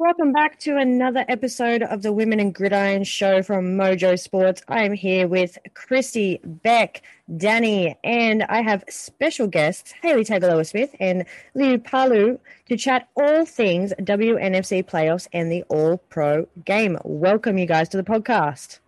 Welcome 0.00 0.30
back 0.30 0.60
to 0.60 0.76
another 0.76 1.24
episode 1.26 1.82
of 1.82 2.02
the 2.02 2.12
Women 2.12 2.38
in 2.38 2.52
Gridiron 2.52 3.02
show 3.02 3.42
from 3.42 3.76
Mojo 3.76 4.16
Sports. 4.16 4.62
I 4.68 4.84
am 4.84 4.92
here 4.92 5.26
with 5.26 5.58
Kristy, 5.74 6.38
Bec, 6.62 7.02
Dani, 7.28 7.96
and 8.04 8.44
I 8.44 8.62
have 8.62 8.84
special 8.88 9.48
guests 9.48 9.92
Hayley 10.00 10.24
Tagaloa 10.24 10.64
Smith 10.64 10.94
and 11.00 11.24
Liu 11.54 11.80
Palu 11.80 12.38
to 12.68 12.76
chat 12.76 13.08
all 13.16 13.44
things 13.44 13.92
WNFC 13.98 14.84
playoffs 14.84 15.26
and 15.32 15.50
the 15.50 15.64
All 15.64 15.98
Pro 16.10 16.46
game. 16.64 16.96
Welcome, 17.02 17.58
you 17.58 17.66
guys, 17.66 17.88
to 17.88 17.96
the 17.96 18.04
podcast. 18.04 18.78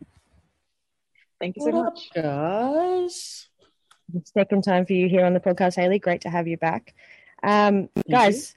Thank 1.40 1.56
you 1.56 1.64
so 1.64 1.72
much. 1.72 2.08
Guys. 2.14 3.48
Second 4.26 4.62
time 4.62 4.86
for 4.86 4.92
you 4.92 5.08
here 5.08 5.24
on 5.24 5.34
the 5.34 5.40
podcast, 5.40 5.74
Hayley. 5.74 5.98
Great 5.98 6.20
to 6.20 6.30
have 6.30 6.46
you 6.46 6.56
back. 6.56 6.94
Um, 7.42 7.88
guys, 8.08 8.54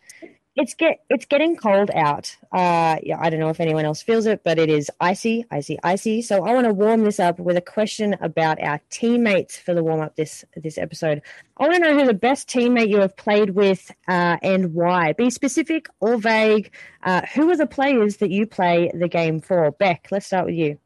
it's 0.55 0.75
get 0.75 0.99
it's 1.09 1.25
getting 1.25 1.55
cold 1.55 1.89
out. 1.91 2.35
Uh, 2.51 2.97
yeah, 3.01 3.17
I 3.19 3.29
don't 3.29 3.39
know 3.39 3.49
if 3.49 3.59
anyone 3.59 3.85
else 3.85 4.01
feels 4.01 4.25
it, 4.25 4.43
but 4.43 4.59
it 4.59 4.69
is 4.69 4.91
icy, 4.99 5.45
icy, 5.49 5.79
icy. 5.83 6.21
So 6.21 6.45
I 6.45 6.53
want 6.53 6.67
to 6.67 6.73
warm 6.73 7.03
this 7.03 7.19
up 7.19 7.39
with 7.39 7.57
a 7.57 7.61
question 7.61 8.15
about 8.21 8.61
our 8.61 8.79
teammates 8.89 9.57
for 9.57 9.73
the 9.73 9.83
warm 9.83 10.01
up 10.01 10.15
this 10.15 10.45
this 10.55 10.77
episode. 10.77 11.21
I 11.57 11.63
want 11.63 11.75
to 11.75 11.79
know 11.79 11.99
who 11.99 12.05
the 12.05 12.13
best 12.13 12.47
teammate 12.47 12.89
you 12.89 12.99
have 12.99 13.17
played 13.17 13.51
with 13.51 13.91
uh, 14.07 14.37
and 14.41 14.73
why. 14.73 15.13
Be 15.13 15.29
specific 15.29 15.87
or 15.99 16.17
vague. 16.17 16.71
Uh, 17.01 17.21
who 17.33 17.49
are 17.49 17.57
the 17.57 17.67
players 17.67 18.17
that 18.17 18.29
you 18.29 18.45
play 18.45 18.91
the 18.93 19.07
game 19.07 19.41
for? 19.41 19.71
Bec, 19.71 20.07
let's 20.11 20.27
start 20.27 20.45
with 20.45 20.55
you. 20.55 20.77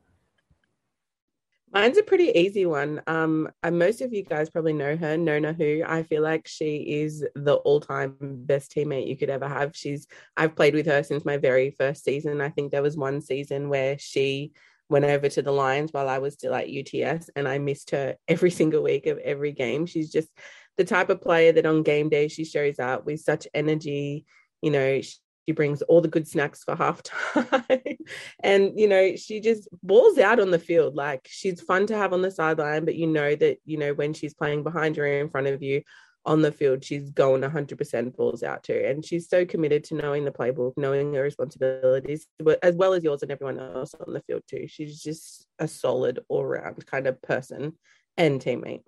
Mine's 1.78 2.00
a 2.00 2.02
pretty 2.02 2.31
easy 2.36 2.66
one. 2.66 3.03
Um, 3.06 3.50
most 3.72 4.02
of 4.02 4.11
you 4.11 4.23
guys 4.23 4.50
probably 4.50 4.73
know 4.73 4.97
her, 4.97 5.16
Nona 5.16 5.53
Who. 5.53 5.83
I 5.86 6.02
feel 6.02 6.23
like 6.23 6.47
she 6.47 6.78
is 6.78 7.23
the 7.36 7.53
all-time 7.53 8.16
best 8.20 8.72
teammate 8.72 9.08
you 9.08 9.16
could 9.16 9.30
ever 9.30 9.47
have. 9.47 9.75
She's 9.75 10.08
I've 10.36 10.55
played 10.55 10.73
with 10.73 10.88
her 10.88 11.03
since 11.03 11.23
my 11.23 11.38
very 11.38 11.70
first 11.70 12.03
season. 12.03 12.42
I 12.42 12.50
think 12.50 12.72
there 12.72 12.81
was 12.81 12.98
one 12.98 13.22
season 13.22 13.70
where 13.70 13.95
she 14.00 14.53
went 14.89 15.05
over 15.05 15.30
to 15.30 15.44
the 15.44 15.52
Lions 15.52 15.94
while 15.94 16.09
I 16.09 16.17
was 16.17 16.33
still 16.33 16.55
at 16.55 16.67
UTS, 16.67 17.30
and 17.36 17.48
I 17.48 17.59
missed 17.59 17.92
her 17.92 18.16
every 18.28 18.50
single 18.59 18.81
week 18.81 19.05
of 19.05 19.20
every 19.20 19.52
game. 19.52 19.86
She's 19.86 20.11
just 20.11 20.30
the 20.78 20.83
type 20.83 21.11
of 21.11 21.22
player 21.22 21.52
that 21.52 21.67
on 21.67 21.83
game 21.83 22.09
day 22.09 22.28
she 22.28 22.44
shows 22.44 22.80
up 22.80 23.05
with 23.05 23.20
such 23.20 23.48
energy. 23.53 24.25
You 24.64 24.72
know, 24.72 25.02
she 25.47 25.53
brings 25.53 25.81
all 25.83 26.01
the 26.01 26.07
good 26.07 26.27
snacks 26.27 26.63
for 26.63 26.75
halftime. 26.75 27.97
and, 28.43 28.77
you 28.77 28.87
know, 28.87 29.15
she 29.15 29.39
just 29.39 29.69
balls 29.81 30.17
out 30.17 30.39
on 30.39 30.51
the 30.51 30.59
field. 30.59 30.95
Like 30.95 31.27
she's 31.29 31.61
fun 31.61 31.87
to 31.87 31.95
have 31.95 32.11
on 32.11 32.21
the 32.21 32.31
sideline, 32.31 32.83
but 32.83 32.95
you 32.95 33.07
know 33.07 33.33
that, 33.35 33.59
you 33.65 33.77
know, 33.77 33.93
when 33.93 34.13
she's 34.13 34.33
playing 34.33 34.63
behind 34.63 34.97
you 34.97 35.03
or 35.03 35.07
in 35.07 35.29
front 35.29 35.47
of 35.47 35.63
you 35.63 35.83
on 36.25 36.41
the 36.41 36.51
field, 36.51 36.83
she's 36.83 37.09
going 37.11 37.41
100% 37.41 38.15
balls 38.17 38.43
out 38.43 38.63
too. 38.63 38.83
And 38.85 39.05
she's 39.05 39.29
so 39.29 39.45
committed 39.45 39.85
to 39.85 39.95
knowing 39.95 40.25
the 40.25 40.31
playbook, 40.31 40.73
knowing 40.75 41.13
her 41.13 41.23
responsibilities, 41.23 42.27
as 42.61 42.75
well 42.75 42.93
as 42.93 43.03
yours 43.03 43.21
and 43.21 43.31
everyone 43.31 43.59
else 43.59 43.95
on 44.05 44.13
the 44.13 44.21
field 44.21 44.43
too. 44.49 44.67
She's 44.67 45.01
just 45.01 45.47
a 45.59 45.67
solid 45.67 46.19
all 46.27 46.45
round 46.45 46.85
kind 46.85 47.07
of 47.07 47.21
person 47.21 47.77
and 48.17 48.41
teammate. 48.41 48.83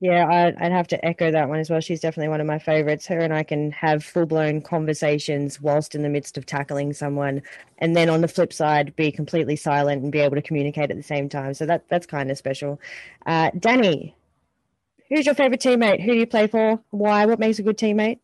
Yeah, 0.00 0.26
I'd, 0.26 0.56
I'd 0.56 0.72
have 0.72 0.88
to 0.88 1.04
echo 1.04 1.30
that 1.30 1.50
one 1.50 1.58
as 1.58 1.68
well. 1.68 1.80
She's 1.80 2.00
definitely 2.00 2.30
one 2.30 2.40
of 2.40 2.46
my 2.46 2.58
favorites. 2.58 3.06
Her 3.06 3.18
and 3.18 3.34
I 3.34 3.42
can 3.42 3.70
have 3.72 4.02
full 4.02 4.24
blown 4.24 4.62
conversations 4.62 5.60
whilst 5.60 5.94
in 5.94 6.02
the 6.02 6.08
midst 6.08 6.38
of 6.38 6.46
tackling 6.46 6.94
someone, 6.94 7.42
and 7.78 7.94
then 7.94 8.08
on 8.08 8.22
the 8.22 8.28
flip 8.28 8.50
side, 8.50 8.96
be 8.96 9.12
completely 9.12 9.56
silent 9.56 10.02
and 10.02 10.10
be 10.10 10.20
able 10.20 10.36
to 10.36 10.42
communicate 10.42 10.90
at 10.90 10.96
the 10.96 11.02
same 11.02 11.28
time. 11.28 11.52
So 11.52 11.66
that 11.66 11.86
that's 11.90 12.06
kind 12.06 12.30
of 12.30 12.38
special. 12.38 12.80
Uh, 13.26 13.50
Dani, 13.50 14.14
who's 15.10 15.26
your 15.26 15.34
favorite 15.34 15.60
teammate? 15.60 16.00
Who 16.00 16.12
do 16.12 16.18
you 16.18 16.26
play 16.26 16.46
for? 16.46 16.80
Why? 16.90 17.26
What 17.26 17.38
makes 17.38 17.58
a 17.58 17.62
good 17.62 17.76
teammate? 17.76 18.20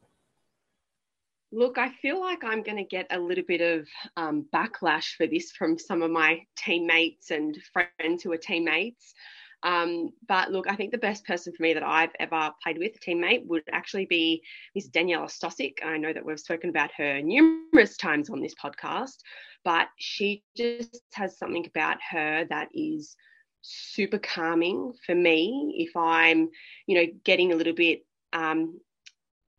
Look, 1.52 1.76
I 1.76 1.90
feel 1.90 2.20
like 2.20 2.42
I'm 2.42 2.62
going 2.62 2.78
to 2.78 2.84
get 2.84 3.06
a 3.10 3.18
little 3.18 3.44
bit 3.46 3.60
of 3.60 3.86
um, 4.16 4.46
backlash 4.52 5.14
for 5.16 5.26
this 5.26 5.52
from 5.52 5.78
some 5.78 6.02
of 6.02 6.10
my 6.10 6.40
teammates 6.56 7.30
and 7.30 7.56
friends 7.72 8.22
who 8.22 8.32
are 8.32 8.38
teammates. 8.38 9.14
Um, 9.62 10.10
but 10.28 10.50
look, 10.52 10.66
I 10.68 10.76
think 10.76 10.92
the 10.92 10.98
best 10.98 11.24
person 11.26 11.52
for 11.52 11.62
me 11.62 11.74
that 11.74 11.82
I've 11.82 12.12
ever 12.20 12.52
played 12.62 12.78
with, 12.78 13.00
teammate, 13.00 13.46
would 13.46 13.62
actually 13.72 14.06
be 14.06 14.42
Miss 14.74 14.88
Daniela 14.88 15.26
Stosic. 15.26 15.84
I 15.84 15.96
know 15.96 16.12
that 16.12 16.24
we've 16.24 16.38
spoken 16.38 16.70
about 16.70 16.90
her 16.96 17.20
numerous 17.22 17.96
times 17.96 18.30
on 18.30 18.40
this 18.40 18.54
podcast, 18.54 19.16
but 19.64 19.88
she 19.98 20.44
just 20.56 21.02
has 21.14 21.38
something 21.38 21.66
about 21.66 21.96
her 22.10 22.44
that 22.50 22.68
is 22.72 23.16
super 23.62 24.18
calming 24.18 24.92
for 25.04 25.14
me 25.14 25.74
if 25.78 25.96
I'm, 25.96 26.50
you 26.86 26.96
know, 26.96 27.12
getting 27.24 27.52
a 27.52 27.56
little 27.56 27.72
bit 27.74 28.02
um, 28.32 28.78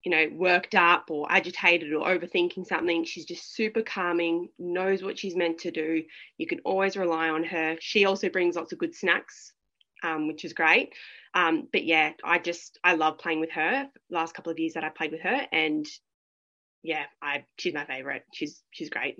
you 0.03 0.11
know, 0.11 0.29
worked 0.37 0.73
up 0.73 1.07
or 1.09 1.29
agitated 1.29 1.91
or 1.91 2.07
overthinking 2.07 2.65
something. 2.65 3.03
She's 3.03 3.25
just 3.25 3.53
super 3.53 3.81
calming, 3.81 4.47
knows 4.57 5.03
what 5.03 5.19
she's 5.19 5.35
meant 5.35 5.57
to 5.59 5.71
do. 5.71 6.01
You 6.37 6.47
can 6.47 6.59
always 6.63 6.95
rely 6.95 7.27
on 7.27 7.43
her. 7.43 7.75
She 7.81 8.05
also 8.05 8.29
brings 8.29 8.55
lots 8.55 8.71
of 8.71 8.77
good 8.77 8.95
snacks 8.95 9.51
um, 10.03 10.27
which 10.27 10.45
is 10.45 10.53
great. 10.53 10.93
Um, 11.33 11.67
but 11.71 11.83
yeah, 11.83 12.11
I 12.23 12.39
just 12.39 12.79
I 12.83 12.93
love 12.93 13.17
playing 13.17 13.39
with 13.39 13.51
her. 13.51 13.87
Last 14.09 14.33
couple 14.33 14.51
of 14.51 14.59
years 14.59 14.73
that 14.73 14.83
I 14.83 14.89
played 14.89 15.11
with 15.11 15.21
her, 15.21 15.47
and 15.51 15.85
yeah, 16.83 17.03
I 17.21 17.45
she's 17.57 17.73
my 17.73 17.85
favorite. 17.85 18.23
She's 18.33 18.61
she's 18.71 18.89
great. 18.89 19.17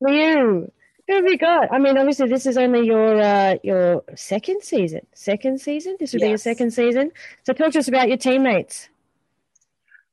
Liu, 0.00 0.70
who 1.08 1.14
have 1.14 1.24
you 1.24 1.38
got? 1.38 1.72
I 1.72 1.78
mean, 1.78 1.96
obviously, 1.96 2.28
this 2.28 2.46
is 2.46 2.58
only 2.58 2.86
your 2.86 3.20
uh, 3.20 3.56
your 3.62 4.02
second 4.14 4.62
season. 4.62 5.06
Second 5.14 5.60
season. 5.60 5.96
This 6.00 6.12
would 6.12 6.20
yes. 6.20 6.26
be 6.26 6.30
your 6.30 6.38
second 6.38 6.72
season. 6.72 7.12
So, 7.44 7.52
talk 7.52 7.72
to 7.72 7.78
us 7.78 7.88
about 7.88 8.08
your 8.08 8.16
teammates. 8.16 8.88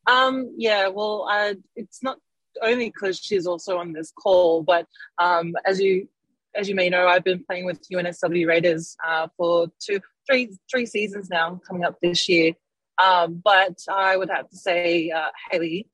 Um. 0.08 0.54
Yeah. 0.58 0.90
Well, 0.90 1.28
uh, 1.30 1.56
it's 1.76 2.04
not 2.04 2.20
only 2.62 2.90
because 2.90 3.18
she's 3.18 3.48
also 3.48 3.78
on 3.78 3.94
this 3.94 4.12
call, 4.12 4.62
but 4.62 4.88
um, 5.18 5.54
as 5.66 5.80
you 5.80 6.08
as 6.56 6.70
you 6.70 6.76
may 6.76 6.90
know, 6.90 7.08
I've 7.08 7.24
been 7.24 7.44
playing 7.44 7.66
with 7.66 7.82
UNSW 7.90 8.48
Raiders 8.48 8.96
uh, 9.08 9.28
for 9.38 9.68
two, 9.84 10.00
three, 10.30 10.56
three 10.70 10.86
seasons 10.86 11.30
now, 11.30 11.60
coming 11.68 11.84
up 11.84 11.98
this 12.02 12.28
year. 12.30 12.54
Um, 13.02 13.42
but 13.44 13.78
I 13.90 14.18
would 14.18 14.30
have 14.30 14.50
to 14.50 14.58
say 14.58 15.10
uh, 15.10 15.30
Hayley 15.50 15.90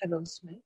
Taylor 0.00 0.24
Smith. 0.24 0.56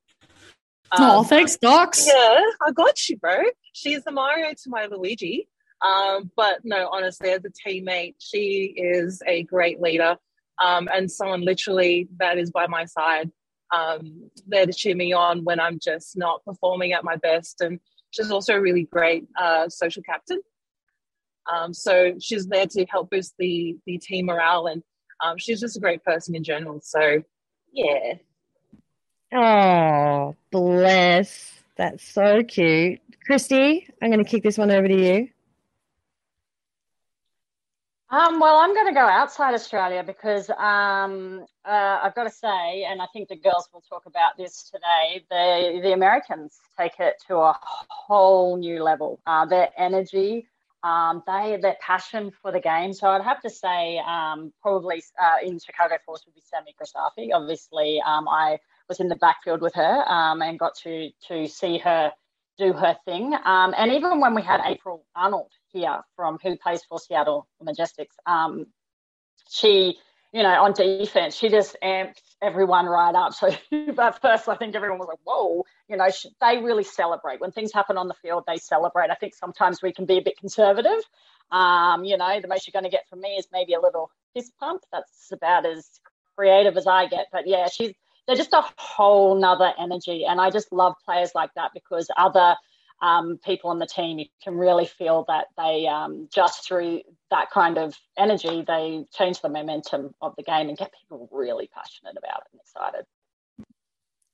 Um, 0.93 1.01
oh, 1.01 1.23
thanks, 1.25 1.57
Docs. 1.57 2.07
Yeah, 2.07 2.41
I 2.67 2.73
got 2.73 3.09
you, 3.09 3.17
bro. 3.19 3.39
She's 3.73 4.05
the 4.05 4.13
Mario 4.13 4.51
to 4.51 4.71
my 4.71 4.87
Luigi. 4.87 5.49
Um, 5.85 6.31
but 6.37 6.61
no, 6.65 6.89
honestly, 6.91 7.31
as 7.31 7.43
a 7.45 7.69
teammate, 7.69 8.15
she 8.19 8.75
is 8.77 9.23
a 9.27 9.43
great 9.43 9.81
leader 9.81 10.17
um, 10.63 10.89
and 10.93 11.11
someone 11.11 11.43
literally 11.43 12.09
that 12.19 12.39
is 12.39 12.51
by 12.51 12.67
my 12.67 12.85
side, 12.87 13.31
um, 13.75 14.31
there 14.47 14.67
to 14.67 14.73
cheer 14.73 14.95
me 14.95 15.13
on 15.13 15.45
when 15.45 15.61
I'm 15.61 15.79
just 15.79 16.17
not 16.17 16.45
performing 16.45 16.93
at 16.93 17.05
my 17.05 17.17
best. 17.17 17.61
And 17.61 17.81
She's 18.17 18.31
also 18.31 18.55
a 18.55 18.61
really 18.61 18.85
great 18.85 19.27
uh, 19.39 19.69
social 19.69 20.03
captain. 20.03 20.41
Um, 21.53 21.75
so 21.75 22.15
she's 22.21 22.47
there 22.47 22.67
to 22.67 22.87
help 22.87 23.11
boost 23.11 23.35
the 23.39 23.77
the 23.87 23.99
team 23.99 24.27
morale, 24.27 24.67
and 24.67 24.83
um, 25.23 25.39
she's 25.39 25.61
just 25.61 25.77
a 25.77 25.81
great 25.81 26.03
person 26.05 26.35
in 26.35 26.43
general. 26.43 26.81
So, 26.83 27.23
yeah. 27.73 28.15
Oh, 29.33 30.35
bless. 30.51 31.53
That's 31.77 32.03
so 32.09 32.43
cute. 32.43 33.01
Kristy, 33.29 33.89
I'm 34.01 34.11
going 34.11 34.25
to 34.25 34.31
kick 34.31 34.43
this 34.43 34.57
one 34.57 34.71
over 34.71 34.89
to 34.89 34.95
you. 34.95 35.29
Um, 38.09 38.39
well, 38.39 38.57
I'm 38.59 38.73
going 38.73 38.87
to 38.87 38.95
go 38.95 39.01
outside 39.01 39.53
Australia 39.53 40.05
because 40.05 40.49
um, 40.51 41.45
uh, 41.67 42.01
I've 42.03 42.15
got 42.15 42.25
to 42.25 42.31
say, 42.31 42.85
and 42.85 43.03
I 43.03 43.07
think 43.13 43.29
the 43.29 43.37
girls 43.37 43.69
will 43.73 43.83
talk 43.89 44.07
about 44.07 44.37
this 44.37 44.71
today, 44.71 45.25
the, 45.31 45.81
the 45.83 45.93
Americans 45.93 46.59
take 46.79 47.01
it 47.01 47.17
to 47.27 47.37
a 47.39 47.59
whole 47.89 48.57
new 48.57 48.83
level. 48.83 49.21
Uh, 49.27 49.47
their 49.47 49.71
energy, 49.77 50.47
um, 50.83 51.23
they 51.27 51.59
their 51.61 51.77
passion 51.81 52.31
for 52.41 52.53
the 52.53 52.61
game. 52.61 52.93
So 52.93 53.09
I'd 53.09 53.23
have 53.23 53.43
to 53.43 53.51
say, 53.51 53.99
um, 53.99 54.53
probably 54.63 55.03
uh, 55.21 55.45
in 55.45 55.59
Chicago 55.59 55.97
Force 56.07 56.23
would 56.27 56.35
be 56.35 56.43
Sammy 56.45 56.75
Grisafi. 56.81 57.31
Obviously, 57.35 58.01
um, 58.07 58.29
I 58.29 58.59
was 58.89 59.01
in 59.01 59.09
the 59.09 59.17
backfield 59.17 59.61
with 59.61 59.75
her 59.75 60.09
um, 60.09 60.43
and 60.43 60.59
got 60.59 60.77
to 60.85 61.11
to 61.29 61.49
see 61.49 61.79
her 61.79 62.13
do 62.59 62.73
her 62.73 62.97
thing. 63.05 63.35
Um, 63.45 63.75
and 63.77 63.93
even 63.93 64.21
when 64.21 64.35
we 64.35 64.43
had 64.43 64.61
April 64.65 65.05
Arnold 65.15 65.51
here 65.69 66.01
from 66.15 66.39
who 66.43 66.57
plays 66.57 66.83
for 66.89 66.99
Seattle 66.99 67.49
Majestics, 67.63 68.15
um, 68.25 68.67
she 69.51 69.99
you 70.37 70.43
know, 70.43 70.63
on 70.65 70.75
defense, 70.75 71.35
she 71.35 71.49
just 71.49 71.79
amped 71.83 72.21
everyone 72.43 72.85
right 72.85 73.15
up. 73.15 73.33
So 73.33 73.47
at 73.73 74.21
first, 74.21 74.47
I 74.47 74.55
think 74.55 74.75
everyone 74.75 74.99
was 74.99 75.09
like, 75.09 75.21
whoa, 75.25 75.65
you 75.89 75.97
know, 75.97 76.09
they 76.43 76.59
really 76.59 76.85
celebrate. 76.85 77.41
When 77.41 77.53
things 77.53 77.73
happen 77.73 77.97
on 77.97 78.07
the 78.07 78.13
field, 78.13 78.45
they 78.47 78.59
celebrate. 78.59 79.09
I 79.09 79.15
think 79.15 79.35
sometimes 79.35 79.81
we 79.81 79.95
can 79.95 80.05
be 80.05 80.19
a 80.19 80.21
bit 80.21 80.37
conservative. 80.37 80.99
Um, 81.51 82.05
you 82.05 82.19
know, 82.19 82.39
the 82.39 82.49
most 82.49 82.67
you're 82.67 82.79
going 82.79 82.85
to 82.85 82.95
get 82.95 83.09
from 83.09 83.23
me 83.23 83.37
is 83.39 83.47
maybe 83.51 83.73
a 83.73 83.81
little 83.81 84.11
fist 84.35 84.53
pump. 84.61 84.83
That's 84.93 85.33
about 85.33 85.65
as 85.65 85.89
creative 86.37 86.77
as 86.77 86.87
I 86.87 87.07
get. 87.07 87.29
But 87.33 87.47
yeah, 87.47 87.69
she's 87.69 87.95
they're 88.27 88.37
just 88.37 88.53
a 88.53 88.63
whole 88.77 89.37
nother 89.37 89.73
energy. 89.79 90.27
And 90.29 90.39
I 90.39 90.51
just 90.51 90.71
love 90.71 90.97
players 91.07 91.31
like 91.35 91.55
that 91.55 91.71
because 91.73 92.11
other 92.15 92.57
um, 93.03 93.39
people 93.45 93.71
on 93.71 93.79
the 93.79 93.87
team, 93.87 94.19
you 94.19 94.27
can 94.43 94.57
really 94.57 94.87
feel 94.87 95.25
that 95.29 95.47
they 95.57 95.87
um, 95.87 96.29
just 96.33 96.67
through 96.67 97.03
that 97.31 97.51
kind 97.51 97.79
of 97.79 97.95
energy, 98.17 98.65
they 98.67 99.05
change 99.13 99.41
the 99.43 99.49
momentum 99.49 100.15
of 100.21 100.35
the 100.37 100.43
game 100.43 100.69
and 100.69 100.79
get 100.79 100.93
people 101.01 101.29
really 101.31 101.69
passionate 101.75 102.17
about 102.17 102.41
it 102.41 102.49
and 102.53 102.61
excited. 102.61 103.05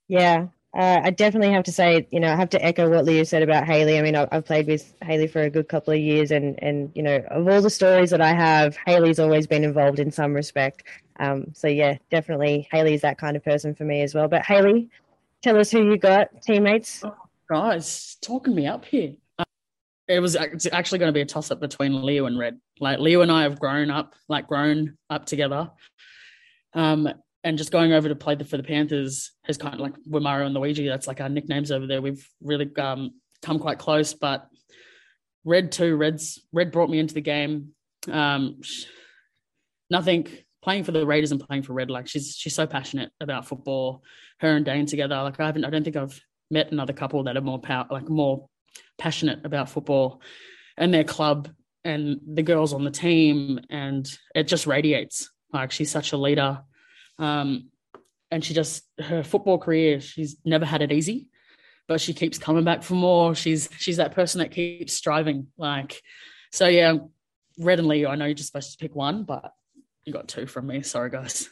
Yeah, 0.07 0.47
uh, 0.75 1.01
I 1.03 1.11
definitely 1.11 1.53
have 1.53 1.65
to 1.65 1.71
say, 1.71 2.07
you 2.09 2.19
know, 2.19 2.31
I 2.31 2.35
have 2.35 2.49
to 2.51 2.65
echo 2.65 2.89
what 2.89 3.05
Liu 3.05 3.25
said 3.25 3.43
about 3.43 3.65
Hayley. 3.65 3.99
I 3.99 4.01
mean, 4.01 4.15
I've 4.15 4.45
played 4.45 4.65
with 4.65 4.91
Hayley 5.03 5.27
for 5.27 5.41
a 5.41 5.49
good 5.49 5.69
couple 5.69 5.93
of 5.93 5.99
years, 5.99 6.31
and 6.31 6.61
and 6.63 6.91
you 6.95 7.03
know, 7.03 7.17
of 7.29 7.47
all 7.47 7.61
the 7.61 7.69
stories 7.69 8.09
that 8.09 8.21
I 8.21 8.33
have, 8.33 8.75
Hayley's 8.87 9.19
always 9.19 9.45
been 9.45 9.63
involved 9.63 9.99
in 9.99 10.11
some 10.11 10.33
respect. 10.33 10.83
Um, 11.19 11.45
so 11.53 11.67
yeah, 11.67 11.97
definitely 12.09 12.67
Hayley 12.71 12.95
is 12.95 13.01
that 13.01 13.19
kind 13.19 13.37
of 13.37 13.43
person 13.43 13.75
for 13.75 13.83
me 13.83 14.01
as 14.01 14.15
well. 14.15 14.27
But 14.27 14.45
Hayley, 14.45 14.89
tell 15.43 15.59
us 15.59 15.69
who 15.69 15.83
you 15.83 15.97
got, 15.97 16.41
teammates. 16.41 17.03
Guys, 17.49 18.17
talking 18.21 18.55
me 18.55 18.67
up 18.67 18.85
here. 18.85 19.13
It 20.07 20.19
was 20.19 20.35
actually 20.35 20.99
going 20.99 21.09
to 21.09 21.13
be 21.13 21.21
a 21.21 21.25
toss 21.25 21.49
up 21.49 21.59
between 21.59 22.01
Liu 22.01 22.25
and 22.25 22.37
Red. 22.37 22.59
Like 22.79 22.99
Liu 22.99 23.21
and 23.21 23.31
I 23.31 23.43
have 23.43 23.59
grown 23.59 23.89
up, 23.89 24.15
like 24.27 24.47
grown 24.47 24.97
up 25.09 25.25
together. 25.25 25.71
Um, 26.73 27.07
and 27.43 27.57
just 27.57 27.71
going 27.71 27.93
over 27.93 28.09
to 28.09 28.15
play 28.15 28.35
the, 28.35 28.45
for 28.45 28.57
the 28.57 28.63
Panthers 28.63 29.31
has 29.45 29.57
kind 29.57 29.73
of 29.73 29.79
like 29.79 29.93
with 30.07 30.23
Mario 30.23 30.45
and 30.45 30.55
Luigi. 30.55 30.87
That's 30.87 31.07
like 31.07 31.21
our 31.21 31.29
nicknames 31.29 31.71
over 31.71 31.87
there. 31.87 32.01
We've 32.01 32.25
really 32.41 32.69
um, 32.77 33.11
come 33.41 33.59
quite 33.59 33.79
close. 33.79 34.13
But 34.13 34.47
Red 35.45 35.71
too. 35.71 35.95
Red's 35.95 36.41
Red 36.53 36.71
brought 36.71 36.89
me 36.89 36.99
into 36.99 37.13
the 37.13 37.21
game. 37.21 37.69
Um, 38.09 38.61
nothing 39.89 40.27
playing 40.61 40.85
for 40.85 40.93
the 40.93 41.05
Raiders 41.05 41.31
and 41.31 41.45
playing 41.45 41.63
for 41.63 41.73
Red. 41.73 41.89
Like 41.89 42.07
she's 42.07 42.35
she's 42.35 42.55
so 42.55 42.65
passionate 42.65 43.11
about 43.19 43.47
football. 43.47 44.03
Her 44.39 44.55
and 44.55 44.65
Dane 44.65 44.85
together. 44.85 45.21
Like 45.21 45.39
I 45.39 45.45
haven't. 45.45 45.65
I 45.65 45.69
don't 45.69 45.83
think 45.83 45.97
I've 45.97 46.19
met 46.53 46.71
another 46.71 46.93
couple 46.93 47.23
that 47.23 47.35
are 47.35 47.41
more 47.41 47.59
power, 47.59 47.85
like 47.91 48.07
more 48.07 48.47
passionate 48.97 49.45
about 49.45 49.69
football 49.69 50.21
and 50.77 50.93
their 50.93 51.03
club 51.03 51.49
and 51.83 52.19
the 52.25 52.43
girls 52.43 52.71
on 52.73 52.83
the 52.83 52.91
team. 52.91 53.59
And 53.69 54.07
it 54.33 54.43
just 54.43 54.67
radiates. 54.67 55.29
Like 55.51 55.71
she's 55.71 55.91
such 55.91 56.13
a 56.13 56.17
leader. 56.17 56.61
Um, 57.19 57.69
and 58.31 58.43
she 58.43 58.53
just 58.53 58.83
her 58.99 59.23
football 59.23 59.59
career, 59.59 60.01
she's 60.01 60.37
never 60.43 60.65
had 60.65 60.81
it 60.81 60.91
easy, 60.91 61.27
but 61.87 62.01
she 62.01 62.13
keeps 62.13 62.39
coming 62.39 62.63
back 62.63 62.81
for 62.81 62.95
more. 62.95 63.35
She's 63.35 63.69
she's 63.77 63.97
that 63.97 64.15
person 64.15 64.39
that 64.39 64.51
keeps 64.51 64.93
striving. 64.93 65.47
Like, 65.57 66.01
so 66.51 66.67
yeah, 66.67 66.95
Red 67.59 67.79
and 67.79 67.87
Liu. 67.87 68.07
I 68.07 68.15
know 68.15 68.25
you're 68.25 68.33
just 68.33 68.51
supposed 68.51 68.71
to 68.71 68.77
pick 68.77 68.95
one, 68.95 69.23
but 69.23 69.53
you 70.05 70.13
got 70.13 70.27
two 70.27 70.47
from 70.47 70.65
me. 70.65 70.81
Sorry, 70.81 71.11
guys. 71.11 71.47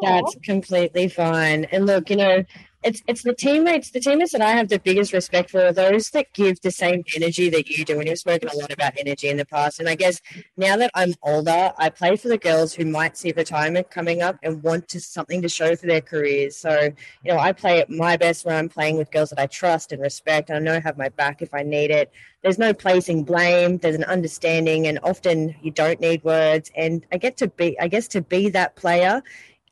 That's 0.00 0.36
completely 0.44 1.08
fine. 1.08 1.64
And 1.64 1.86
look, 1.86 2.10
you 2.10 2.16
know, 2.16 2.44
it's 2.82 3.02
it's 3.08 3.22
the 3.22 3.34
teammates, 3.34 3.90
the 3.90 4.00
teammates 4.00 4.32
that 4.32 4.40
I 4.40 4.50
have 4.50 4.68
the 4.68 4.78
biggest 4.78 5.12
respect 5.12 5.50
for 5.50 5.66
are 5.66 5.72
those 5.72 6.10
that 6.10 6.32
give 6.32 6.60
the 6.60 6.70
same 6.70 7.02
energy 7.16 7.50
that 7.50 7.68
you 7.68 7.84
do. 7.84 7.98
And 7.98 8.08
you've 8.08 8.18
spoken 8.18 8.48
a 8.48 8.56
lot 8.56 8.72
about 8.72 8.92
energy 8.96 9.28
in 9.28 9.36
the 9.36 9.44
past. 9.44 9.80
And 9.80 9.88
I 9.88 9.96
guess 9.96 10.20
now 10.56 10.76
that 10.76 10.90
I'm 10.94 11.14
older, 11.22 11.72
I 11.76 11.90
play 11.90 12.16
for 12.16 12.28
the 12.28 12.38
girls 12.38 12.72
who 12.74 12.84
might 12.84 13.16
see 13.16 13.32
retirement 13.36 13.90
coming 13.90 14.22
up 14.22 14.38
and 14.44 14.62
want 14.62 14.86
to 14.88 15.00
something 15.00 15.42
to 15.42 15.48
show 15.48 15.74
for 15.74 15.86
their 15.86 16.00
careers. 16.00 16.56
So, 16.56 16.90
you 17.24 17.32
know, 17.32 17.38
I 17.38 17.52
play 17.52 17.80
at 17.80 17.90
my 17.90 18.16
best 18.16 18.44
when 18.44 18.54
I'm 18.54 18.68
playing 18.68 18.96
with 18.96 19.10
girls 19.10 19.30
that 19.30 19.40
I 19.40 19.46
trust 19.46 19.90
and 19.90 20.00
respect 20.00 20.50
and 20.50 20.58
I 20.58 20.60
know 20.60 20.76
I 20.76 20.80
have 20.80 20.96
my 20.96 21.08
back 21.08 21.42
if 21.42 21.52
I 21.52 21.62
need 21.64 21.90
it. 21.90 22.12
There's 22.42 22.58
no 22.58 22.72
placing 22.72 23.24
blame, 23.24 23.78
there's 23.78 23.96
an 23.96 24.04
understanding, 24.04 24.86
and 24.86 25.00
often 25.02 25.56
you 25.60 25.72
don't 25.72 25.98
need 26.00 26.22
words. 26.22 26.70
And 26.76 27.04
I 27.10 27.18
get 27.18 27.36
to 27.38 27.48
be 27.48 27.78
I 27.80 27.88
guess 27.88 28.06
to 28.08 28.22
be 28.22 28.48
that 28.50 28.76
player 28.76 29.22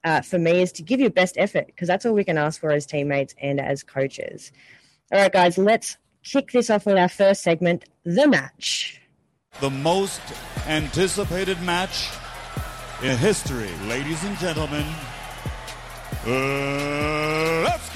uh, 0.06 0.22
for 0.22 0.38
me 0.38 0.62
is 0.62 0.70
to 0.70 0.82
give 0.82 1.00
your 1.00 1.10
best 1.10 1.36
effort 1.36 1.66
because 1.66 1.88
that's 1.88 2.06
all 2.06 2.14
we 2.14 2.24
can 2.24 2.38
ask 2.38 2.60
for 2.60 2.70
as 2.70 2.86
teammates 2.86 3.34
and 3.42 3.60
as 3.60 3.82
coaches. 3.82 4.52
All 5.12 5.18
right, 5.18 5.32
guys, 5.32 5.58
let's 5.58 5.98
kick 6.22 6.52
this 6.52 6.70
off 6.70 6.86
with 6.86 6.96
our 6.96 7.08
first 7.08 7.42
segment 7.42 7.84
the 8.04 8.28
match. 8.28 9.00
The 9.60 9.70
most 9.70 10.20
anticipated 10.68 11.60
match 11.62 12.08
in 13.02 13.16
history, 13.18 13.70
ladies 13.88 14.22
and 14.22 14.38
gentlemen. 14.38 14.86
Uh, 16.24 17.62
let's 17.64 17.92
get 17.92 17.95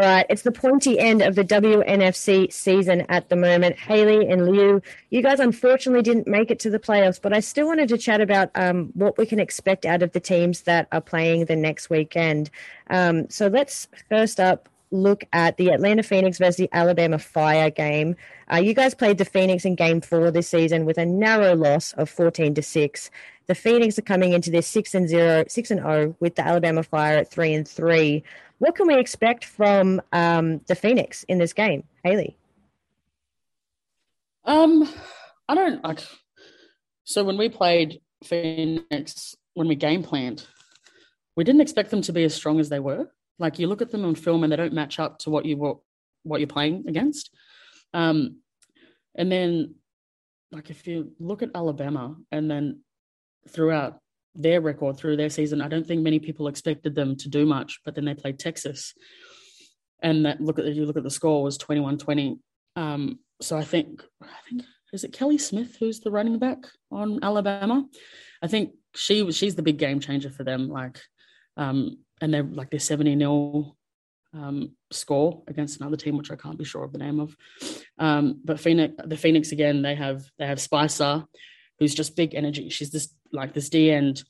all 0.00 0.06
right, 0.06 0.24
it's 0.30 0.42
the 0.42 0.50
pointy 0.50 0.98
end 0.98 1.20
of 1.20 1.34
the 1.34 1.44
WNFC 1.44 2.50
season 2.50 3.02
at 3.10 3.28
the 3.28 3.36
moment. 3.36 3.78
Hayley 3.78 4.26
and 4.30 4.50
Liu, 4.50 4.80
you 5.10 5.22
guys 5.22 5.40
unfortunately 5.40 6.00
didn't 6.00 6.26
make 6.26 6.50
it 6.50 6.58
to 6.60 6.70
the 6.70 6.78
playoffs, 6.78 7.20
but 7.20 7.34
I 7.34 7.40
still 7.40 7.66
wanted 7.66 7.90
to 7.90 7.98
chat 7.98 8.22
about 8.22 8.50
um, 8.54 8.92
what 8.94 9.18
we 9.18 9.26
can 9.26 9.38
expect 9.38 9.84
out 9.84 10.02
of 10.02 10.12
the 10.12 10.20
teams 10.20 10.62
that 10.62 10.88
are 10.90 11.02
playing 11.02 11.44
the 11.44 11.56
next 11.56 11.90
weekend. 11.90 12.48
Um, 12.88 13.28
so 13.28 13.48
let's 13.48 13.88
first 14.08 14.40
up 14.40 14.69
look 14.90 15.24
at 15.32 15.56
the 15.56 15.70
Atlanta 15.70 16.02
Phoenix 16.02 16.38
versus 16.38 16.56
the 16.56 16.68
Alabama 16.72 17.18
Fire 17.18 17.70
game. 17.70 18.16
Uh, 18.52 18.56
you 18.56 18.74
guys 18.74 18.94
played 18.94 19.18
the 19.18 19.24
Phoenix 19.24 19.64
in 19.64 19.74
game 19.74 20.00
four 20.00 20.30
this 20.30 20.48
season 20.48 20.84
with 20.84 20.98
a 20.98 21.06
narrow 21.06 21.54
loss 21.54 21.92
of 21.92 22.10
14 22.10 22.54
to 22.54 22.62
6. 22.62 23.10
The 23.46 23.54
Phoenix 23.54 23.98
are 23.98 24.02
coming 24.02 24.32
into 24.32 24.50
this 24.50 24.66
6 24.68 24.94
and 24.94 25.08
0, 25.08 25.44
6 25.48 25.70
and 25.70 25.80
0 25.80 26.16
with 26.20 26.34
the 26.34 26.46
Alabama 26.46 26.82
Fire 26.82 27.18
at 27.18 27.30
3 27.30 27.54
and 27.54 27.68
3. 27.68 28.22
What 28.58 28.74
can 28.74 28.86
we 28.86 28.98
expect 28.98 29.44
from 29.44 30.02
um, 30.12 30.60
the 30.66 30.74
Phoenix 30.74 31.24
in 31.24 31.38
this 31.38 31.52
game, 31.52 31.84
Hayley? 32.04 32.36
Um, 34.44 34.88
I 35.48 35.54
don't. 35.54 35.82
like. 35.84 36.00
so 37.04 37.24
when 37.24 37.38
we 37.38 37.48
played 37.48 38.00
Phoenix, 38.24 39.36
when 39.54 39.68
we 39.68 39.74
game 39.74 40.02
planned, 40.02 40.46
we 41.36 41.44
didn't 41.44 41.60
expect 41.60 41.90
them 41.90 42.02
to 42.02 42.12
be 42.12 42.24
as 42.24 42.34
strong 42.34 42.60
as 42.60 42.68
they 42.68 42.80
were. 42.80 43.10
Like 43.40 43.58
you 43.58 43.66
look 43.66 43.82
at 43.82 43.90
them 43.90 44.04
on 44.04 44.14
film 44.14 44.44
and 44.44 44.52
they 44.52 44.56
don't 44.56 44.72
match 44.72 45.00
up 45.00 45.18
to 45.20 45.30
what 45.30 45.44
you 45.44 45.56
what, 45.56 45.78
what 46.22 46.38
you're 46.38 46.46
playing 46.46 46.84
against. 46.86 47.34
Um, 47.92 48.36
and 49.16 49.32
then, 49.32 49.74
like 50.52 50.70
if 50.70 50.86
you 50.86 51.12
look 51.18 51.42
at 51.42 51.50
Alabama 51.54 52.14
and 52.30 52.48
then 52.48 52.82
throughout 53.48 53.98
their 54.34 54.60
record 54.60 54.96
through 54.96 55.16
their 55.16 55.30
season. 55.30 55.60
I 55.60 55.68
don't 55.68 55.86
think 55.86 56.02
many 56.02 56.18
people 56.18 56.48
expected 56.48 56.94
them 56.94 57.16
to 57.16 57.28
do 57.28 57.46
much, 57.46 57.80
but 57.84 57.94
then 57.94 58.04
they 58.04 58.14
played 58.14 58.38
Texas. 58.38 58.94
And 60.02 60.24
that 60.24 60.40
look 60.40 60.58
at 60.58 60.66
you 60.66 60.86
look 60.86 60.96
at 60.96 61.02
the 61.02 61.10
score 61.10 61.42
was 61.42 61.58
21-20. 61.58 62.38
Um, 62.76 63.18
so 63.42 63.56
I 63.56 63.64
think 63.64 64.02
I 64.22 64.26
think 64.48 64.62
is 64.92 65.04
it 65.04 65.12
Kelly 65.12 65.38
Smith 65.38 65.76
who's 65.78 66.00
the 66.00 66.10
running 66.10 66.38
back 66.38 66.58
on 66.90 67.18
Alabama? 67.22 67.86
I 68.42 68.46
think 68.46 68.72
she 68.94 69.30
she's 69.32 69.56
the 69.56 69.62
big 69.62 69.78
game 69.78 70.00
changer 70.00 70.30
for 70.30 70.44
them. 70.44 70.68
Like 70.68 71.00
um, 71.56 71.98
and 72.20 72.32
they're 72.32 72.42
like 72.42 72.70
their 72.70 72.80
70 72.80 73.14
nil 73.16 73.76
um, 74.32 74.72
score 74.92 75.42
against 75.48 75.80
another 75.80 75.96
team, 75.96 76.16
which 76.16 76.30
I 76.30 76.36
can't 76.36 76.58
be 76.58 76.64
sure 76.64 76.84
of 76.84 76.92
the 76.92 76.98
name 76.98 77.20
of. 77.20 77.36
Um, 77.98 78.40
but 78.44 78.60
Phoenix, 78.60 78.94
the 79.04 79.16
Phoenix 79.16 79.52
again, 79.52 79.82
they 79.82 79.94
have 79.94 80.22
they 80.38 80.46
have 80.46 80.60
Spicer, 80.60 81.24
who's 81.78 81.94
just 81.94 82.16
big 82.16 82.34
energy. 82.34 82.68
She's 82.68 82.90
this 82.90 83.14
like 83.32 83.54
this 83.54 83.68
D 83.68 83.90
end 83.90 84.22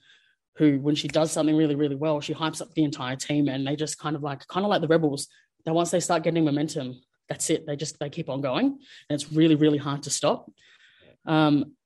who, 0.57 0.79
when 0.79 0.95
she 0.95 1.09
does 1.09 1.33
something 1.33 1.57
really, 1.57 1.75
really 1.75 1.97
well, 1.97 2.21
she 2.21 2.35
hypes 2.35 2.61
up 2.61 2.73
the 2.75 2.85
entire 2.85 3.17
team 3.17 3.49
and 3.49 3.67
they 3.67 3.77
just 3.77 3.99
kind 3.99 4.17
of 4.17 4.23
like 4.23 4.47
kind 4.47 4.65
of 4.65 4.71
like 4.71 4.81
the 4.81 4.89
rebels. 4.89 5.29
That 5.65 5.75
once 5.75 5.91
they 5.91 6.01
start 6.01 6.23
getting 6.23 6.45
momentum, 6.45 7.01
that's 7.29 7.51
it. 7.51 7.67
They 7.67 7.77
just 7.77 7.99
they 7.99 8.11
keep 8.11 8.29
on 8.29 8.41
going. 8.41 8.67
And 8.67 9.21
it's 9.21 9.33
really, 9.33 9.55
really 9.55 9.79
hard 9.79 10.03
to 10.05 10.11
stop. 10.11 10.51
Um, 11.27 11.77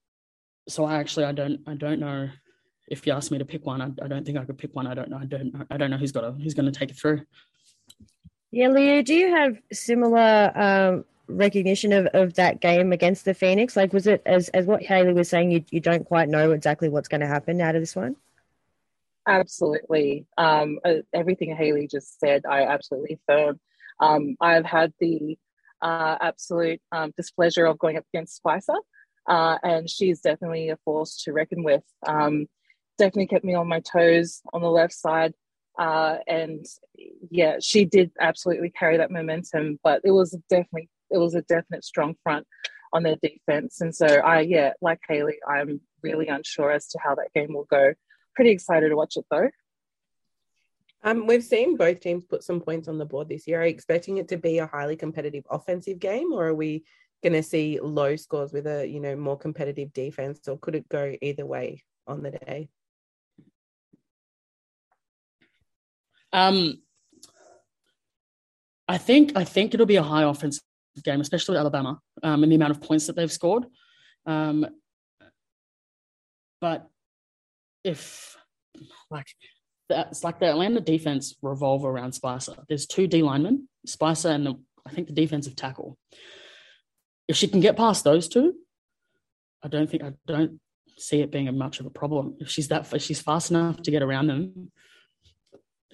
so 0.68 0.84
I 0.84 0.96
actually 0.96 1.26
I 1.26 1.32
don't 1.32 1.60
I 1.66 1.74
don't 1.74 2.00
know 2.00 2.30
if 2.88 3.06
you 3.06 3.12
ask 3.12 3.30
me 3.30 3.38
to 3.38 3.44
pick 3.44 3.64
one, 3.64 3.80
I, 3.80 3.86
I, 4.04 4.08
don't 4.08 4.24
think 4.24 4.38
I 4.38 4.44
could 4.44 4.58
pick 4.58 4.74
one. 4.74 4.86
I 4.86 4.94
don't 4.94 5.08
know. 5.08 5.18
I 5.18 5.24
don't. 5.24 5.66
I 5.70 5.76
don't 5.76 5.90
know 5.90 5.96
who's 5.96 6.12
got 6.12 6.24
a, 6.24 6.32
who's 6.32 6.54
going 6.54 6.70
to 6.70 6.78
take 6.78 6.90
it 6.90 6.96
through. 6.96 7.22
Yeah, 8.50 8.68
Liu, 8.68 9.02
do 9.02 9.14
you 9.14 9.34
have 9.34 9.56
similar 9.72 10.52
um, 10.54 11.04
recognition 11.26 11.92
of, 11.92 12.06
of 12.06 12.34
that 12.34 12.60
game 12.60 12.92
against 12.92 13.24
the 13.24 13.34
Phoenix? 13.34 13.76
Like, 13.76 13.92
was 13.92 14.06
it 14.06 14.22
as 14.26 14.48
as 14.50 14.66
what 14.66 14.82
Hayley 14.82 15.12
was 15.12 15.28
saying? 15.28 15.50
You 15.50 15.64
you 15.70 15.80
don't 15.80 16.04
quite 16.04 16.28
know 16.28 16.52
exactly 16.52 16.88
what's 16.88 17.08
going 17.08 17.22
to 17.22 17.26
happen 17.26 17.60
out 17.60 17.74
of 17.74 17.82
this 17.82 17.96
one. 17.96 18.16
Absolutely. 19.26 20.26
Um, 20.36 20.78
uh, 20.84 20.96
everything 21.12 21.54
Hayley 21.56 21.88
just 21.88 22.20
said, 22.20 22.42
I 22.48 22.64
absolutely 22.64 23.18
affirm. 23.28 23.58
Um, 23.98 24.36
I've 24.40 24.66
had 24.66 24.92
the 25.00 25.38
uh, 25.80 26.16
absolute 26.20 26.80
um, 26.92 27.12
displeasure 27.16 27.64
of 27.64 27.78
going 27.78 27.96
up 27.96 28.04
against 28.12 28.36
Spicer, 28.36 28.76
uh, 29.28 29.58
and 29.62 29.88
she's 29.88 30.20
definitely 30.20 30.68
a 30.70 30.76
force 30.84 31.22
to 31.24 31.32
reckon 31.32 31.62
with. 31.62 31.84
Um, 32.06 32.46
definitely 32.98 33.26
kept 33.26 33.44
me 33.44 33.54
on 33.54 33.68
my 33.68 33.80
toes 33.80 34.40
on 34.52 34.62
the 34.62 34.70
left 34.70 34.92
side. 34.92 35.34
Uh, 35.78 36.18
and 36.26 36.64
yeah, 37.30 37.56
she 37.60 37.84
did 37.84 38.12
absolutely 38.20 38.70
carry 38.70 38.96
that 38.96 39.10
momentum, 39.10 39.78
but 39.82 40.00
it 40.04 40.12
was 40.12 40.36
definitely 40.48 40.88
it 41.10 41.18
was 41.18 41.34
a 41.34 41.42
definite 41.42 41.84
strong 41.84 42.14
front 42.22 42.46
on 42.92 43.02
their 43.02 43.16
defense. 43.16 43.80
And 43.80 43.94
so 43.94 44.06
I, 44.06 44.40
yeah, 44.40 44.72
like 44.80 45.00
Hayley, 45.08 45.38
I'm 45.46 45.80
really 46.02 46.28
unsure 46.28 46.70
as 46.70 46.88
to 46.88 46.98
how 47.02 47.14
that 47.16 47.32
game 47.34 47.54
will 47.54 47.64
go. 47.64 47.92
Pretty 48.34 48.50
excited 48.50 48.88
to 48.88 48.96
watch 48.96 49.16
it 49.16 49.26
though. 49.30 49.50
Um, 51.02 51.26
we've 51.26 51.44
seen 51.44 51.76
both 51.76 52.00
teams 52.00 52.24
put 52.24 52.42
some 52.42 52.60
points 52.60 52.88
on 52.88 52.96
the 52.96 53.04
board 53.04 53.28
this 53.28 53.46
year. 53.46 53.60
Are 53.60 53.66
you 53.66 53.70
expecting 53.70 54.16
it 54.16 54.28
to 54.28 54.38
be 54.38 54.58
a 54.58 54.66
highly 54.66 54.96
competitive 54.96 55.44
offensive 55.50 55.98
game, 55.98 56.32
or 56.32 56.46
are 56.46 56.54
we 56.54 56.84
going 57.22 57.34
to 57.34 57.42
see 57.42 57.78
low 57.80 58.16
scores 58.16 58.52
with 58.52 58.66
a 58.66 58.86
you 58.86 59.00
know 59.00 59.14
more 59.14 59.36
competitive 59.36 59.92
defense, 59.92 60.48
or 60.48 60.58
could 60.58 60.74
it 60.74 60.88
go 60.88 61.14
either 61.20 61.44
way 61.44 61.82
on 62.06 62.22
the 62.22 62.30
day? 62.30 62.70
Um, 66.34 66.82
I 68.88 68.98
think 68.98 69.32
I 69.36 69.44
think 69.44 69.72
it'll 69.72 69.86
be 69.86 69.96
a 69.96 70.02
high 70.02 70.24
offensive 70.24 70.62
game, 71.02 71.20
especially 71.20 71.52
with 71.52 71.60
Alabama, 71.60 72.00
um, 72.22 72.42
and 72.42 72.52
the 72.52 72.56
amount 72.56 72.72
of 72.72 72.82
points 72.82 73.06
that 73.06 73.16
they've 73.16 73.32
scored. 73.32 73.64
Um, 74.26 74.66
but 76.60 76.88
if 77.84 78.36
like 79.10 79.26
that's 79.88 80.24
like 80.24 80.40
the 80.40 80.46
Atlanta 80.46 80.80
defense 80.80 81.34
revolve 81.42 81.84
around 81.84 82.12
Spicer. 82.12 82.54
There's 82.68 82.86
two 82.86 83.06
D 83.06 83.22
linemen, 83.22 83.68
Spicer 83.86 84.30
and 84.30 84.46
the, 84.46 84.54
I 84.86 84.90
think 84.90 85.06
the 85.06 85.14
defensive 85.14 85.56
tackle. 85.56 85.98
If 87.28 87.36
she 87.36 87.48
can 87.48 87.60
get 87.60 87.76
past 87.76 88.04
those 88.04 88.28
two, 88.28 88.54
I 89.62 89.68
don't 89.68 89.88
think 89.88 90.02
I 90.02 90.12
don't 90.26 90.60
see 90.98 91.20
it 91.20 91.30
being 91.30 91.48
a 91.48 91.52
much 91.52 91.80
of 91.80 91.86
a 91.86 91.90
problem. 91.90 92.36
If 92.40 92.50
she's 92.50 92.68
that 92.68 92.92
if 92.92 93.02
she's 93.02 93.20
fast 93.20 93.50
enough 93.50 93.82
to 93.82 93.90
get 93.90 94.02
around 94.02 94.26
them, 94.26 94.72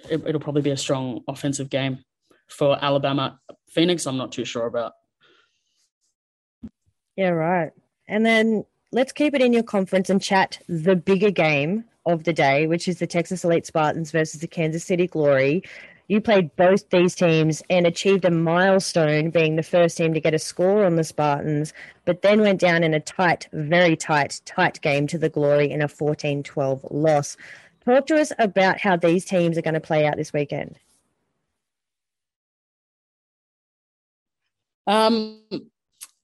it, 0.08 0.22
it'll 0.26 0.40
probably 0.40 0.62
be 0.62 0.70
a 0.70 0.76
strong 0.76 1.22
offensive 1.28 1.70
game 1.70 2.04
for 2.48 2.82
Alabama. 2.82 3.38
Phoenix, 3.68 4.06
I'm 4.06 4.16
not 4.16 4.32
too 4.32 4.44
sure 4.44 4.66
about. 4.66 4.92
Yeah, 7.16 7.30
right. 7.30 7.70
And 8.08 8.24
then 8.24 8.64
let's 8.92 9.12
keep 9.12 9.34
it 9.34 9.42
in 9.42 9.52
your 9.52 9.62
conference 9.62 10.10
and 10.10 10.22
chat 10.22 10.58
the 10.68 10.96
bigger 10.96 11.30
game 11.30 11.84
of 12.06 12.24
the 12.24 12.32
day, 12.32 12.66
which 12.66 12.88
is 12.88 12.98
the 12.98 13.06
Texas 13.06 13.44
Elite 13.44 13.66
Spartans 13.66 14.10
versus 14.10 14.40
the 14.40 14.48
Kansas 14.48 14.84
City 14.84 15.06
Glory. 15.06 15.62
You 16.08 16.20
played 16.20 16.56
both 16.56 16.90
these 16.90 17.14
teams 17.14 17.62
and 17.70 17.86
achieved 17.86 18.24
a 18.24 18.32
milestone 18.32 19.30
being 19.30 19.54
the 19.54 19.62
first 19.62 19.96
team 19.96 20.12
to 20.12 20.20
get 20.20 20.34
a 20.34 20.40
score 20.40 20.84
on 20.84 20.96
the 20.96 21.04
Spartans, 21.04 21.72
but 22.04 22.22
then 22.22 22.40
went 22.40 22.60
down 22.60 22.82
in 22.82 22.94
a 22.94 23.00
tight, 23.00 23.48
very 23.52 23.94
tight, 23.94 24.40
tight 24.44 24.80
game 24.80 25.06
to 25.06 25.18
the 25.18 25.28
Glory 25.28 25.70
in 25.70 25.82
a 25.82 25.86
14 25.86 26.42
12 26.42 26.84
loss. 26.90 27.36
Talk 27.84 28.06
to 28.06 28.20
us 28.20 28.32
about 28.38 28.78
how 28.78 28.96
these 28.96 29.24
teams 29.24 29.56
are 29.56 29.62
going 29.62 29.74
to 29.74 29.80
play 29.80 30.06
out 30.06 30.16
this 30.16 30.32
weekend. 30.32 30.78
Um, 34.86 35.40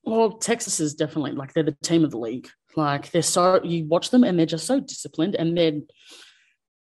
well, 0.05 0.33
Texas 0.33 0.81
is 0.81 0.95
definitely 0.95 1.33
like 1.33 1.53
they're 1.53 1.63
the 1.63 1.77
team 1.83 2.05
of 2.05 2.11
the 2.11 2.19
league. 2.19 2.49
Like 2.77 3.11
they're 3.11 3.23
so 3.23 3.63
you 3.65 3.87
watch 3.87 4.11
them 4.11 4.23
and 4.23 4.39
they're 4.39 4.47
just 4.47 4.67
so 4.67 4.81
disciplined 4.81 5.35
and 5.35 5.57
they're 5.57 5.81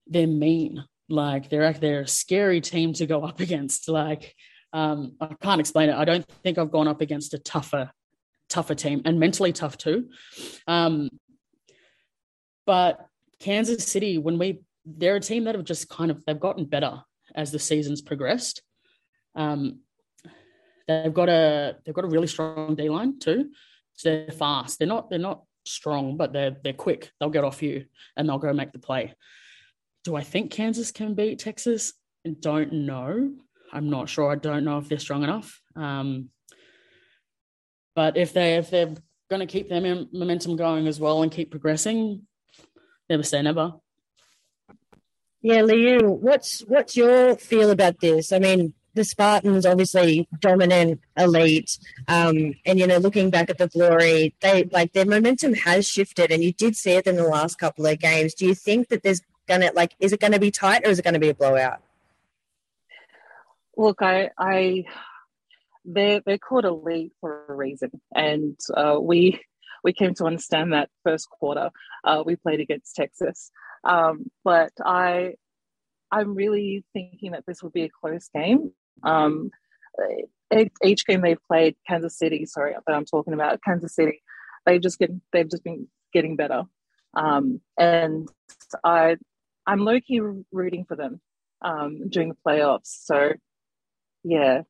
they're 0.08 0.28
mean. 0.28 0.84
Like 1.10 1.50
they're 1.50 1.72
they're 1.74 2.02
a 2.02 2.08
scary 2.08 2.62
team 2.62 2.94
to 2.94 3.06
go 3.06 3.22
up 3.24 3.40
against. 3.40 3.88
Like 3.90 4.36
um, 4.74 5.16
I 5.22 5.34
can't 5.42 5.60
explain 5.60 5.90
it. 5.90 5.96
I 5.96 6.06
don't 6.06 6.28
think 6.44 6.58
I've 6.58 6.72
gone 6.72 6.88
up 6.88 7.02
against 7.02 7.34
a 7.34 7.40
tougher 7.40 7.92
tougher 8.50 8.76
team 8.76 9.02
and 9.06 9.20
mentally 9.20 9.54
tough 9.54 9.78
too. 9.78 10.10
Um, 10.68 11.10
but 12.66 13.07
Kansas 13.39 13.86
City, 13.86 14.17
when 14.17 14.38
we 14.38 14.62
they're 14.86 15.17
a 15.17 15.20
team 15.22 15.44
that 15.44 15.56
have 15.56 15.65
just 15.65 15.89
kind 15.89 16.12
of 16.12 16.24
they've 16.25 16.39
gotten 16.39 16.65
better 16.65 17.01
as 17.36 17.51
the 17.51 17.60
seasons 17.60 18.01
progressed. 18.01 18.62
Um, 19.36 19.82
they've 20.88 21.13
got 21.13 21.29
a 21.29 21.77
they've 21.86 21.96
got 21.96 22.06
a 22.06 22.10
really 22.10 22.27
strong 22.27 22.75
D 22.75 22.89
line 22.89 23.20
too. 23.20 23.50
So 23.94 24.10
they're 24.10 24.32
fast. 24.32 24.79
They're 24.79 24.88
not 24.88 25.10
they're 25.10 25.20
not 25.20 25.44
strong, 25.65 26.17
but 26.17 26.34
they're 26.34 26.56
they're 26.63 26.74
quick. 26.74 27.12
They'll 27.20 27.29
get 27.29 27.44
off 27.44 27.62
you 27.62 27.86
and 28.15 28.27
they'll 28.27 28.39
go 28.39 28.53
make 28.53 28.72
the 28.72 28.79
play. 28.79 29.13
Do 30.03 30.15
I 30.15 30.24
think 30.24 30.51
Kansas 30.51 30.91
can 30.91 31.13
beat 31.15 31.39
Texas? 31.39 31.94
I 32.25 32.32
don't 32.39 32.72
know. 32.72 33.34
I'm 33.74 33.89
not 33.89 34.10
sure. 34.10 34.32
I 34.32 34.36
don't 34.36 34.63
know 34.63 34.77
if 34.77 34.88
they're 34.88 35.00
strong 35.00 35.24
enough. 35.24 35.62
Um, 35.75 36.29
but 37.96 38.15
if 38.15 38.34
they 38.34 38.56
if 38.56 38.70
they're 38.70 38.96
going 39.29 39.41
to 39.41 39.46
keep 39.46 39.67
their 39.67 40.06
momentum 40.13 40.56
going 40.56 40.88
as 40.88 41.00
well 41.00 41.24
and 41.24 41.32
keep 41.32 41.51
progressing, 41.51 42.22
never 43.10 43.24
say 43.24 43.42
never. 43.42 43.76
Yeah, 45.42 45.62
Liu, 45.62 46.00
what's 46.10 46.62
what's 46.62 46.98
your 46.98 47.36
feel 47.36 47.70
about 47.70 48.00
this? 48.00 48.32
I 48.32 48.40
mean, 48.40 48.74
the 48.96 49.04
Spartans 49.04 49.66
obviously 49.66 50.28
dominant, 50.40 51.00
elite, 51.16 51.78
um, 52.08 52.54
and 52.66 52.80
you 52.80 52.88
know, 52.88 52.98
looking 52.98 53.30
back 53.30 53.50
at 53.50 53.58
the 53.58 53.68
glory, 53.68 54.36
they 54.42 54.66
like 54.72 54.94
their 54.94 55.06
momentum 55.06 55.54
has 55.54 55.88
shifted, 55.88 56.32
and 56.32 56.44
you 56.44 56.52
did 56.52 56.76
see 56.76 56.92
it 56.92 57.08
in 57.08 57.16
the 57.16 57.24
last 57.24 57.60
couple 57.60 57.86
of 57.86 58.00
games. 58.00 58.34
Do 58.34 58.46
you 58.46 58.56
think 58.56 58.90
that 58.90 59.04
there's 59.04 59.22
gonna 59.48 59.72
like, 59.74 59.94
is 60.00 60.12
it 60.14 60.20
going 60.20 60.34
to 60.34 60.40
be 60.40 60.52
tight 60.52 60.86
or 60.86 60.90
is 60.90 61.00
it 61.00 61.04
going 61.04 61.14
to 61.14 61.20
be 61.20 61.30
a 61.30 61.34
blowout? 61.34 61.82
Look, 63.78 64.02
I, 64.02 64.32
I, 64.38 64.86
they're 65.86 66.22
they're 66.26 66.40
called 66.40 66.66
elite 66.66 67.14
for 67.22 67.46
a 67.48 67.54
reason, 67.54 67.92
and 68.14 68.60
uh, 68.76 68.98
we 69.00 69.40
we 69.84 69.94
came 69.94 70.14
to 70.16 70.26
understand 70.26 70.74
that 70.74 70.90
first 71.04 71.30
quarter. 71.30 71.70
Uh, 72.04 72.24
we 72.26 72.36
played 72.36 72.60
against 72.60 72.96
Texas, 72.96 73.52
um, 73.84 74.30
but 74.44 74.72
I 74.84 75.34
I'm 76.12 76.36
really 76.36 76.86
thinking 76.94 77.32
that 77.32 77.44
this 77.48 77.62
will 77.62 77.70
be 77.70 77.84
a 77.84 77.90
close 77.90 78.30
game. 78.34 78.72
Um, 79.04 79.52
each 80.84 81.06
game 81.06 81.22
they've 81.22 81.44
played, 81.48 81.76
Kansas 81.88 82.18
City, 82.18 82.46
sorry, 82.46 82.74
that 82.86 82.96
I'm 82.96 83.06
talking 83.06 83.34
about, 83.34 83.62
Kansas 83.64 83.94
City, 83.94 84.24
they 84.66 84.80
just 84.80 85.00
get 85.00 85.12
they've 85.32 85.50
just 85.50 85.64
been 85.64 85.88
getting 86.14 86.36
better, 86.36 86.64
um, 87.16 87.62
and 87.78 88.30
I 88.84 89.18
I'm 89.66 89.80
low 89.80 90.00
key 90.00 90.22
rooting 90.52 90.86
for 90.86 90.96
them 90.96 91.20
um, 91.62 92.10
during 92.10 92.30
the 92.30 92.38
playoffs. 92.46 93.04
So, 93.06 93.34
yeah. 94.24 94.62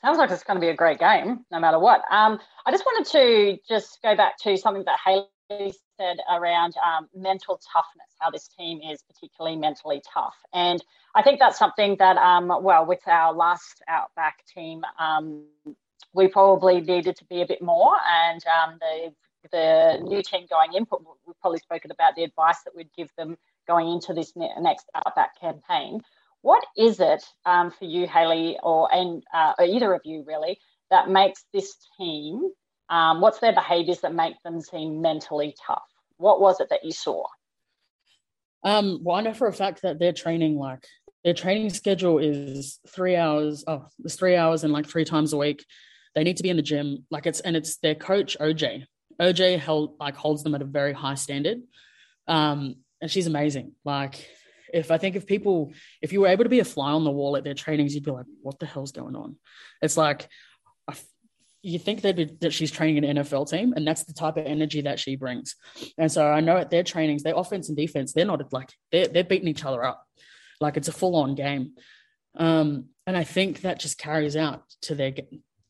Sounds 0.00 0.18
like 0.18 0.30
it's 0.30 0.44
going 0.44 0.56
to 0.56 0.60
be 0.60 0.68
a 0.68 0.76
great 0.76 1.00
game, 1.00 1.44
no 1.50 1.58
matter 1.58 1.78
what. 1.78 2.02
Um, 2.10 2.38
I 2.64 2.70
just 2.70 2.84
wanted 2.86 3.10
to 3.12 3.58
just 3.68 3.98
go 4.02 4.14
back 4.14 4.38
to 4.38 4.56
something 4.56 4.84
that 4.84 4.98
Hayley 5.04 5.74
said 5.98 6.18
around 6.30 6.74
um, 6.86 7.08
mental 7.14 7.60
toughness, 7.72 8.06
how 8.20 8.30
this 8.30 8.48
team 8.48 8.80
is 8.80 9.02
particularly 9.02 9.56
mentally 9.56 10.00
tough. 10.14 10.36
And 10.52 10.82
I 11.16 11.22
think 11.22 11.40
that's 11.40 11.58
something 11.58 11.96
that, 11.98 12.16
um, 12.16 12.46
well, 12.62 12.86
with 12.86 13.00
our 13.08 13.32
last 13.32 13.82
Outback 13.88 14.44
team, 14.54 14.82
um, 15.00 15.44
we 16.12 16.28
probably 16.28 16.80
needed 16.80 17.16
to 17.16 17.24
be 17.24 17.42
a 17.42 17.46
bit 17.46 17.60
more. 17.60 17.96
And 18.08 18.40
um, 18.46 18.78
the, 18.80 19.12
the 19.50 19.98
new 20.04 20.22
team 20.22 20.46
going 20.48 20.74
in, 20.74 20.86
we've 21.26 21.40
probably 21.40 21.58
spoken 21.58 21.90
about 21.90 22.14
the 22.14 22.22
advice 22.22 22.62
that 22.64 22.76
we'd 22.76 22.92
give 22.96 23.10
them 23.16 23.36
going 23.66 23.88
into 23.88 24.14
this 24.14 24.32
next 24.36 24.86
Outback 24.94 25.40
campaign. 25.40 26.02
What 26.42 26.64
is 26.76 27.00
it 27.00 27.24
um, 27.44 27.70
for 27.70 27.84
you, 27.84 28.06
Hayley, 28.06 28.58
or 28.62 28.92
and 28.92 29.22
uh, 29.34 29.54
or 29.58 29.64
either 29.64 29.92
of 29.92 30.02
you 30.04 30.24
really, 30.26 30.58
that 30.90 31.08
makes 31.08 31.44
this 31.52 31.74
team 31.98 32.50
um, 32.90 33.20
what's 33.20 33.38
their 33.38 33.52
behaviors 33.52 34.00
that 34.00 34.14
make 34.14 34.40
them 34.42 34.60
seem 34.60 35.02
mentally 35.02 35.54
tough? 35.66 35.82
What 36.16 36.40
was 36.40 36.60
it 36.60 36.68
that 36.70 36.84
you 36.84 36.92
saw? 36.92 37.24
Um, 38.64 39.00
well, 39.02 39.16
I 39.16 39.20
know 39.20 39.34
for 39.34 39.46
a 39.46 39.52
fact 39.52 39.82
that 39.82 39.98
their 39.98 40.12
training, 40.12 40.56
like 40.56 40.84
their 41.22 41.34
training 41.34 41.70
schedule 41.70 42.18
is 42.18 42.80
three 42.88 43.14
hours. 43.14 43.64
Oh, 43.66 43.86
it's 44.04 44.16
three 44.16 44.36
hours 44.36 44.64
and 44.64 44.72
like 44.72 44.86
three 44.86 45.04
times 45.04 45.32
a 45.32 45.36
week. 45.36 45.64
They 46.14 46.24
need 46.24 46.38
to 46.38 46.42
be 46.42 46.50
in 46.50 46.56
the 46.56 46.62
gym. 46.62 47.04
Like 47.10 47.26
it's 47.26 47.40
and 47.40 47.56
it's 47.56 47.76
their 47.76 47.94
coach 47.94 48.36
OJ. 48.40 48.84
OJ 49.20 49.58
held 49.58 49.96
like 50.00 50.16
holds 50.16 50.42
them 50.42 50.54
at 50.54 50.62
a 50.62 50.66
very 50.66 50.92
high 50.92 51.14
standard. 51.14 51.58
Um, 52.26 52.76
and 53.00 53.10
she's 53.10 53.26
amazing. 53.26 53.72
Like 53.84 54.28
if 54.72 54.90
I 54.90 54.98
think 54.98 55.16
if 55.16 55.26
people, 55.26 55.72
if 56.02 56.12
you 56.12 56.20
were 56.20 56.28
able 56.28 56.44
to 56.44 56.50
be 56.50 56.60
a 56.60 56.64
fly 56.64 56.90
on 56.90 57.04
the 57.04 57.10
wall 57.10 57.36
at 57.36 57.44
their 57.44 57.54
trainings, 57.54 57.94
you'd 57.94 58.04
be 58.04 58.10
like, 58.10 58.26
what 58.42 58.58
the 58.58 58.66
hell's 58.66 58.92
going 58.92 59.16
on? 59.16 59.36
It's 59.82 59.96
like 59.96 60.28
you 61.62 61.78
think 61.78 62.02
that 62.02 62.40
that 62.40 62.52
she's 62.52 62.70
training 62.70 63.04
an 63.04 63.16
NFL 63.16 63.50
team, 63.50 63.72
and 63.74 63.86
that's 63.86 64.04
the 64.04 64.12
type 64.12 64.36
of 64.36 64.46
energy 64.46 64.82
that 64.82 65.00
she 65.00 65.16
brings. 65.16 65.56
And 65.96 66.10
so 66.10 66.26
I 66.26 66.40
know 66.40 66.56
at 66.56 66.70
their 66.70 66.82
trainings, 66.82 67.22
their 67.22 67.36
offense 67.36 67.68
and 67.68 67.76
defense, 67.76 68.12
they're 68.12 68.24
not 68.24 68.52
like 68.52 68.72
they're 68.92 69.08
they're 69.08 69.24
beating 69.24 69.48
each 69.48 69.64
other 69.64 69.84
up, 69.84 70.04
like 70.60 70.76
it's 70.76 70.88
a 70.88 70.92
full 70.92 71.16
on 71.16 71.34
game. 71.34 71.72
Um, 72.36 72.86
and 73.06 73.16
I 73.16 73.24
think 73.24 73.62
that 73.62 73.80
just 73.80 73.98
carries 73.98 74.36
out 74.36 74.62
to 74.82 74.94
their 74.94 75.12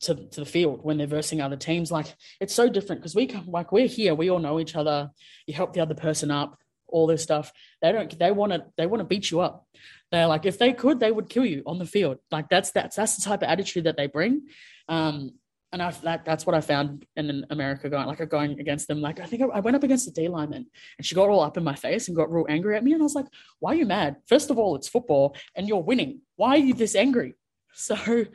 to, 0.01 0.15
to 0.15 0.39
the 0.39 0.45
field 0.45 0.79
when 0.83 0.97
they're 0.97 1.07
versing 1.07 1.41
other 1.41 1.57
teams. 1.57 1.91
Like 1.91 2.13
it's 2.39 2.53
so 2.53 2.69
different 2.69 3.01
because 3.01 3.15
we 3.15 3.27
like 3.47 3.71
we're 3.71 3.87
here, 3.87 4.13
we 4.13 4.29
all 4.29 4.39
know 4.39 4.59
each 4.59 4.75
other. 4.75 5.09
You 5.47 5.55
help 5.55 5.73
the 5.73 5.81
other 5.81 5.95
person 5.95 6.29
up, 6.29 6.57
all 6.91 7.07
this 7.07 7.23
stuff. 7.23 7.51
They 7.81 7.91
don't. 7.91 8.17
They 8.17 8.31
want 8.31 8.53
to. 8.53 8.65
They 8.77 8.85
want 8.85 9.01
to 9.01 9.05
beat 9.05 9.31
you 9.31 9.39
up. 9.39 9.67
They're 10.11 10.27
like 10.27 10.45
if 10.45 10.57
they 10.57 10.73
could, 10.73 10.99
they 10.99 11.11
would 11.11 11.29
kill 11.29 11.45
you 11.45 11.63
on 11.65 11.79
the 11.79 11.85
field. 11.85 12.17
Like 12.31 12.49
that's 12.49 12.71
that's 12.71 12.95
that's 12.95 13.15
the 13.17 13.23
type 13.23 13.41
of 13.41 13.49
attitude 13.49 13.85
that 13.85 13.97
they 13.97 14.07
bring. 14.07 14.47
Um, 14.87 15.33
and 15.71 15.83
I, 15.83 15.91
that, 16.03 16.25
that's 16.25 16.47
what 16.47 16.55
I 16.55 16.61
found 16.61 17.05
in 17.15 17.45
America 17.51 17.89
going 17.89 18.07
like 18.07 18.27
going 18.29 18.59
against 18.59 18.87
them. 18.87 19.01
Like 19.01 19.19
I 19.19 19.25
think 19.25 19.43
I, 19.43 19.45
I 19.45 19.59
went 19.59 19.75
up 19.75 19.83
against 19.83 20.05
the 20.05 20.11
D 20.11 20.27
lineman 20.27 20.65
and 20.97 21.05
she 21.05 21.13
got 21.13 21.29
all 21.29 21.41
up 21.41 21.57
in 21.57 21.63
my 21.63 21.75
face 21.75 22.07
and 22.07 22.17
got 22.17 22.31
real 22.31 22.47
angry 22.49 22.75
at 22.75 22.83
me. 22.83 22.93
And 22.93 23.01
I 23.01 23.03
was 23.03 23.13
like, 23.13 23.27
why 23.59 23.73
are 23.73 23.75
you 23.75 23.85
mad? 23.85 24.17
First 24.25 24.49
of 24.49 24.57
all, 24.57 24.75
it's 24.75 24.87
football 24.87 25.35
and 25.55 25.67
you're 25.67 25.83
winning. 25.83 26.21
Why 26.37 26.49
are 26.51 26.57
you 26.57 26.73
this 26.73 26.95
angry? 26.95 27.35
So 27.71 28.25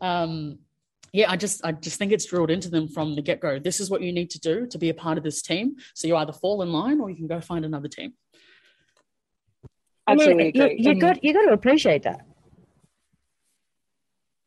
um 0.00 0.60
yeah, 1.12 1.30
I 1.30 1.36
just 1.36 1.64
I 1.64 1.72
just 1.72 1.98
think 1.98 2.12
it's 2.12 2.24
drilled 2.24 2.50
into 2.50 2.68
them 2.68 2.88
from 2.88 3.16
the 3.16 3.22
get 3.22 3.40
go. 3.40 3.58
This 3.58 3.80
is 3.80 3.90
what 3.90 4.02
you 4.02 4.12
need 4.12 4.30
to 4.30 4.40
do 4.40 4.66
to 4.66 4.78
be 4.78 4.90
a 4.90 4.94
part 4.94 5.18
of 5.18 5.24
this 5.24 5.42
team. 5.42 5.76
So 5.94 6.06
you 6.06 6.16
either 6.16 6.32
fall 6.32 6.62
in 6.62 6.72
line 6.72 7.00
or 7.00 7.10
you 7.10 7.16
can 7.16 7.26
go 7.26 7.40
find 7.40 7.64
another 7.64 7.88
team. 7.88 8.14
Absolutely, 10.06 10.52
you, 10.54 10.94
you 10.94 11.00
got 11.00 11.22
you 11.24 11.32
got 11.32 11.42
to 11.42 11.52
appreciate 11.52 12.04
that. 12.04 12.20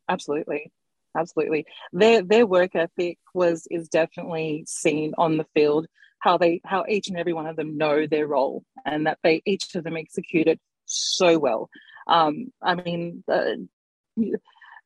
Absolutely, 0.08 0.72
absolutely. 1.16 1.66
Their 1.92 2.22
their 2.22 2.46
work 2.46 2.74
ethic 2.74 3.18
was 3.34 3.66
is 3.70 3.88
definitely 3.88 4.64
seen 4.66 5.12
on 5.18 5.36
the 5.36 5.46
field. 5.54 5.86
How 6.20 6.38
they 6.38 6.62
how 6.64 6.86
each 6.88 7.08
and 7.08 7.18
every 7.18 7.34
one 7.34 7.46
of 7.46 7.56
them 7.56 7.76
know 7.76 8.06
their 8.06 8.26
role 8.26 8.64
and 8.86 9.06
that 9.06 9.18
they 9.22 9.42
each 9.44 9.74
of 9.74 9.84
them 9.84 9.98
execute 9.98 10.46
it 10.46 10.60
so 10.86 11.38
well. 11.38 11.68
Um, 12.08 12.52
I 12.62 12.74
mean. 12.74 13.22
Uh, 13.30 13.56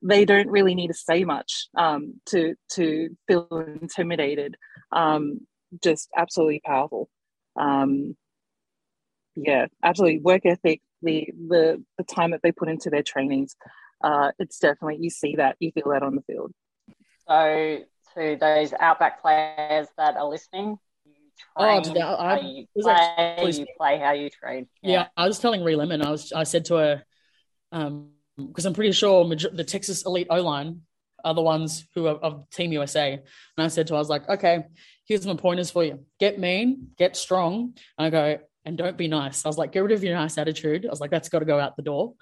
they 0.03 0.25
don't 0.25 0.49
really 0.49 0.75
need 0.75 0.89
to 0.89 0.95
say 0.95 1.25
much 1.25 1.69
um, 1.77 2.21
to 2.27 2.55
to 2.73 3.17
feel 3.27 3.49
intimidated. 3.81 4.57
Um, 4.93 5.41
just 5.83 6.09
absolutely 6.17 6.61
powerful. 6.65 7.09
Um, 7.57 8.17
yeah, 9.37 9.67
absolutely. 9.83 10.21
Work 10.21 10.47
ethic, 10.47 10.81
the 11.03 11.29
the 11.49 11.83
the 11.97 12.05
time 12.05 12.31
that 12.33 12.41
they 12.43 12.53
put 12.53 12.69
into 12.69 12.91
their 12.91 13.03
trainings, 13.03 13.57
uh, 14.03 14.33
it's 14.39 14.59
definitely 14.59 14.99
you 15.01 15.11
see 15.11 15.37
that, 15.37 15.57
you 15.61 15.71
feel 15.73 15.91
that 15.91 16.03
on 16.03 16.15
the 16.17 16.23
field. 16.23 16.53
So 17.29 17.81
to 18.15 18.37
those 18.41 18.73
outback 18.81 19.21
players 19.21 19.89
that 19.97 20.17
are 20.17 20.29
listening, 20.29 20.79
you 21.05 21.13
Oh, 21.57 21.81
train 21.81 22.03
I- 22.03 22.17
how 22.17 22.41
you 22.41 22.67
play, 22.81 23.53
you 23.53 23.67
play 23.77 23.99
how 23.99 24.13
you 24.13 24.31
train. 24.31 24.69
Yeah. 24.83 25.09
I 25.17 25.27
was 25.27 25.39
telling 25.39 25.63
Ree 25.63 25.77
Lemon, 25.77 26.03
I 26.03 26.11
was 26.11 26.33
I 26.33 26.45
said 26.45 26.65
to 26.67 26.77
her, 26.77 27.05
um, 27.73 28.13
because 28.47 28.65
I'm 28.65 28.75
pretty 28.75 28.93
sure 28.93 29.25
major- 29.25 29.51
the 29.51 29.65
Texas 29.65 30.05
Elite 30.07 30.29
O 30.31 30.41
line 30.41 30.83
are 31.25 31.35
the 31.35 31.43
ones 31.43 31.87
who 31.95 32.07
are 32.07 32.15
of 32.17 32.49
Team 32.51 32.73
USA. 32.73 33.13
And 33.13 33.23
I 33.59 33.69
said 33.69 33.89
to 33.89 33.95
her, 33.95 33.97
I 33.97 34.01
was 34.01 34.09
like, 34.09 34.29
okay, 34.29 34.65
here's 35.07 35.27
my 35.27 35.35
pointers 35.35 35.71
for 35.71 35.85
you. 35.85 36.05
Get 36.21 36.39
mean, 36.39 36.89
get 36.97 37.17
strong. 37.17 37.75
And 37.99 38.07
I 38.07 38.11
go, 38.11 38.39
and 38.65 38.79
don't 38.79 38.97
be 38.97 39.09
nice. 39.09 39.45
I 39.45 39.49
was 39.49 39.59
like, 39.59 39.73
get 39.73 39.81
rid 39.81 39.93
of 39.93 40.05
your 40.05 40.15
nice 40.15 40.39
attitude. 40.39 40.87
I 40.87 40.91
was 40.91 41.01
like, 41.01 41.11
that's 41.11 41.29
got 41.29 41.41
to 41.41 41.45
go 41.45 41.59
out 41.59 41.77
the 41.77 41.83
door. 41.83 42.15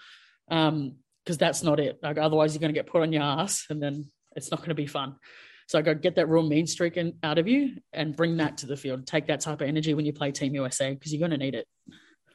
Um, 0.50 0.96
because 1.24 1.38
that's 1.38 1.64
not 1.64 1.80
it. 1.80 1.98
Like, 2.00 2.18
otherwise, 2.18 2.54
you're 2.54 2.60
going 2.60 2.72
to 2.72 2.78
get 2.78 2.86
put 2.86 3.02
on 3.02 3.12
your 3.12 3.24
ass, 3.24 3.66
and 3.68 3.82
then 3.82 4.06
it's 4.36 4.52
not 4.52 4.60
going 4.60 4.68
to 4.68 4.76
be 4.76 4.86
fun. 4.86 5.16
So 5.66 5.76
I 5.76 5.82
go 5.82 5.92
get 5.92 6.14
that 6.14 6.28
real 6.28 6.44
mean 6.44 6.68
streak 6.68 6.96
in, 6.96 7.14
out 7.24 7.38
of 7.38 7.48
you 7.48 7.78
and 7.92 8.14
bring 8.14 8.36
that 8.36 8.58
to 8.58 8.66
the 8.66 8.76
field. 8.76 9.08
Take 9.08 9.26
that 9.26 9.40
type 9.40 9.60
of 9.60 9.66
energy 9.66 9.92
when 9.94 10.06
you 10.06 10.12
play 10.12 10.30
Team 10.30 10.54
USA 10.54 10.94
because 10.94 11.12
you're 11.12 11.18
going 11.26 11.36
to 11.36 11.44
need 11.44 11.56
it. 11.56 11.66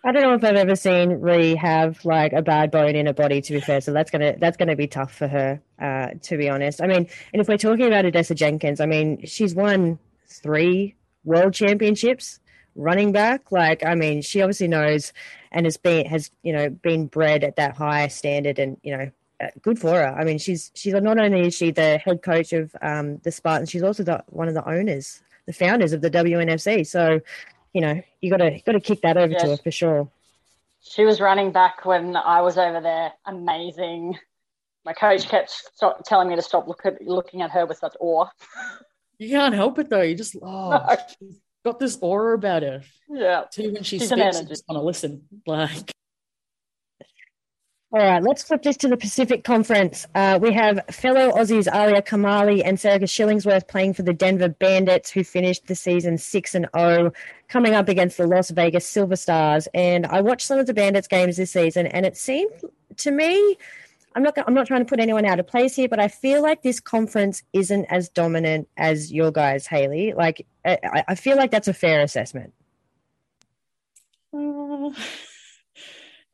I 0.04 0.12
don't 0.12 0.24
know 0.24 0.34
if 0.34 0.44
I've 0.44 0.56
ever 0.56 0.76
seen 0.76 1.22
Ree 1.22 1.56
have 1.56 2.04
like 2.06 2.34
a 2.34 2.42
bad 2.42 2.72
bone 2.72 2.96
in 2.96 3.06
her 3.06 3.14
body. 3.14 3.40
To 3.42 3.54
be 3.54 3.60
fair, 3.60 3.82
so 3.82 3.94
that's 3.94 4.10
gonna 4.10 4.36
that's 4.38 4.58
gonna 4.58 4.76
be 4.76 4.88
tough 4.88 5.14
for 5.14 5.28
her. 5.28 5.62
Uh, 5.80 6.10
to 6.24 6.38
be 6.38 6.50
honest, 6.50 6.82
I 6.82 6.88
mean, 6.88 7.08
and 7.34 7.42
if 7.42 7.48
we're 7.48 7.58
talking 7.58 7.86
about 7.86 8.06
Odessa 8.06 8.34
Jenkins, 8.34 8.80
I 8.80 8.88
mean, 8.88 9.26
she's 9.26 9.54
won 9.54 10.00
three 10.28 10.96
world 11.24 11.54
championships 11.54 12.40
running 12.76 13.12
back. 13.12 13.52
Like, 13.52 13.86
I 13.86 13.96
mean, 13.96 14.22
she 14.22 14.42
obviously 14.42 14.68
knows 14.68 15.14
and 15.52 15.66
has 15.66 15.78
been 15.78 16.06
has 16.08 16.32
you 16.44 16.54
know 16.54 16.70
been 16.70 17.08
bred 17.08 17.44
at 17.44 17.58
that 17.58 17.76
high 17.76 18.08
standard, 18.08 18.58
and 18.58 18.78
you 18.84 18.98
know, 18.98 19.12
uh, 19.42 19.48
good 19.62 19.78
for 19.78 19.92
her. 19.92 20.16
I 20.18 20.24
mean, 20.24 20.38
she's 20.38 20.72
she's 20.74 20.94
not 20.94 21.20
only 21.20 21.48
is 21.48 21.54
she 21.54 21.72
the 21.72 21.98
head 21.98 22.22
coach 22.22 22.54
of 22.54 22.76
um, 22.82 23.18
the 23.20 23.32
Spartans, 23.32 23.70
she's 23.70 23.84
also 23.84 24.04
the, 24.04 24.24
one 24.28 24.48
of 24.48 24.54
the 24.54 24.68
owners, 24.68 25.22
the 25.46 25.54
founders 25.54 25.94
of 25.94 26.02
the 26.02 26.10
WNFC. 26.10 26.88
So, 26.88 27.20
you 27.74 27.82
know, 27.82 28.02
you 28.20 28.30
got 28.30 28.38
to 28.38 28.60
got 28.66 28.74
to 28.74 28.80
kick 28.80 29.02
that 29.02 29.18
over 29.18 29.34
to 29.34 29.48
her 29.48 29.58
for 29.58 29.72
sure. 29.72 30.10
She 30.82 31.06
was 31.06 31.22
running 31.22 31.52
back 31.52 31.86
when 31.86 32.16
I 32.16 32.42
was 32.42 32.58
over 32.58 32.82
there. 32.82 33.14
Amazing. 33.26 34.18
My 34.84 34.94
coach 34.94 35.28
kept 35.30 35.52
stop, 35.52 36.04
telling 36.06 36.28
me 36.28 36.36
to 36.36 36.42
stop 36.42 36.68
look 36.68 36.82
at, 36.86 37.02
looking 37.02 37.42
at 37.42 37.52
her 37.52 37.66
with 37.66 37.78
such 37.78 37.96
awe. 38.00 38.28
You 39.20 39.30
can't 39.30 39.54
help 39.54 39.78
it 39.78 39.90
though. 39.90 40.02
You 40.02 40.16
just 40.16 40.36
oh, 40.42 40.98
she's 41.20 41.40
got 41.64 41.80
this 41.80 41.98
aura 42.02 42.36
about 42.36 42.64
her. 42.64 42.82
Yeah. 43.08 43.44
Too 43.52 43.72
when 43.74 43.84
she 43.84 44.00
She's 44.00 44.12
an 44.12 44.20
speaks, 44.20 44.42
you 44.42 44.48
just 44.48 44.64
want 44.68 44.80
to 44.82 44.84
listen. 44.84 45.24
Like 45.46 45.92
All 47.94 48.00
right, 48.00 48.24
let's 48.24 48.42
flip 48.42 48.62
this 48.64 48.78
to 48.78 48.88
the 48.88 48.96
Pacific 48.96 49.44
Conference. 49.44 50.08
Uh, 50.16 50.40
we 50.42 50.54
have 50.54 50.80
fellow 50.92 51.30
Aussies 51.32 51.68
Alia 51.68 52.02
Karmali 52.02 52.62
and 52.64 52.78
Serika 52.78 53.04
Shillingsworth 53.04 53.68
playing 53.68 53.96
for 53.96 54.02
the 54.02 54.14
Denver 54.14 54.48
Bandits, 54.48 55.12
who 55.12 55.26
finished 55.26 55.68
the 55.68 55.76
season 55.76 56.18
six 56.18 56.56
and 56.56 56.70
zero, 56.74 57.12
coming 57.50 57.74
up 57.74 57.90
against 57.90 58.16
the 58.16 58.26
Las 58.26 58.50
Vegas 58.50 58.88
Silver 58.88 59.18
Stars. 59.18 59.68
And 59.74 60.06
I 60.06 60.22
watched 60.22 60.48
some 60.48 60.58
of 60.58 60.68
the 60.68 60.74
Bandits 60.74 61.10
games 61.10 61.36
this 61.36 61.52
season, 61.52 61.86
and 61.86 62.06
it 62.06 62.16
seemed 62.16 62.54
to 62.96 63.12
me, 63.12 63.58
I'm 64.16 64.24
not, 64.24 64.38
I'm 64.38 64.54
not 64.54 64.68
trying 64.68 64.86
to 64.86 64.90
put 64.90 65.02
anyone 65.02 65.26
out 65.26 65.42
of 65.42 65.48
place 65.48 65.76
here, 65.76 65.90
but 65.90 66.00
I 66.00 66.08
feel 66.08 66.42
like 66.42 66.62
this 66.62 66.80
conference 66.80 67.44
isn't 67.52 67.84
as 67.90 68.08
dominant 68.08 68.70
as 68.78 69.12
your 69.12 69.32
guys, 69.34 69.68
Hayley. 69.68 70.14
Like, 70.14 70.48
I, 70.64 71.04
I 71.10 71.16
feel 71.16 71.36
like 71.36 71.52
that's 71.52 71.68
a 71.68 71.74
fair 71.74 72.00
assessment. 72.04 72.54
Uh, 74.34 74.92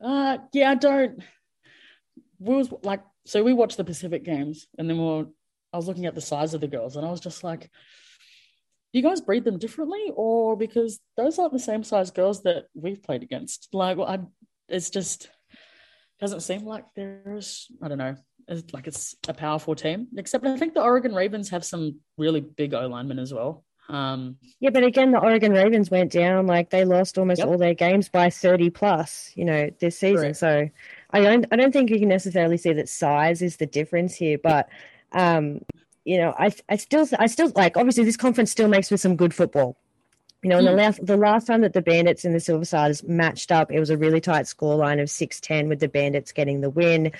uh, 0.00 0.38
yeah, 0.52 0.70
I 0.70 0.74
don't. 0.76 1.20
We 2.38 2.54
was 2.54 2.72
like, 2.82 3.00
so 3.26 3.42
we 3.42 3.52
watched 3.52 3.76
the 3.76 3.84
Pacific 3.84 4.24
games, 4.24 4.66
and 4.78 4.88
then 4.88 4.98
we 4.98 5.04
were, 5.04 5.26
I 5.72 5.76
was 5.76 5.86
looking 5.86 6.06
at 6.06 6.14
the 6.14 6.20
size 6.20 6.54
of 6.54 6.60
the 6.60 6.68
girls, 6.68 6.96
and 6.96 7.06
I 7.06 7.10
was 7.10 7.20
just 7.20 7.42
like, 7.44 7.62
do 8.92 8.98
you 8.98 9.02
guys 9.02 9.20
breed 9.20 9.44
them 9.44 9.58
differently, 9.58 10.12
or 10.14 10.56
because 10.56 11.00
those 11.16 11.38
aren't 11.38 11.52
the 11.52 11.58
same 11.58 11.84
size 11.84 12.10
girls 12.10 12.42
that 12.44 12.66
we've 12.74 13.02
played 13.02 13.22
against? 13.22 13.68
Like, 13.72 13.98
well, 13.98 14.08
I, 14.08 14.20
it's 14.68 14.90
just 14.90 15.28
doesn't 16.20 16.40
seem 16.40 16.64
like 16.64 16.84
there's, 16.96 17.66
I 17.82 17.88
don't 17.88 17.98
know, 17.98 18.16
it's 18.48 18.72
like 18.72 18.86
it's 18.86 19.14
a 19.28 19.34
powerful 19.34 19.74
team. 19.74 20.08
Except 20.16 20.44
I 20.46 20.56
think 20.56 20.74
the 20.74 20.82
Oregon 20.82 21.14
Ravens 21.14 21.50
have 21.50 21.64
some 21.64 22.00
really 22.16 22.40
big 22.40 22.72
O 22.72 22.86
linemen 22.86 23.18
as 23.18 23.32
well. 23.32 23.64
Um, 23.90 24.36
Yeah, 24.58 24.70
but 24.70 24.84
again, 24.84 25.12
the 25.12 25.18
Oregon 25.20 25.52
Ravens 25.52 25.90
went 25.90 26.10
down. 26.12 26.46
Like 26.46 26.70
they 26.70 26.84
lost 26.84 27.18
almost 27.18 27.38
Yep. 27.40 27.48
all 27.48 27.58
their 27.58 27.74
games 27.74 28.08
by 28.08 28.30
thirty 28.30 28.70
plus. 28.70 29.32
You 29.34 29.44
know, 29.44 29.70
this 29.80 29.98
season. 29.98 30.34
Correct. 30.34 30.36
So 30.36 30.68
I 31.10 31.20
don't, 31.20 31.46
I 31.50 31.56
don't 31.56 31.72
think 31.72 31.90
you 31.90 31.98
can 31.98 32.08
necessarily 32.08 32.56
see 32.58 32.72
that 32.74 32.88
size 32.88 33.42
is 33.42 33.56
the 33.56 33.66
difference 33.66 34.14
here. 34.14 34.38
But 34.38 34.68
um, 35.12 35.60
you 36.04 36.18
know, 36.18 36.34
I, 36.38 36.52
I 36.68 36.76
still, 36.76 37.06
I 37.18 37.26
still 37.26 37.52
like. 37.54 37.76
Obviously, 37.76 38.04
this 38.04 38.16
conference 38.16 38.50
still 38.50 38.68
makes 38.68 38.88
for 38.88 38.96
some 38.96 39.16
good 39.16 39.34
football. 39.34 39.76
You 40.42 40.50
know, 40.50 40.58
and 40.58 40.66
the 40.66 40.72
Mm. 40.72 40.76
last 40.76 41.04
the 41.04 41.16
last 41.16 41.46
time 41.46 41.62
that 41.62 41.72
the 41.72 41.82
Bandits 41.82 42.24
and 42.24 42.34
the 42.34 42.40
Silver 42.40 42.64
Stars 42.64 43.02
matched 43.02 43.50
up, 43.50 43.72
it 43.72 43.80
was 43.80 43.90
a 43.90 43.96
really 43.96 44.20
tight 44.20 44.44
scoreline 44.46 45.02
of 45.02 45.10
six 45.10 45.40
ten 45.40 45.68
with 45.68 45.80
the 45.80 45.88
Bandits 45.88 46.30
getting 46.32 46.60
the 46.60 46.70
win. 46.70 47.10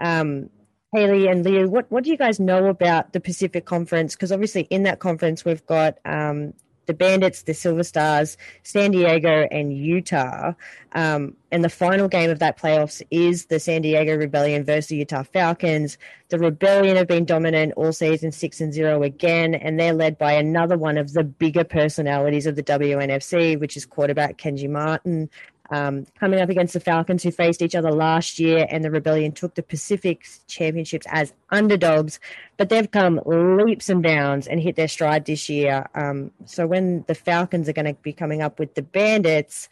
Um, 0.00 0.50
Hayley 0.92 1.28
and 1.28 1.44
Liu, 1.44 1.68
what 1.68 1.90
what 1.90 2.04
do 2.04 2.10
you 2.10 2.16
guys 2.16 2.38
know 2.38 2.66
about 2.66 3.12
the 3.12 3.20
Pacific 3.20 3.64
Conference? 3.64 4.14
Because 4.14 4.32
obviously 4.32 4.62
in 4.70 4.82
that 4.82 4.98
conference 4.98 5.44
we've 5.44 5.64
got 5.66 5.98
um, 6.04 6.52
the 6.88 6.94
Bandits, 6.94 7.42
the 7.42 7.54
Silver 7.54 7.84
Stars, 7.84 8.36
San 8.64 8.90
Diego, 8.90 9.46
and 9.52 9.72
Utah. 9.72 10.54
Um, 10.92 11.36
and 11.52 11.62
the 11.62 11.68
final 11.68 12.08
game 12.08 12.30
of 12.30 12.40
that 12.40 12.58
playoffs 12.58 13.02
is 13.10 13.46
the 13.46 13.60
San 13.60 13.82
Diego 13.82 14.16
Rebellion 14.16 14.64
versus 14.64 14.88
the 14.88 14.96
Utah 14.96 15.22
Falcons. 15.22 15.98
The 16.30 16.38
Rebellion 16.38 16.96
have 16.96 17.06
been 17.06 17.24
dominant 17.24 17.74
all 17.76 17.92
season, 17.92 18.32
six 18.32 18.60
and 18.60 18.72
zero 18.72 19.02
again, 19.02 19.54
and 19.54 19.78
they're 19.78 19.92
led 19.92 20.18
by 20.18 20.32
another 20.32 20.76
one 20.76 20.98
of 20.98 21.12
the 21.12 21.22
bigger 21.24 21.62
personalities 21.62 22.46
of 22.46 22.56
the 22.56 22.62
WNFC, 22.62 23.60
which 23.60 23.76
is 23.76 23.86
quarterback 23.86 24.38
Kenji 24.38 24.68
Martin. 24.68 25.30
Um, 25.70 26.06
coming 26.18 26.40
up 26.40 26.48
against 26.48 26.72
the 26.72 26.80
Falcons, 26.80 27.22
who 27.22 27.30
faced 27.30 27.60
each 27.60 27.74
other 27.74 27.92
last 27.92 28.38
year, 28.38 28.66
and 28.70 28.82
the 28.82 28.90
Rebellion 28.90 29.32
took 29.32 29.54
the 29.54 29.62
Pacific 29.62 30.26
Championships 30.46 31.06
as 31.10 31.34
underdogs, 31.50 32.20
but 32.56 32.70
they've 32.70 32.90
come 32.90 33.20
leaps 33.26 33.90
and 33.90 34.02
bounds 34.02 34.46
and 34.46 34.60
hit 34.60 34.76
their 34.76 34.88
stride 34.88 35.26
this 35.26 35.50
year. 35.50 35.86
Um, 35.94 36.30
so 36.46 36.66
when 36.66 37.04
the 37.06 37.14
Falcons 37.14 37.68
are 37.68 37.74
going 37.74 37.94
to 37.94 38.00
be 38.00 38.14
coming 38.14 38.40
up 38.40 38.58
with 38.58 38.74
the 38.76 38.82
Bandits, 38.82 39.68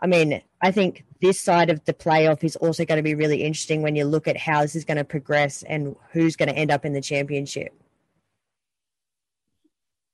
I 0.00 0.06
mean, 0.06 0.42
I 0.60 0.70
think 0.70 1.04
this 1.20 1.40
side 1.40 1.70
of 1.70 1.84
the 1.84 1.94
playoff 1.94 2.44
is 2.44 2.56
also 2.56 2.84
going 2.84 2.98
to 2.98 3.02
be 3.02 3.14
really 3.14 3.42
interesting 3.42 3.82
when 3.82 3.96
you 3.96 4.04
look 4.04 4.28
at 4.28 4.36
how 4.36 4.62
this 4.62 4.76
is 4.76 4.84
going 4.84 4.98
to 4.98 5.04
progress 5.04 5.62
and 5.62 5.96
who's 6.12 6.36
going 6.36 6.48
to 6.48 6.56
end 6.56 6.70
up 6.70 6.84
in 6.84 6.92
the 6.92 7.00
championship. 7.00 7.72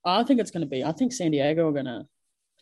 I 0.05 0.25
think 0.25 0.41
it's 0.41 0.51
going 0.51 0.63
to 0.63 0.69
be. 0.69 0.85
I 0.85 0.93
think 0.93 1.13
San 1.13 1.31
Diego 1.31 1.69
are 1.69 1.73
going 1.73 1.87
to 1.87 2.07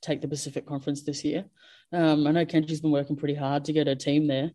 take 0.00 0.20
the 0.20 0.28
Pacific 0.28 0.66
Conference 0.66 1.02
this 1.02 1.24
year. 1.24 1.44
Um, 1.92 2.26
I 2.26 2.32
know 2.32 2.44
Kenji's 2.44 2.80
been 2.80 2.90
working 2.90 3.16
pretty 3.16 3.34
hard 3.34 3.64
to 3.64 3.72
get 3.72 3.88
a 3.88 3.96
team 3.96 4.26
there. 4.26 4.50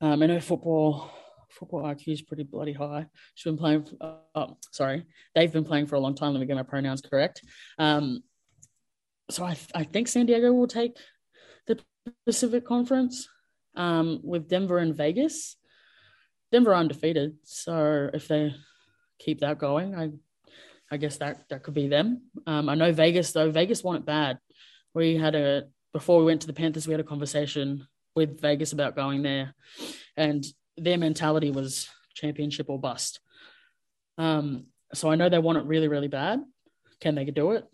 Um, 0.00 0.22
I 0.22 0.26
know 0.26 0.40
football 0.40 1.10
football 1.50 1.82
IQ 1.82 2.12
is 2.12 2.22
pretty 2.22 2.42
bloody 2.42 2.72
high. 2.72 3.06
She's 3.34 3.50
been 3.50 3.58
playing. 3.58 3.84
For, 3.84 4.18
oh, 4.34 4.56
sorry, 4.72 5.04
they've 5.34 5.52
been 5.52 5.64
playing 5.64 5.86
for 5.86 5.96
a 5.96 6.00
long 6.00 6.14
time. 6.14 6.32
Let 6.32 6.40
me 6.40 6.46
get 6.46 6.56
my 6.56 6.62
pronouns 6.62 7.00
correct. 7.00 7.42
Um, 7.78 8.22
so 9.30 9.44
I 9.44 9.56
I 9.74 9.84
think 9.84 10.08
San 10.08 10.26
Diego 10.26 10.52
will 10.52 10.66
take 10.66 10.96
the 11.66 11.78
Pacific 12.24 12.66
Conference 12.66 13.28
um, 13.74 14.20
with 14.22 14.48
Denver 14.48 14.78
and 14.78 14.94
Vegas. 14.94 15.56
Denver 16.52 16.74
undefeated, 16.74 17.36
so 17.42 18.08
if 18.14 18.28
they 18.28 18.54
keep 19.18 19.40
that 19.40 19.58
going, 19.58 19.94
I 19.94 20.10
I 20.90 20.96
guess 20.98 21.16
that 21.18 21.48
that 21.48 21.62
could 21.62 21.74
be 21.74 21.88
them. 21.88 22.22
Um, 22.46 22.68
I 22.68 22.74
know 22.74 22.92
Vegas 22.92 23.32
though. 23.32 23.50
Vegas 23.50 23.82
want 23.82 24.00
it 24.00 24.06
bad. 24.06 24.38
We 24.94 25.16
had 25.16 25.34
a 25.34 25.64
before 25.96 26.18
we 26.18 26.26
went 26.26 26.42
to 26.42 26.46
the 26.46 26.52
Panthers. 26.52 26.86
We 26.86 26.92
had 26.92 27.00
a 27.00 27.04
conversation 27.04 27.88
with 28.14 28.38
Vegas 28.38 28.74
about 28.74 28.94
going 28.94 29.22
there, 29.22 29.54
and 30.14 30.44
their 30.76 30.98
mentality 30.98 31.50
was 31.50 31.88
championship 32.14 32.68
or 32.68 32.78
bust. 32.78 33.20
Um, 34.18 34.66
so 34.92 35.10
I 35.10 35.14
know 35.14 35.30
they 35.30 35.38
want 35.38 35.56
it 35.56 35.64
really, 35.64 35.88
really 35.88 36.08
bad. 36.08 36.44
Can 37.00 37.14
they 37.14 37.24
do 37.24 37.52
it? 37.52 37.64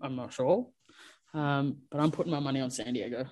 I'm 0.00 0.16
not 0.16 0.32
sure. 0.32 0.66
Um, 1.34 1.76
but 1.90 2.00
I'm 2.00 2.10
putting 2.10 2.32
my 2.32 2.40
money 2.40 2.62
on 2.62 2.70
San 2.70 2.94
Diego. 2.94 3.26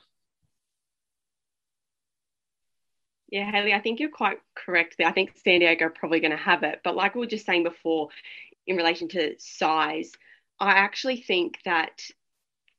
Yeah, 3.30 3.50
Hayley, 3.50 3.72
I 3.72 3.80
think 3.80 4.00
you're 4.00 4.10
quite 4.10 4.36
correct 4.54 4.96
there. 4.98 5.08
I 5.08 5.12
think 5.12 5.32
San 5.42 5.60
Diego 5.60 5.86
are 5.86 5.90
probably 5.90 6.20
going 6.20 6.30
to 6.30 6.36
have 6.36 6.62
it. 6.62 6.80
But 6.84 6.94
like 6.94 7.14
we 7.14 7.20
were 7.20 7.26
just 7.26 7.46
saying 7.46 7.64
before, 7.64 8.10
in 8.66 8.76
relation 8.76 9.08
to 9.08 9.34
size, 9.38 10.12
I 10.60 10.72
actually 10.72 11.22
think 11.22 11.58
that 11.64 12.02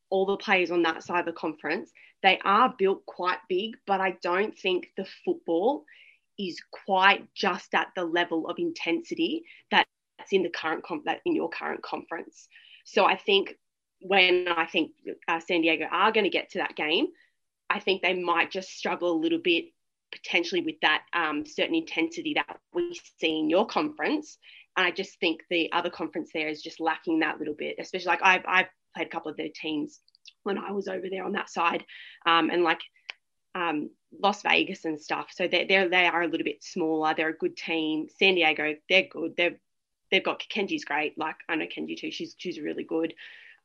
all 0.09 0.25
the 0.25 0.37
players 0.37 0.71
on 0.71 0.83
that 0.83 1.03
side 1.03 1.19
of 1.19 1.25
the 1.25 1.33
conference, 1.33 1.91
they 2.23 2.39
are 2.43 2.73
built 2.77 3.05
quite 3.05 3.39
big, 3.49 3.75
but 3.85 4.01
I 4.01 4.17
don't 4.21 4.57
think 4.57 4.87
the 4.97 5.07
football 5.23 5.85
is 6.37 6.61
quite 6.85 7.27
just 7.33 7.73
at 7.73 7.87
the 7.95 8.03
level 8.03 8.47
of 8.47 8.57
intensity 8.59 9.43
that's 9.71 9.87
in 10.31 10.43
the 10.43 10.49
current 10.49 10.83
that 11.05 11.21
in 11.25 11.35
your 11.35 11.49
current 11.49 11.81
conference. 11.81 12.47
So 12.83 13.05
I 13.05 13.15
think 13.15 13.55
when 14.01 14.47
I 14.47 14.65
think 14.65 14.91
uh, 15.27 15.39
San 15.39 15.61
Diego 15.61 15.85
are 15.91 16.11
going 16.11 16.25
to 16.25 16.29
get 16.29 16.51
to 16.51 16.59
that 16.59 16.75
game, 16.75 17.07
I 17.69 17.79
think 17.79 18.01
they 18.01 18.13
might 18.13 18.51
just 18.51 18.69
struggle 18.69 19.11
a 19.11 19.21
little 19.21 19.39
bit 19.43 19.65
potentially 20.11 20.61
with 20.61 20.75
that 20.81 21.03
um, 21.13 21.45
certain 21.45 21.75
intensity 21.75 22.33
that 22.35 22.59
we 22.73 22.99
see 23.19 23.39
in 23.39 23.49
your 23.49 23.65
conference. 23.65 24.37
And 24.77 24.85
I 24.85 24.91
just 24.91 25.19
think 25.19 25.41
the 25.49 25.71
other 25.71 25.89
conference 25.89 26.31
there 26.33 26.47
is 26.47 26.61
just 26.61 26.79
lacking 26.79 27.19
that 27.19 27.39
little 27.39 27.53
bit, 27.53 27.77
especially 27.79 28.07
like 28.07 28.21
I've, 28.23 28.43
I've 28.47 28.67
played 28.95 29.08
a 29.08 29.10
couple 29.10 29.31
of 29.31 29.38
their 29.38 29.49
teams 29.53 29.99
when 30.43 30.58
I 30.58 30.71
was 30.71 30.88
over 30.88 31.08
there 31.10 31.25
on 31.25 31.34
that 31.34 31.49
side. 31.49 31.84
Um, 32.25 32.49
and 32.49 32.63
like 32.63 32.81
um, 33.53 33.89
Las 34.21 34.41
Vegas 34.43 34.86
and 34.86 34.99
stuff. 34.99 35.27
So 35.34 35.47
they're, 35.47 35.67
they're, 35.67 35.89
they 35.89 36.05
are 36.05 36.23
a 36.23 36.27
little 36.27 36.43
bit 36.43 36.63
smaller. 36.63 37.13
They're 37.15 37.29
a 37.29 37.38
good 37.38 37.58
team. 37.58 38.08
San 38.17 38.36
Diego, 38.36 38.75
they're 38.89 39.08
good. 39.10 39.36
They've, 39.38 39.58
they've 40.12 40.23
got 40.23 40.43
Kenji's 40.53 40.86
great. 40.86 41.17
Like 41.17 41.38
I 41.49 41.55
know 41.55 41.65
Kenji 41.65 41.97
too. 41.97 42.12
She's, 42.12 42.36
she's 42.38 42.60
really 42.60 42.84
good. 42.84 43.13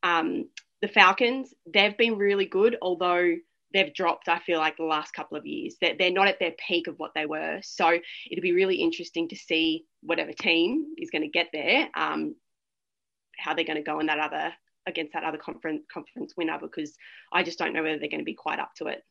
Um, 0.03 0.49
the 0.81 0.89
Falcons, 0.89 1.53
they've 1.67 1.97
been 1.97 2.17
really 2.17 2.47
good, 2.47 2.77
although 2.81 3.37
they've 3.73 3.93
dropped, 3.95 4.29
I 4.29 4.39
feel 4.39 4.59
like, 4.59 4.77
the 4.77 4.85
last 4.85 5.13
couple 5.13 5.37
of 5.37 5.47
years. 5.47 5.77
They're, 5.81 5.95
they're 5.97 6.11
not 6.11 6.29
at 6.29 6.39
their 6.39 6.55
peak 6.67 6.87
of 6.87 6.99
what 6.99 7.13
they 7.15 7.27
were. 7.27 7.61
So 7.63 7.99
it'll 8.31 8.43
be 8.43 8.53
really 8.53 8.77
interesting 8.77 9.29
to 9.29 9.37
see 9.37 9.85
whatever 10.03 10.33
team 10.33 10.95
is 10.97 11.11
going 11.11 11.23
to 11.23 11.29
get 11.29 11.49
there, 11.53 11.89
um, 11.95 12.35
how 13.39 13.55
they're 13.55 13.65
going 13.65 13.77
to 13.77 13.83
go 13.83 14.01
in 14.01 14.07
that 14.07 14.19
other 14.19 14.53
against 14.87 15.13
that 15.13 15.25
other 15.25 15.39
conference 15.39 15.83
conference 15.93 16.35
winner 16.37 16.59
because 16.61 16.95
I 17.33 17.43
just 17.43 17.59
don't 17.59 17.73
know 17.73 17.83
whether 17.83 17.99
they're 17.99 18.09
going 18.09 18.21
to 18.21 18.25
be 18.25 18.35
quite 18.35 18.59
up 18.59 18.75
to 18.77 18.87
it. 18.87 19.03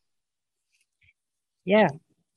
Yeah. 1.65 1.89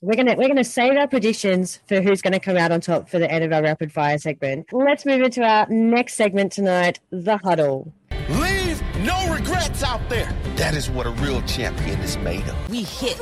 We're 0.05 0.17
gonna 0.17 0.35
we're 0.35 0.49
gonna 0.49 0.65
save 0.65 0.97
our 0.97 1.07
predictions 1.07 1.79
for 1.87 2.01
who's 2.01 2.23
gonna 2.23 2.41
come 2.41 2.57
out 2.57 2.73
on 2.73 2.81
top 2.81 3.09
for 3.09 3.21
the 3.21 3.31
end 3.31 3.45
of 3.45 3.53
our 3.53 3.63
rapid 3.63 3.93
fire 3.93 4.19
segment. 4.19 4.67
Let's 4.73 5.07
move 5.07 5.23
into 5.23 5.45
our 5.45 5.65
next 5.69 6.15
segment 6.15 6.51
tonight, 6.51 6.99
the 7.11 7.39
huddle. 7.39 7.95
Leave 8.31 8.83
no 9.05 9.33
regrets 9.33 9.85
out 9.85 10.01
there. 10.09 10.29
That 10.57 10.75
is 10.75 10.91
what 10.91 11.07
a 11.07 11.11
real 11.11 11.41
champion 11.43 12.01
is 12.01 12.19
made 12.19 12.43
of. 12.49 12.69
We 12.69 12.83
hit. 12.83 13.17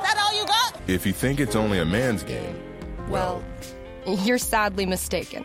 That 0.00 0.16
all 0.18 0.36
you 0.36 0.44
got? 0.44 0.80
If 0.88 1.06
you 1.06 1.12
think 1.12 1.38
it's 1.38 1.54
only 1.54 1.78
a 1.78 1.84
man's 1.84 2.24
game, 2.24 2.60
well, 3.08 3.44
you're 4.06 4.38
sadly 4.38 4.86
mistaken. 4.86 5.44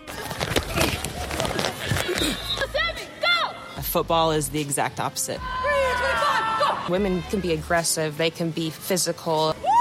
Football 3.81 4.31
is 4.31 4.49
the 4.49 4.59
exact 4.59 4.99
opposite. 4.99 5.39
Women 6.89 7.21
can 7.29 7.39
be 7.39 7.53
aggressive, 7.53 8.17
they 8.17 8.29
can 8.29 8.51
be 8.51 8.69
physical. 8.69 9.55
Woo! 9.63 9.76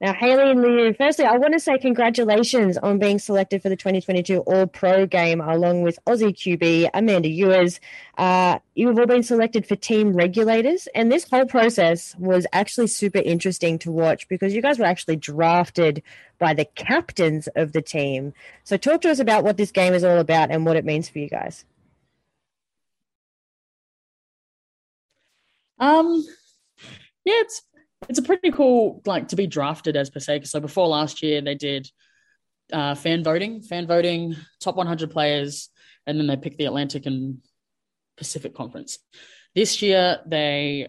Now, 0.00 0.14
Hayley 0.14 0.50
and 0.50 0.62
Liu, 0.62 0.94
firstly, 0.94 1.26
I 1.26 1.36
want 1.36 1.52
to 1.52 1.60
say 1.60 1.76
congratulations 1.76 2.78
on 2.78 2.98
being 2.98 3.18
selected 3.18 3.60
for 3.60 3.68
the 3.68 3.76
2022 3.76 4.38
All 4.38 4.66
Pro 4.66 5.04
game, 5.04 5.42
along 5.42 5.82
with 5.82 5.98
Aussie 6.06 6.32
QB 6.34 6.88
Amanda 6.94 7.28
Ewers. 7.28 7.80
Uh, 8.16 8.60
you've 8.74 8.98
all 8.98 9.04
been 9.04 9.22
selected 9.22 9.66
for 9.66 9.76
team 9.76 10.14
regulators, 10.14 10.88
and 10.94 11.12
this 11.12 11.28
whole 11.28 11.44
process 11.44 12.16
was 12.18 12.46
actually 12.54 12.86
super 12.86 13.18
interesting 13.18 13.78
to 13.80 13.90
watch 13.92 14.26
because 14.28 14.54
you 14.54 14.62
guys 14.62 14.78
were 14.78 14.86
actually 14.86 15.16
drafted 15.16 16.02
by 16.38 16.54
the 16.54 16.64
captains 16.64 17.46
of 17.54 17.72
the 17.72 17.82
team. 17.82 18.32
So, 18.64 18.78
talk 18.78 19.02
to 19.02 19.10
us 19.10 19.18
about 19.18 19.44
what 19.44 19.58
this 19.58 19.70
game 19.70 19.92
is 19.92 20.02
all 20.02 20.18
about 20.18 20.50
and 20.50 20.64
what 20.64 20.76
it 20.76 20.84
means 20.86 21.10
for 21.10 21.18
you 21.18 21.28
guys. 21.28 21.66
Um, 25.78 26.24
yeah, 27.24 27.34
it's 27.40 27.62
it's 28.08 28.18
a 28.18 28.22
pretty 28.22 28.50
cool 28.50 29.02
like 29.06 29.28
to 29.28 29.36
be 29.36 29.46
drafted 29.46 29.96
as 29.96 30.10
per 30.10 30.20
se. 30.20 30.42
So 30.44 30.60
before 30.60 30.88
last 30.88 31.22
year, 31.22 31.40
they 31.40 31.54
did 31.54 31.88
uh, 32.72 32.94
fan 32.94 33.22
voting, 33.22 33.62
fan 33.62 33.86
voting, 33.86 34.36
top 34.60 34.76
100 34.76 35.10
players, 35.10 35.68
and 36.06 36.18
then 36.18 36.26
they 36.26 36.36
picked 36.36 36.58
the 36.58 36.64
Atlantic 36.64 37.06
and 37.06 37.38
Pacific 38.16 38.54
Conference. 38.54 38.98
This 39.54 39.82
year, 39.82 40.18
they 40.26 40.88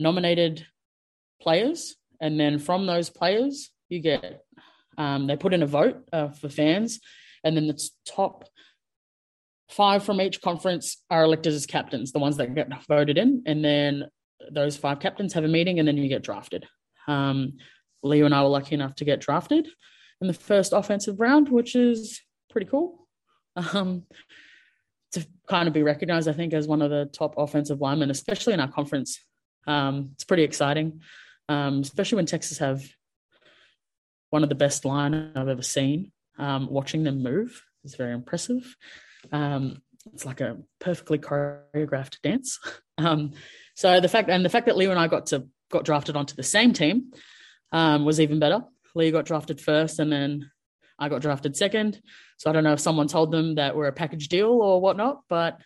nominated 0.00 0.66
players, 1.40 1.96
and 2.20 2.38
then 2.38 2.58
from 2.58 2.86
those 2.86 3.10
players, 3.10 3.70
you 3.88 4.00
get 4.00 4.42
um, 4.96 5.26
they 5.26 5.36
put 5.36 5.52
in 5.52 5.62
a 5.62 5.66
vote 5.66 6.04
uh, 6.12 6.28
for 6.28 6.48
fans, 6.48 7.00
and 7.42 7.56
then 7.56 7.66
the 7.66 7.90
top 8.06 8.44
five 9.68 10.04
from 10.04 10.20
each 10.20 10.40
conference 10.40 11.02
are 11.10 11.24
elected 11.24 11.52
as 11.52 11.66
captains, 11.66 12.12
the 12.12 12.18
ones 12.18 12.36
that 12.36 12.54
get 12.54 12.68
voted 12.86 13.18
in, 13.18 13.42
and 13.46 13.64
then 13.64 14.04
those 14.50 14.76
five 14.76 15.00
captains 15.00 15.32
have 15.32 15.44
a 15.44 15.48
meeting 15.48 15.78
and 15.78 15.86
then 15.86 15.96
you 15.96 16.08
get 16.08 16.22
drafted. 16.22 16.66
Um, 17.06 17.54
Liu 18.02 18.26
and 18.26 18.34
I 18.34 18.42
were 18.42 18.48
lucky 18.48 18.74
enough 18.74 18.94
to 18.96 19.04
get 19.04 19.20
drafted 19.20 19.68
in 20.20 20.26
the 20.26 20.34
first 20.34 20.72
offensive 20.72 21.20
round, 21.20 21.48
which 21.48 21.74
is 21.74 22.20
pretty 22.50 22.66
cool. 22.66 23.08
Um, 23.56 24.04
to 25.12 25.26
kind 25.48 25.68
of 25.68 25.74
be 25.74 25.82
recognized, 25.82 26.28
I 26.28 26.32
think, 26.32 26.52
as 26.52 26.66
one 26.66 26.82
of 26.82 26.90
the 26.90 27.06
top 27.06 27.34
offensive 27.38 27.80
linemen, 27.80 28.10
especially 28.10 28.52
in 28.52 28.60
our 28.60 28.70
conference. 28.70 29.20
Um, 29.66 30.10
it's 30.14 30.24
pretty 30.24 30.42
exciting, 30.42 31.02
um, 31.48 31.80
especially 31.80 32.16
when 32.16 32.26
Texas 32.26 32.58
have 32.58 32.84
one 34.30 34.42
of 34.42 34.48
the 34.48 34.56
best 34.56 34.84
line 34.84 35.32
I've 35.36 35.48
ever 35.48 35.62
seen. 35.62 36.10
Um, 36.36 36.68
watching 36.68 37.04
them 37.04 37.22
move 37.22 37.62
is 37.84 37.94
very 37.94 38.12
impressive. 38.12 38.76
Um, 39.30 39.82
it's 40.12 40.26
like 40.26 40.40
a 40.40 40.58
perfectly 40.80 41.18
choreographed 41.18 42.20
dance. 42.22 42.58
So 43.74 44.00
the 44.00 44.08
fact 44.08 44.28
and 44.30 44.44
the 44.44 44.48
fact 44.48 44.66
that 44.66 44.76
Liu 44.76 44.90
and 44.90 44.98
I 44.98 45.08
got 45.08 45.26
to 45.26 45.46
got 45.70 45.84
drafted 45.84 46.16
onto 46.16 46.34
the 46.34 46.42
same 46.42 46.72
team 46.72 47.12
um, 47.72 48.04
was 48.04 48.20
even 48.20 48.38
better. 48.38 48.62
Liu 48.94 49.10
got 49.12 49.26
drafted 49.26 49.60
first, 49.60 49.98
and 49.98 50.12
then 50.12 50.50
I 50.98 51.08
got 51.08 51.22
drafted 51.22 51.56
second. 51.56 52.00
So 52.38 52.50
I 52.50 52.52
don't 52.52 52.64
know 52.64 52.72
if 52.72 52.80
someone 52.80 53.08
told 53.08 53.32
them 53.32 53.56
that 53.56 53.76
we're 53.76 53.86
a 53.86 53.92
package 53.92 54.28
deal 54.28 54.50
or 54.50 54.80
whatnot, 54.80 55.22
but 55.28 55.60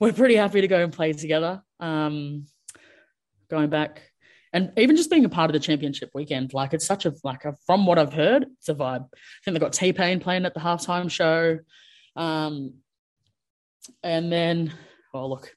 we're 0.00 0.12
pretty 0.12 0.36
happy 0.36 0.60
to 0.60 0.68
go 0.68 0.82
and 0.82 0.92
play 0.92 1.12
together. 1.12 1.62
Um, 1.80 2.46
going 3.50 3.68
back 3.68 4.02
and 4.54 4.72
even 4.76 4.96
just 4.96 5.10
being 5.10 5.24
a 5.24 5.28
part 5.28 5.50
of 5.50 5.52
the 5.52 5.58
championship 5.58 6.10
weekend, 6.14 6.54
like 6.54 6.74
it's 6.74 6.86
such 6.86 7.06
a 7.06 7.12
like 7.24 7.44
a, 7.44 7.54
from 7.66 7.86
what 7.86 7.98
I've 7.98 8.12
heard, 8.12 8.46
it's 8.58 8.68
a 8.68 8.74
vibe. 8.74 9.02
I 9.02 9.18
think 9.44 9.54
they've 9.54 9.60
got 9.60 9.72
T 9.72 9.92
Pain 9.92 10.20
playing 10.20 10.46
at 10.46 10.54
the 10.54 10.60
halftime 10.60 11.10
show. 11.10 11.58
Um, 12.14 12.74
and 14.02 14.32
then, 14.32 14.72
oh 15.12 15.26
look, 15.26 15.52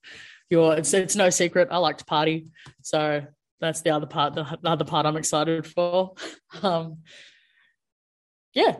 you're 0.49 0.75
it's 0.75 0.93
it's 0.93 1.15
no 1.15 1.29
secret. 1.29 1.69
I 1.71 1.77
like 1.77 1.97
to 1.97 2.05
party, 2.05 2.47
so 2.81 3.23
that's 3.59 3.81
the 3.81 3.89
other 3.89 4.05
part. 4.05 4.33
The, 4.35 4.43
the 4.61 4.69
other 4.69 4.85
part 4.85 5.05
I'm 5.05 5.17
excited 5.17 5.65
for. 5.65 6.13
Um, 6.63 6.99
yeah. 8.53 8.77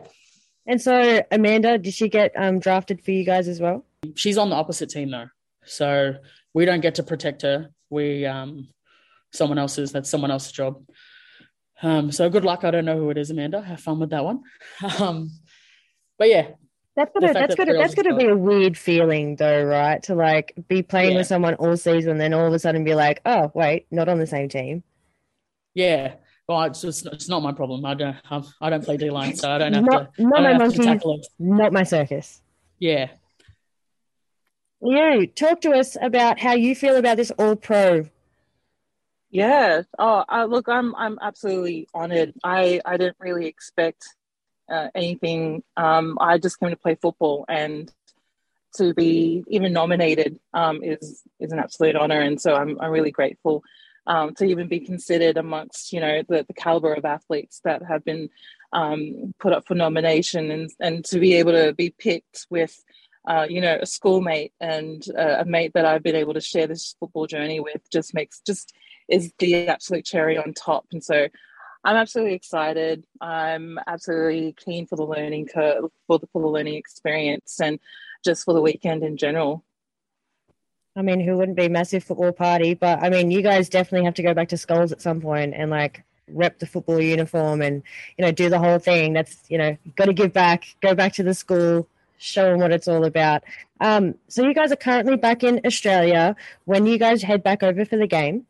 And 0.66 0.80
so 0.80 1.22
Amanda, 1.30 1.78
did 1.78 1.94
she 1.94 2.08
get 2.08 2.32
um, 2.34 2.58
drafted 2.58 3.04
for 3.04 3.10
you 3.10 3.24
guys 3.24 3.46
as 3.46 3.60
well? 3.60 3.84
She's 4.16 4.38
on 4.38 4.50
the 4.50 4.56
opposite 4.56 4.88
team 4.90 5.10
though, 5.10 5.28
so 5.64 6.14
we 6.54 6.64
don't 6.64 6.80
get 6.80 6.96
to 6.96 7.02
protect 7.02 7.42
her. 7.42 7.70
We 7.90 8.26
um, 8.26 8.68
someone 9.32 9.58
else's. 9.58 9.92
That's 9.92 10.10
someone 10.10 10.30
else's 10.30 10.52
job. 10.52 10.82
Um, 11.82 12.10
so 12.10 12.28
good 12.28 12.44
luck. 12.44 12.64
I 12.64 12.70
don't 12.70 12.84
know 12.84 12.96
who 12.96 13.10
it 13.10 13.18
is, 13.18 13.30
Amanda. 13.30 13.62
Have 13.62 13.80
fun 13.80 14.00
with 14.00 14.10
that 14.10 14.24
one. 14.24 14.42
Um, 15.00 15.30
but 16.18 16.28
yeah, 16.28 16.48
that's 16.98 17.12
gonna 17.14 17.32
that's 17.32 17.54
gonna 17.54 17.72
that's 17.74 17.94
gonna 17.94 18.16
be 18.16 18.26
a 18.26 18.36
weird 18.36 18.76
feeling 18.76 19.36
though, 19.36 19.62
right? 19.64 20.02
To 20.04 20.14
like 20.14 20.52
be 20.68 20.82
playing 20.82 21.12
Yeah. 21.12 21.18
with 21.18 21.26
someone 21.28 21.54
all 21.54 21.76
season, 21.76 22.18
then 22.18 22.34
all 22.34 22.46
of 22.46 22.52
a 22.52 22.58
sudden 22.58 22.84
be 22.84 22.94
like, 22.94 23.20
oh 23.24 23.50
wait, 23.54 23.86
not 23.90 24.08
on 24.08 24.18
the 24.18 24.26
same 24.26 24.48
team. 24.48 24.82
Yeah. 25.74 26.14
Well, 26.48 26.62
it's 26.64 26.80
just 26.80 27.06
it's 27.06 27.28
not 27.28 27.42
my 27.42 27.52
problem. 27.52 27.84
I 27.84 27.94
don't 27.94 28.16
have, 28.28 28.46
I 28.60 28.70
don't 28.70 28.84
play 28.84 28.96
D 28.96 29.10
line, 29.10 29.36
so 29.36 29.50
I 29.50 29.58
don't 29.58 29.72
have 29.74 29.84
Not, 29.84 30.14
to. 30.14 30.22
not 30.22 30.42
my 30.42 30.52
don't 30.52 30.58
to 30.58 30.64
monkey, 30.64 30.82
tackle 30.82 31.20
it. 31.20 31.26
not 31.38 31.72
my 31.72 31.82
circus. 31.84 32.42
Yeah. 32.78 33.08
You 34.80 35.26
talk 35.26 35.60
to 35.62 35.72
us 35.72 35.96
about 36.00 36.38
how 36.40 36.54
you 36.54 36.74
feel 36.74 36.96
about 36.96 37.16
this 37.16 37.30
All 37.32 37.56
Pro. 37.56 38.06
Yes. 39.30 39.84
Oh, 39.98 40.24
uh, 40.28 40.46
look, 40.48 40.68
I'm 40.68 40.94
I'm 40.96 41.18
absolutely 41.20 41.86
honored. 41.92 42.32
I 42.42 42.80
I 42.86 42.96
didn't 42.96 43.16
really 43.20 43.46
expect 43.46 44.06
uh, 44.70 44.88
anything. 44.94 45.62
Um, 45.76 46.18
I 46.20 46.38
just 46.38 46.58
came 46.60 46.70
to 46.70 46.76
play 46.76 46.96
football, 46.96 47.44
and 47.48 47.92
to 48.76 48.94
be 48.94 49.44
even 49.48 49.72
nominated 49.72 50.38
um, 50.54 50.82
is 50.82 51.22
is 51.40 51.52
an 51.52 51.58
absolute 51.58 51.96
honor, 51.96 52.20
and 52.20 52.40
so 52.40 52.54
I'm 52.54 52.80
I'm 52.80 52.90
really 52.90 53.10
grateful 53.10 53.62
um, 54.06 54.34
to 54.36 54.44
even 54.44 54.68
be 54.68 54.80
considered 54.80 55.36
amongst 55.36 55.92
you 55.92 56.00
know 56.00 56.22
the, 56.28 56.44
the 56.46 56.54
caliber 56.54 56.94
of 56.94 57.04
athletes 57.04 57.60
that 57.64 57.82
have 57.82 58.04
been 58.04 58.28
um, 58.72 59.34
put 59.38 59.52
up 59.52 59.66
for 59.66 59.74
nomination, 59.74 60.50
and 60.50 60.70
and 60.80 61.04
to 61.06 61.18
be 61.18 61.34
able 61.34 61.52
to 61.52 61.72
be 61.74 61.90
picked 61.90 62.46
with. 62.50 62.82
Uh, 63.28 63.46
you 63.46 63.60
know, 63.60 63.76
a 63.82 63.84
schoolmate 63.84 64.54
and 64.58 65.04
uh, 65.18 65.36
a 65.40 65.44
mate 65.44 65.72
that 65.74 65.84
I've 65.84 66.02
been 66.02 66.16
able 66.16 66.32
to 66.32 66.40
share 66.40 66.66
this 66.66 66.94
football 66.98 67.26
journey 67.26 67.60
with 67.60 67.82
just 67.90 68.14
makes 68.14 68.40
just 68.40 68.72
is 69.08 69.32
the 69.38 69.68
absolute 69.68 70.06
cherry 70.06 70.38
on 70.38 70.54
top. 70.54 70.86
And 70.92 71.02
so 71.02 71.28
I'm 71.88 71.96
absolutely 71.96 72.34
excited. 72.34 73.02
I'm 73.18 73.78
absolutely 73.86 74.52
keen 74.62 74.86
for 74.86 74.96
the 74.96 75.06
learning 75.06 75.46
curve, 75.46 75.84
for 76.06 76.18
the, 76.18 76.26
for 76.34 76.42
the 76.42 76.48
learning 76.48 76.74
experience, 76.74 77.58
and 77.62 77.80
just 78.22 78.44
for 78.44 78.52
the 78.52 78.60
weekend 78.60 79.02
in 79.02 79.16
general. 79.16 79.64
I 80.94 81.00
mean, 81.00 81.18
who 81.18 81.38
wouldn't 81.38 81.56
be 81.56 81.70
massive 81.70 82.04
football 82.04 82.32
party? 82.32 82.74
But 82.74 83.02
I 83.02 83.08
mean, 83.08 83.30
you 83.30 83.40
guys 83.40 83.70
definitely 83.70 84.04
have 84.04 84.16
to 84.16 84.22
go 84.22 84.34
back 84.34 84.50
to 84.50 84.58
Skulls 84.58 84.92
at 84.92 85.00
some 85.00 85.22
point 85.22 85.54
and 85.56 85.70
like 85.70 86.04
rep 86.30 86.58
the 86.58 86.66
football 86.66 87.00
uniform 87.00 87.62
and 87.62 87.82
you 88.18 88.26
know 88.26 88.32
do 88.32 88.50
the 88.50 88.58
whole 88.58 88.78
thing. 88.78 89.14
That's 89.14 89.38
you 89.48 89.56
know 89.56 89.74
got 89.96 90.06
to 90.06 90.12
give 90.12 90.34
back, 90.34 90.76
go 90.82 90.94
back 90.94 91.14
to 91.14 91.22
the 91.22 91.32
school, 91.32 91.88
show 92.18 92.50
them 92.50 92.60
what 92.60 92.70
it's 92.70 92.88
all 92.88 93.06
about. 93.06 93.44
Um, 93.80 94.16
so 94.28 94.42
you 94.42 94.52
guys 94.52 94.72
are 94.72 94.76
currently 94.76 95.16
back 95.16 95.42
in 95.42 95.62
Australia. 95.64 96.36
When 96.66 96.84
you 96.84 96.98
guys 96.98 97.22
head 97.22 97.42
back 97.42 97.62
over 97.62 97.86
for 97.86 97.96
the 97.96 98.06
game? 98.06 98.44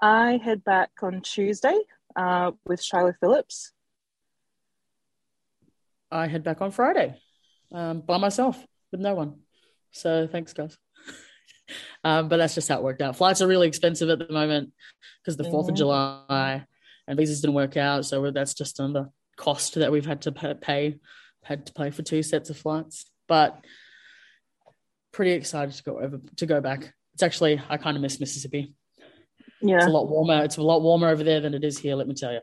I 0.00 0.38
head 0.42 0.64
back 0.64 0.90
on 1.02 1.22
Tuesday 1.22 1.78
uh, 2.14 2.52
with 2.66 2.82
Shiloh 2.82 3.14
Phillips. 3.20 3.72
I 6.10 6.26
head 6.26 6.44
back 6.44 6.60
on 6.60 6.70
Friday 6.70 7.14
um, 7.72 8.00
by 8.00 8.18
myself 8.18 8.62
with 8.92 9.00
no 9.00 9.14
one. 9.14 9.40
So 9.90 10.26
thanks, 10.26 10.52
guys. 10.52 10.76
um, 12.04 12.28
but 12.28 12.36
that's 12.36 12.54
just 12.54 12.68
how 12.68 12.76
it 12.76 12.82
worked 12.82 13.02
out. 13.02 13.16
Flights 13.16 13.40
are 13.40 13.48
really 13.48 13.68
expensive 13.68 14.08
at 14.10 14.18
the 14.18 14.32
moment 14.32 14.72
because 15.22 15.36
the 15.36 15.44
4th 15.44 15.52
mm-hmm. 15.52 15.70
of 15.70 15.76
July 15.76 16.64
and 17.08 17.18
visas 17.18 17.40
didn't 17.40 17.54
work 17.54 17.76
out. 17.76 18.04
So 18.04 18.30
that's 18.30 18.54
just 18.54 18.78
another 18.78 19.10
cost 19.36 19.74
that 19.74 19.92
we've 19.92 20.06
had 20.06 20.22
to 20.22 20.32
pay, 20.32 20.98
had 21.42 21.66
to 21.66 21.72
pay 21.72 21.90
for 21.90 22.02
two 22.02 22.22
sets 22.22 22.50
of 22.50 22.56
flights. 22.56 23.06
But 23.28 23.64
pretty 25.12 25.32
excited 25.32 25.74
to 25.74 25.82
go 25.82 25.98
over 25.98 26.20
to 26.36 26.46
go 26.46 26.60
back. 26.60 26.92
It's 27.14 27.22
actually 27.22 27.60
I 27.68 27.78
kind 27.78 27.96
of 27.96 28.02
miss 28.02 28.20
Mississippi. 28.20 28.74
Yeah. 29.66 29.76
It's 29.76 29.86
a 29.86 29.90
lot 29.90 30.08
warmer. 30.08 30.44
It's 30.44 30.56
a 30.56 30.62
lot 30.62 30.82
warmer 30.82 31.08
over 31.08 31.24
there 31.24 31.40
than 31.40 31.54
it 31.54 31.64
is 31.64 31.78
here, 31.78 31.94
let 31.96 32.08
me 32.08 32.14
tell 32.14 32.32
you. 32.32 32.40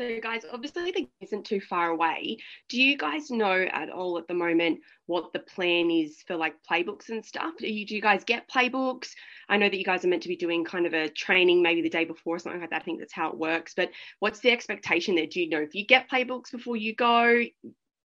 So, 0.00 0.18
guys, 0.22 0.46
obviously 0.50 0.92
the 0.92 1.08
isn't 1.20 1.44
too 1.44 1.60
far 1.60 1.90
away. 1.90 2.38
Do 2.70 2.80
you 2.80 2.96
guys 2.96 3.30
know 3.30 3.66
at 3.70 3.90
all 3.90 4.16
at 4.16 4.26
the 4.28 4.34
moment 4.34 4.80
what 5.04 5.34
the 5.34 5.40
plan 5.40 5.90
is 5.90 6.22
for 6.26 6.36
like 6.36 6.54
playbooks 6.70 7.10
and 7.10 7.22
stuff? 7.22 7.52
Do 7.58 7.70
you, 7.70 7.84
do 7.84 7.94
you 7.94 8.00
guys 8.00 8.24
get 8.24 8.48
playbooks? 8.48 9.10
I 9.50 9.58
know 9.58 9.68
that 9.68 9.76
you 9.76 9.84
guys 9.84 10.02
are 10.02 10.08
meant 10.08 10.22
to 10.22 10.30
be 10.30 10.36
doing 10.36 10.64
kind 10.64 10.86
of 10.86 10.94
a 10.94 11.10
training 11.10 11.60
maybe 11.62 11.82
the 11.82 11.90
day 11.90 12.06
before 12.06 12.36
or 12.36 12.38
something 12.38 12.62
like 12.62 12.70
that. 12.70 12.80
I 12.80 12.84
think 12.84 13.00
that's 13.00 13.12
how 13.12 13.28
it 13.28 13.36
works. 13.36 13.74
But 13.76 13.90
what's 14.20 14.40
the 14.40 14.52
expectation 14.52 15.16
there? 15.16 15.26
Do 15.26 15.38
you 15.38 15.50
know 15.50 15.60
if 15.60 15.74
you 15.74 15.84
get 15.84 16.08
playbooks 16.08 16.50
before 16.50 16.76
you 16.76 16.94
go? 16.94 17.44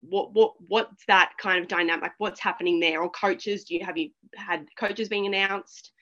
What 0.02 0.34
what 0.34 0.54
what's 0.66 1.04
that 1.06 1.32
kind 1.38 1.62
of 1.62 1.68
dynamic 1.68 2.02
like 2.02 2.12
what's 2.18 2.40
happening 2.40 2.80
there 2.80 3.00
or 3.00 3.10
coaches 3.10 3.64
do 3.64 3.74
you 3.74 3.84
have 3.84 3.96
you 3.96 4.10
had 4.34 4.66
coaches 4.76 5.08
being 5.08 5.26
announced 5.26 5.92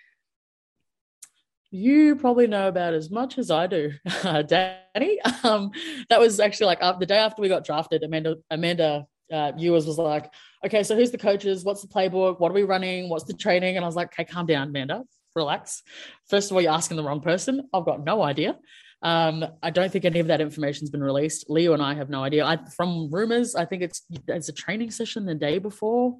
you 1.70 2.16
probably 2.16 2.48
know 2.48 2.68
about 2.68 2.94
as 2.94 3.10
much 3.10 3.38
as 3.38 3.50
I 3.50 3.66
do, 3.68 3.92
uh, 4.06 4.42
Dani. 4.42 5.44
Um, 5.44 5.70
that 6.08 6.18
was 6.18 6.40
actually 6.40 6.66
like 6.66 6.80
the 6.98 7.06
day 7.06 7.18
after 7.18 7.40
we 7.40 7.48
got 7.48 7.64
drafted. 7.64 8.02
Amanda 8.02 8.36
Amanda 8.50 9.06
uh, 9.32 9.52
was 9.56 9.98
like, 9.98 10.32
"Okay, 10.66 10.82
so 10.82 10.96
who's 10.96 11.12
the 11.12 11.18
coaches? 11.18 11.64
What's 11.64 11.82
the 11.82 11.88
playbook? 11.88 12.40
What 12.40 12.50
are 12.50 12.54
we 12.54 12.64
running? 12.64 13.08
What's 13.08 13.24
the 13.24 13.34
training?" 13.34 13.76
And 13.76 13.84
I 13.84 13.88
was 13.88 13.94
like, 13.94 14.08
"Okay, 14.08 14.24
calm 14.24 14.46
down, 14.46 14.68
Amanda. 14.68 15.04
Relax. 15.36 15.82
First 16.28 16.50
of 16.50 16.56
all, 16.56 16.62
you're 16.62 16.72
asking 16.72 16.96
the 16.96 17.04
wrong 17.04 17.20
person. 17.20 17.68
I've 17.72 17.84
got 17.84 18.04
no 18.04 18.20
idea. 18.22 18.58
Um, 19.02 19.44
I 19.62 19.70
don't 19.70 19.90
think 19.90 20.04
any 20.04 20.20
of 20.20 20.26
that 20.26 20.40
information's 20.40 20.90
been 20.90 21.02
released. 21.02 21.48
Liu 21.48 21.72
and 21.72 21.82
I 21.82 21.94
have 21.94 22.10
no 22.10 22.22
idea. 22.22 22.44
I, 22.44 22.58
from 22.76 23.10
rumors, 23.10 23.54
I 23.54 23.64
think 23.64 23.82
it's 23.82 24.02
it's 24.28 24.48
a 24.48 24.52
training 24.52 24.90
session 24.90 25.24
the 25.24 25.34
day 25.34 25.58
before, 25.58 26.16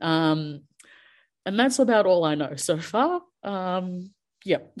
um, 0.00 0.60
and 1.44 1.58
that's 1.58 1.78
about 1.80 2.06
all 2.06 2.24
I 2.24 2.36
know 2.36 2.54
so 2.56 2.78
far. 2.78 3.22
Um, 3.42 4.12
yep. 4.44 4.72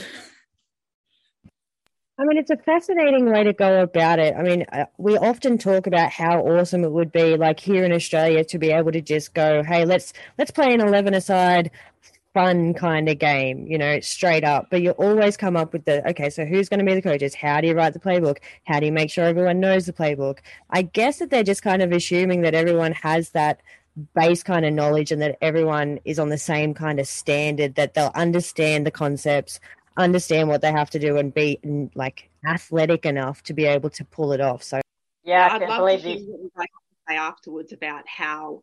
I 2.18 2.24
mean, 2.24 2.36
it's 2.36 2.50
a 2.50 2.56
fascinating 2.58 3.32
way 3.32 3.42
to 3.42 3.52
go 3.52 3.82
about 3.82 4.20
it. 4.20 4.34
I 4.36 4.42
mean, 4.42 4.64
uh, 4.70 4.84
we 4.96 5.16
often 5.16 5.58
talk 5.58 5.88
about 5.88 6.10
how 6.12 6.42
awesome 6.42 6.84
it 6.84 6.92
would 6.92 7.10
be, 7.10 7.36
like 7.36 7.58
here 7.58 7.84
in 7.84 7.92
Australia, 7.92 8.44
to 8.44 8.58
be 8.58 8.70
able 8.70 8.92
to 8.92 9.00
just 9.00 9.34
go, 9.34 9.64
"Hey, 9.64 9.84
let's 9.84 10.12
let's 10.38 10.52
play 10.52 10.72
an 10.72 10.80
eleven 10.80 11.14
aside 11.14 11.72
fun 12.34 12.74
kind 12.74 13.08
of 13.08 13.18
game, 13.18 13.66
you 13.66 13.78
know, 13.78 14.00
straight 14.00 14.44
up. 14.44 14.68
But 14.70 14.82
you 14.82 14.92
always 14.92 15.36
come 15.36 15.56
up 15.56 15.72
with 15.72 15.84
the 15.84 16.08
okay, 16.10 16.30
so 16.30 16.44
who's 16.44 16.68
going 16.68 16.80
to 16.80 16.86
be 16.86 16.94
the 16.94 17.02
coaches? 17.02 17.34
How 17.34 17.60
do 17.60 17.68
you 17.68 17.74
write 17.74 17.92
the 17.92 17.98
playbook? 17.98 18.38
How 18.64 18.80
do 18.80 18.86
you 18.86 18.92
make 18.92 19.10
sure 19.10 19.24
everyone 19.24 19.60
knows 19.60 19.86
the 19.86 19.92
playbook? 19.92 20.38
I 20.70 20.82
guess 20.82 21.18
that 21.18 21.30
they're 21.30 21.42
just 21.42 21.62
kind 21.62 21.82
of 21.82 21.92
assuming 21.92 22.42
that 22.42 22.54
everyone 22.54 22.92
has 22.92 23.30
that 23.30 23.60
base 24.14 24.42
kind 24.42 24.64
of 24.64 24.72
knowledge 24.72 25.12
and 25.12 25.20
that 25.20 25.36
everyone 25.40 26.00
is 26.04 26.18
on 26.18 26.30
the 26.30 26.38
same 26.38 26.74
kind 26.74 26.98
of 26.98 27.06
standard, 27.06 27.74
that 27.74 27.94
they'll 27.94 28.12
understand 28.14 28.86
the 28.86 28.90
concepts, 28.90 29.60
understand 29.96 30.48
what 30.48 30.62
they 30.62 30.72
have 30.72 30.90
to 30.90 30.98
do, 30.98 31.18
and 31.18 31.34
be 31.34 31.58
like 31.94 32.30
athletic 32.46 33.04
enough 33.04 33.42
to 33.44 33.52
be 33.52 33.66
able 33.66 33.90
to 33.90 34.04
pull 34.04 34.32
it 34.32 34.40
off. 34.40 34.62
So, 34.62 34.80
yeah, 35.24 35.48
I 35.50 35.56
I'd 35.56 35.68
love 35.68 35.90
to 35.90 35.96
hear 35.98 36.16
what 36.16 36.40
you 36.40 36.52
guys 36.56 36.66
say 37.08 37.16
afterwards 37.16 37.72
about 37.72 38.08
how 38.08 38.62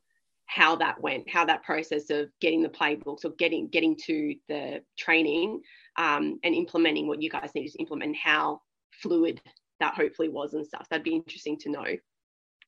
how 0.50 0.76
that 0.76 1.00
went, 1.00 1.30
how 1.30 1.46
that 1.46 1.62
process 1.62 2.10
of 2.10 2.28
getting 2.42 2.64
the 2.64 2.70
playbooks 2.70 3.24
or 3.24 3.30
getting 3.38 3.68
getting 3.68 3.96
to 3.96 4.34
the 4.48 4.82
training 4.98 5.62
um, 5.96 6.40
and 6.44 6.56
implementing 6.56 7.08
what 7.08 7.22
you 7.22 7.30
guys 7.30 7.52
needed 7.54 7.72
to 7.72 7.80
implement, 7.80 8.16
how 8.16 8.60
fluid 8.92 9.40
that 9.80 9.94
hopefully 9.94 10.28
was 10.28 10.56
and 10.56 10.66
stuff. 10.66 10.88
That'd 10.90 11.04
be 11.04 11.14
interesting 11.14 11.60
to 11.60 11.70
know 11.70 11.86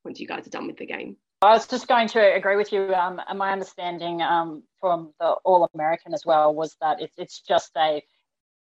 once 0.05 0.19
you 0.19 0.27
guys 0.27 0.45
are 0.45 0.51
done 0.51 0.67
with 0.67 0.77
the 0.77 0.85
game. 0.85 1.17
I 1.41 1.53
was 1.53 1.67
just 1.67 1.87
going 1.87 2.07
to 2.09 2.19
agree 2.19 2.55
with 2.55 2.71
you. 2.71 2.93
Um, 2.93 3.19
and 3.27 3.39
my 3.39 3.51
understanding 3.51 4.21
um, 4.21 4.61
from 4.79 5.11
the 5.19 5.31
All 5.43 5.67
American 5.73 6.13
as 6.13 6.23
well 6.23 6.53
was 6.53 6.75
that 6.81 7.01
it's 7.01 7.15
it's 7.17 7.41
just 7.41 7.71
a 7.75 8.03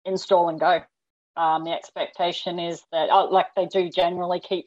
install 0.06 0.50
and 0.50 0.60
go. 0.60 0.82
Um, 1.38 1.66
the 1.66 1.72
expectation 1.72 2.58
is 2.58 2.82
that, 2.92 3.10
oh, 3.12 3.26
like 3.26 3.48
they 3.56 3.68
do 3.68 3.92
generally 3.92 4.40
keep 4.40 4.66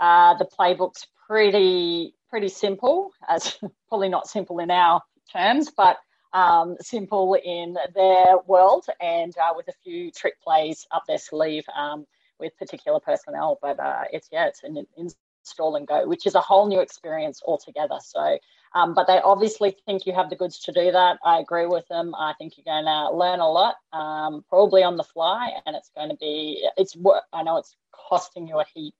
uh, 0.00 0.34
the 0.34 0.44
playbooks 0.44 1.06
pretty 1.26 2.14
pretty 2.32 2.48
simple, 2.48 3.12
as 3.28 3.58
probably 3.88 4.08
not 4.08 4.26
simple 4.26 4.58
in 4.58 4.70
our 4.70 5.02
terms, 5.30 5.70
but 5.76 5.98
um, 6.32 6.76
simple 6.80 7.34
in 7.34 7.76
their 7.94 8.38
world 8.46 8.86
and 9.02 9.36
uh, 9.36 9.52
with 9.54 9.68
a 9.68 9.72
few 9.84 10.10
trick 10.10 10.40
plays 10.42 10.86
up 10.92 11.02
their 11.06 11.18
sleeve 11.18 11.64
um, 11.76 12.06
with 12.40 12.56
particular 12.56 12.98
personnel. 13.00 13.58
But 13.60 13.78
uh, 13.78 14.04
it's, 14.10 14.30
yeah, 14.32 14.46
it's 14.46 14.62
an 14.62 14.86
install 14.96 15.76
and 15.76 15.86
go, 15.86 16.08
which 16.08 16.24
is 16.24 16.34
a 16.34 16.40
whole 16.40 16.66
new 16.68 16.80
experience 16.80 17.42
altogether. 17.46 17.98
So, 18.02 18.38
um, 18.74 18.94
but 18.94 19.06
they 19.06 19.20
obviously 19.22 19.76
think 19.84 20.06
you 20.06 20.14
have 20.14 20.30
the 20.30 20.36
goods 20.36 20.58
to 20.60 20.72
do 20.72 20.90
that. 20.90 21.18
I 21.22 21.38
agree 21.38 21.66
with 21.66 21.86
them. 21.88 22.14
I 22.14 22.32
think 22.38 22.54
you're 22.56 22.64
going 22.64 22.86
to 22.86 23.14
learn 23.14 23.40
a 23.40 23.50
lot, 23.50 23.74
um, 23.92 24.42
probably 24.48 24.82
on 24.82 24.96
the 24.96 25.04
fly, 25.04 25.50
and 25.66 25.76
it's 25.76 25.90
going 25.94 26.08
to 26.08 26.16
be, 26.16 26.66
it's, 26.78 26.96
I 27.30 27.42
know 27.42 27.58
it's 27.58 27.76
costing 28.08 28.48
you 28.48 28.58
a 28.58 28.64
heap, 28.72 28.94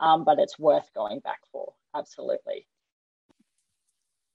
um, 0.00 0.24
but 0.24 0.40
it's 0.40 0.58
worth 0.58 0.90
going 0.96 1.20
back 1.20 1.38
for. 1.52 1.74
Absolutely. 1.94 2.66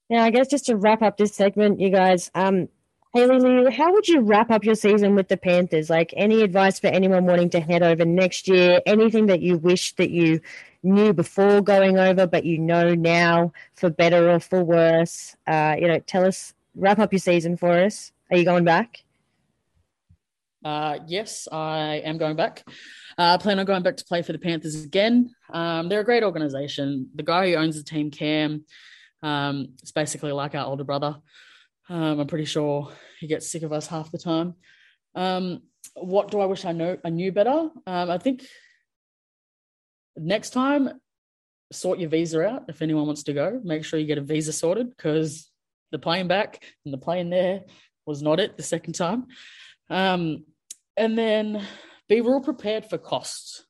Now, 0.10 0.24
I 0.24 0.30
guess 0.30 0.48
just 0.48 0.66
to 0.68 0.78
wrap 0.78 1.02
up 1.02 1.18
this 1.18 1.36
segment, 1.36 1.80
you 1.80 1.90
guys, 1.90 2.32
um, 2.34 2.70
Hayley 3.14 3.40
Liu, 3.40 3.70
how 3.72 3.92
would 3.94 4.08
you 4.08 4.22
wrap 4.22 4.52
up 4.52 4.64
your 4.64 4.76
season 4.76 5.16
with 5.16 5.28
the 5.28 5.38
Panthers? 5.38 5.90
Like, 5.90 6.14
any 6.16 6.42
advice 6.42 6.80
for 6.80 6.88
anyone 6.88 7.26
wanting 7.26 7.50
to 7.52 7.60
head 7.60 7.84
over 7.84 8.06
next 8.06 8.48
year? 8.48 8.82
Anything 8.86 9.26
that 9.28 9.42
you 9.42 9.58
wish 9.58 9.96
that 9.96 10.10
you 10.10 10.40
knew 10.84 11.14
before 11.14 11.62
going 11.62 11.98
over, 11.98 12.28
but 12.28 12.46
you 12.46 12.58
know 12.58 12.94
now 12.94 13.52
for 13.74 13.90
better 13.90 14.30
or 14.30 14.40
for 14.40 14.64
worse? 14.64 15.36
Uh, 15.46 15.76
you 15.80 15.88
know, 15.88 16.00
tell 16.00 16.26
us, 16.26 16.54
wrap 16.76 17.00
up 17.00 17.12
your 17.12 17.20
season 17.20 17.58
for 17.58 17.72
us. 17.72 18.12
Are 18.30 18.38
you 18.38 18.46
going 18.46 18.64
back? 18.64 19.04
Uh, 20.64 21.00
yes, 21.08 21.48
I 21.52 22.02
am 22.04 22.18
going 22.18 22.36
back. 22.36 22.64
Uh, 23.18 23.38
plan 23.38 23.60
on 23.60 23.66
going 23.66 23.84
back 23.84 23.98
to 23.98 24.06
play 24.06 24.22
for 24.22 24.34
the 24.34 24.40
Panthers 24.40 24.84
again. 24.84 25.34
Um, 25.50 25.90
they're 25.90 26.02
a 26.02 26.06
great 26.06 26.24
organization. 26.24 27.10
The 27.16 27.24
guy 27.24 27.50
who 27.50 27.56
owns 27.56 27.78
the 27.78 27.84
team, 27.84 28.12
Cam, 28.12 28.66
um, 29.22 29.76
it's 29.82 29.92
basically 29.92 30.32
like 30.32 30.56
our 30.56 30.66
older 30.66 30.84
brother. 30.84 31.18
Um, 31.90 32.20
I'm 32.20 32.28
pretty 32.28 32.46
sure 32.46 32.92
he 33.20 33.28
gets 33.28 33.50
sick 33.52 33.64
of 33.64 33.74
us 33.74 33.88
half 33.88 34.12
the 34.12 34.18
time. 34.18 34.56
Um, 35.16 35.64
what 35.96 36.32
do 36.32 36.40
I 36.40 36.46
wish 36.46 36.66
I 36.66 36.74
know 36.74 36.98
I 37.04 37.10
knew 37.10 37.32
better? 37.32 37.70
Um, 37.86 38.10
I 38.12 38.18
think 38.18 38.44
next 40.16 40.52
time, 40.52 40.90
sort 41.72 42.00
your 42.00 42.10
visa 42.10 42.46
out 42.46 42.64
if 42.70 42.82
anyone 42.82 43.06
wants 43.06 43.24
to 43.24 43.34
go. 43.34 43.60
Make 43.64 43.84
sure 43.84 44.00
you 44.00 44.06
get 44.06 44.18
a 44.18 44.22
visa 44.22 44.54
sorted 44.54 44.90
because 44.90 45.50
the 45.92 46.00
plane 46.00 46.28
back 46.28 46.64
and 46.86 46.94
the 46.94 46.98
plane 46.98 47.30
there 47.30 47.62
was 48.06 48.22
not 48.22 48.40
it 48.40 48.58
the 48.58 48.64
second 48.64 48.94
time. 48.94 49.28
Um, 49.90 50.46
and 50.96 51.18
then 51.18 51.66
be 52.08 52.22
real 52.22 52.42
prepared 52.42 52.86
for 52.86 52.98
costs. 52.98 53.66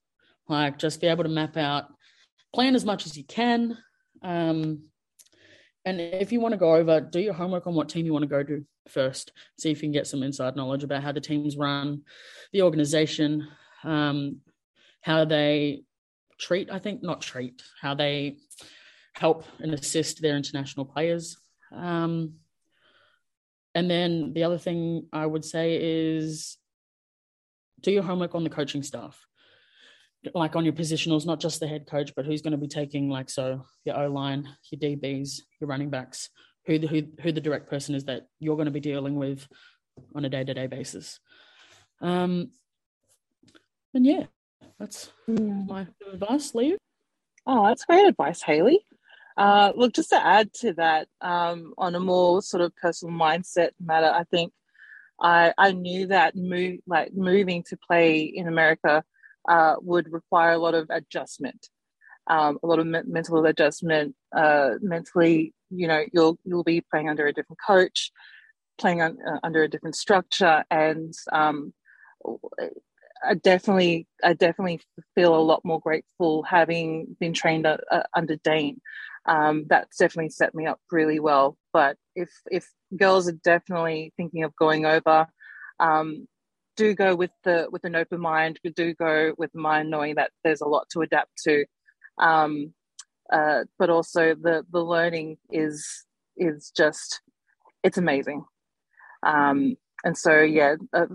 Like 0.48 0.78
just 0.78 1.02
be 1.02 1.08
able 1.08 1.24
to 1.24 1.30
map 1.30 1.58
out 1.58 1.86
plan 2.54 2.76
as 2.76 2.86
much 2.86 3.06
as 3.06 3.18
you 3.18 3.24
can. 3.24 3.78
Um, 4.22 4.84
and 5.88 6.02
if 6.02 6.34
you 6.34 6.42
want 6.42 6.52
to 6.52 6.58
go 6.58 6.76
over, 6.76 7.00
do 7.00 7.22
your 7.22 7.34
homework 7.34 7.66
on 7.66 7.74
what 7.74 7.88
team 7.88 8.06
you 8.06 8.12
want 8.12 8.24
to 8.24 8.28
go 8.28 8.44
to 8.44 8.66
first. 8.90 9.32
See 9.58 9.72
if 9.72 9.78
you 9.78 9.84
can 9.84 9.94
get 9.94 10.06
some 10.06 10.22
inside 10.22 10.58
knowledge 10.58 10.84
about 10.84 11.02
how 11.02 11.14
the 11.14 11.22
teams 11.22 11.56
run, 11.56 12.02
the 12.52 12.64
organization, 12.64 13.48
um, 13.86 14.42
how 15.00 15.24
they 15.24 15.84
treat, 16.38 16.70
I 16.70 16.80
think, 16.80 17.04
not 17.04 17.22
treat, 17.22 17.64
how 17.82 17.96
they 17.96 18.36
help 19.14 19.46
and 19.60 19.74
assist 19.74 20.22
their 20.22 20.36
international 20.36 20.86
players. 20.86 21.38
Um, 21.72 22.34
and 23.74 23.90
then 23.90 24.34
the 24.34 24.44
other 24.44 24.58
thing 24.58 25.08
I 25.14 25.26
would 25.26 25.46
say 25.46 25.80
is 25.82 26.58
do 27.80 27.92
your 27.92 28.04
homework 28.04 28.36
on 28.36 28.44
the 28.44 28.50
coaching 28.50 28.84
staff 28.84 29.27
like 30.34 30.56
on 30.56 30.64
your 30.64 30.74
positionals, 30.74 31.26
not 31.26 31.40
just 31.40 31.60
the 31.60 31.68
head 31.68 31.88
coach, 31.88 32.14
but 32.16 32.26
who's 32.26 32.42
going 32.42 32.52
to 32.52 32.58
be 32.58 32.68
taking 32.68 33.10
like 33.10 33.30
so 33.30 33.66
your 33.86 34.00
O 34.00 34.08
line, 34.08 34.48
your 34.72 34.80
DBs, 34.80 35.42
your 35.60 35.68
running 35.68 35.90
backs, 35.90 36.30
who 36.66 36.80
the 36.80 36.88
who, 36.88 37.04
who 37.22 37.32
the 37.32 37.42
direct 37.42 37.70
person 37.70 37.96
is 37.96 38.06
that 38.06 38.28
you're 38.40 38.56
going 38.56 38.66
to 38.66 38.72
be 38.72 38.80
dealing 38.80 39.16
with 39.16 39.48
on 40.16 40.26
a 40.26 40.30
day 40.30 40.44
to 40.44 40.54
day 40.54 40.68
basis. 40.68 41.20
Um, 42.02 42.52
and 43.94 44.06
yeah, 44.06 44.26
that's 44.80 45.10
my 45.28 45.88
advice, 46.12 46.54
Liu. 46.54 46.78
Oh, 47.46 47.66
that's 47.68 47.86
great 47.86 48.06
advice, 48.06 48.42
Hayley. 48.42 48.82
Uh, 49.38 49.72
look, 49.76 49.94
just 49.94 50.10
to 50.10 50.24
add 50.24 50.52
to 50.52 50.74
that, 50.74 51.08
um, 51.22 51.74
on 51.78 51.96
a 51.96 52.00
more 52.00 52.42
sort 52.42 52.62
of 52.62 52.76
personal 52.76 53.16
mindset 53.16 53.70
matter, 53.80 54.08
I 54.08 54.24
think 54.26 54.52
I 55.22 55.54
I 55.58 55.72
knew 55.72 56.08
that 56.08 56.36
move 56.36 56.80
like 56.86 57.14
moving 57.14 57.64
to 57.70 57.78
play 57.78 58.22
in 58.22 58.48
America 58.48 59.04
uh, 59.48 59.76
would 59.82 60.12
require 60.12 60.52
a 60.52 60.58
lot 60.58 60.76
of 60.76 60.88
adjustment, 60.90 61.68
um, 62.28 62.60
a 62.64 62.68
lot 62.68 62.80
of 62.80 62.88
me- 62.88 63.02
mental 63.06 63.46
adjustment. 63.46 64.16
Uh, 64.36 64.72
mentally, 64.82 65.54
you 65.70 65.88
know, 65.88 66.04
you'll 66.14 66.38
you'll 66.44 66.64
be 66.64 66.82
playing 66.82 67.10
under 67.10 67.28
a 67.28 67.34
different 67.34 67.60
coach, 67.66 68.12
playing 68.78 69.02
on, 69.02 69.18
uh, 69.28 69.40
under 69.44 69.64
a 69.64 69.70
different 69.70 69.96
structure, 69.96 70.64
and 70.70 71.14
um, 71.32 71.74
I 73.24 73.34
definitely 73.36 74.08
I 74.24 74.34
definitely 74.34 74.82
feel 75.16 75.36
a 75.36 75.42
lot 75.42 75.62
more 75.64 75.80
grateful 75.80 76.44
having 76.44 77.16
been 77.20 77.34
trained 77.34 77.66
uh, 77.66 77.78
under 78.16 78.36
Dane. 78.38 78.82
Um, 79.26 79.66
that's 79.68 79.98
definitely 79.98 80.30
set 80.30 80.56
me 80.56 80.66
up 80.66 80.80
really 80.92 81.20
well. 81.20 81.58
But 81.74 81.98
if 82.16 82.30
if 82.50 82.70
girls 82.96 83.28
are 83.28 83.40
definitely 83.44 84.14
thinking 84.18 84.44
of 84.44 84.56
going 84.56 84.86
over, 84.86 85.28
um, 85.80 86.28
do 86.78 86.96
go 86.96 87.16
with 87.16 87.32
the 87.44 87.68
with 87.72 87.84
an 87.84 87.96
open 87.96 88.22
mind. 88.22 88.60
We 88.64 88.70
do 88.70 88.94
go 88.94 89.34
with 89.38 89.54
mind 89.54 89.90
knowing 89.90 90.16
that 90.16 90.32
there's 90.44 90.62
a 90.62 90.68
lot 90.68 90.88
to 90.92 91.02
adapt 91.02 91.32
to, 91.44 91.66
um, 92.20 92.74
uh, 93.32 93.66
but 93.78 93.90
also 93.90 94.36
the 94.36 94.66
the 94.72 94.84
learning 94.84 95.38
is 95.50 96.06
is 96.38 96.72
just 96.76 97.22
it's 97.84 97.98
amazing. 97.98 98.46
Um, 99.24 99.76
and 100.06 100.18
so 100.18 100.40
yeah, 100.42 100.76
uh, 100.94 101.08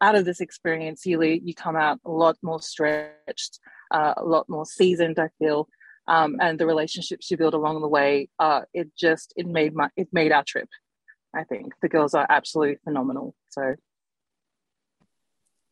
out 0.00 0.14
of 0.14 0.24
this 0.24 0.40
experience, 0.40 1.04
you 1.06 1.20
you 1.22 1.54
come 1.54 1.76
out 1.76 1.98
a 2.04 2.10
lot 2.10 2.36
more 2.42 2.60
stretched, 2.60 3.58
uh, 3.90 4.14
a 4.16 4.24
lot 4.24 4.48
more 4.48 4.66
seasoned. 4.66 5.18
I 5.18 5.30
feel. 5.38 5.68
Um, 6.08 6.36
and 6.40 6.58
the 6.58 6.66
relationships 6.66 7.30
you 7.30 7.36
build 7.36 7.54
along 7.54 7.80
the 7.80 7.88
way, 7.88 8.28
uh, 8.40 8.62
it 8.74 8.88
just 8.98 9.32
it 9.36 9.46
made 9.46 9.74
my 9.74 9.88
it 9.96 10.08
made 10.12 10.32
our 10.32 10.44
trip. 10.44 10.68
I 11.34 11.44
think 11.44 11.72
the 11.80 11.88
girls 11.88 12.12
are 12.12 12.26
absolutely 12.28 12.78
phenomenal. 12.84 13.34
So 13.48 13.76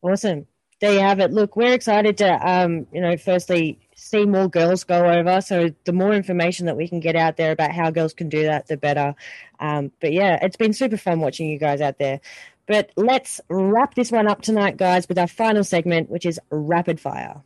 Awesome. 0.01 0.47
There 0.79 0.93
you 0.93 0.99
have 0.99 1.19
it. 1.19 1.31
Look, 1.31 1.55
we're 1.55 1.73
excited 1.73 2.17
to, 2.17 2.49
um, 2.49 2.87
you 2.91 3.01
know, 3.01 3.15
firstly 3.15 3.79
see 3.95 4.25
more 4.25 4.47
girls 4.47 4.83
go 4.83 5.05
over. 5.05 5.39
So 5.41 5.69
the 5.85 5.93
more 5.93 6.13
information 6.13 6.65
that 6.65 6.75
we 6.75 6.87
can 6.87 6.99
get 6.99 7.15
out 7.15 7.37
there 7.37 7.51
about 7.51 7.71
how 7.71 7.91
girls 7.91 8.13
can 8.13 8.29
do 8.29 8.43
that, 8.43 8.67
the 8.67 8.77
better. 8.77 9.13
Um, 9.59 9.91
but 10.01 10.11
yeah, 10.11 10.39
it's 10.41 10.57
been 10.57 10.73
super 10.73 10.97
fun 10.97 11.19
watching 11.19 11.49
you 11.49 11.59
guys 11.59 11.81
out 11.81 11.99
there. 11.99 12.19
But 12.65 12.91
let's 12.95 13.39
wrap 13.49 13.93
this 13.93 14.11
one 14.11 14.27
up 14.27 14.41
tonight, 14.41 14.77
guys, 14.77 15.07
with 15.07 15.19
our 15.19 15.27
final 15.27 15.63
segment, 15.63 16.09
which 16.09 16.25
is 16.25 16.39
rapid 16.49 16.99
fire. 16.99 17.43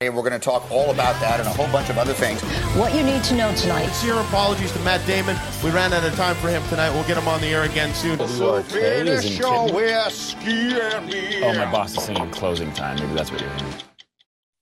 And 0.00 0.14
we're 0.14 0.22
going 0.22 0.32
to 0.32 0.38
talk 0.38 0.70
all 0.70 0.92
about 0.92 1.20
that 1.20 1.40
and 1.40 1.48
a 1.48 1.52
whole 1.52 1.66
bunch 1.72 1.90
of 1.90 1.98
other 1.98 2.12
things. 2.12 2.40
What 2.76 2.94
you 2.94 3.02
need 3.02 3.24
to 3.24 3.34
know 3.34 3.52
tonight. 3.56 3.86
Sincere 3.86 4.14
apologies 4.20 4.70
to 4.70 4.78
Matt 4.82 5.04
Damon. 5.08 5.36
We 5.64 5.70
ran 5.70 5.92
out 5.92 6.04
of 6.04 6.14
time 6.14 6.36
for 6.36 6.48
him 6.48 6.62
tonight. 6.68 6.90
We'll 6.90 7.02
get 7.08 7.16
him 7.16 7.26
on 7.26 7.40
the 7.40 7.48
air 7.48 7.64
again 7.64 7.92
soon. 7.94 8.16
So 8.28 8.62
finish 8.62 9.36
your 9.40 9.72
whiskey 9.72 10.80
and 10.80 11.04
me. 11.08 11.42
Oh, 11.42 11.52
my 11.52 11.68
boss 11.72 11.96
is 11.96 12.04
singing 12.04 12.30
closing 12.30 12.72
time. 12.74 12.94
Maybe 13.00 13.12
that's 13.12 13.32
what 13.32 13.40
you're 13.40 13.50
hearing. 13.50 13.74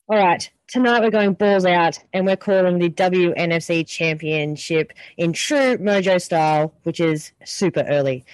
All 0.09 0.17
right. 0.17 0.51
Tonight 0.69 1.03
we're 1.03 1.11
going 1.11 1.35
balls 1.35 1.67
out 1.67 1.99
and 2.15 2.25
we're 2.25 2.37
calling 2.37 2.79
the 2.79 2.89
WNFC 2.89 3.87
Championship 3.87 4.95
in 5.19 5.35
true 5.35 5.77
Mojo 5.77 6.19
style, 6.19 6.73
which 6.85 6.99
is 6.99 7.33
super 7.45 7.85
early. 7.87 8.25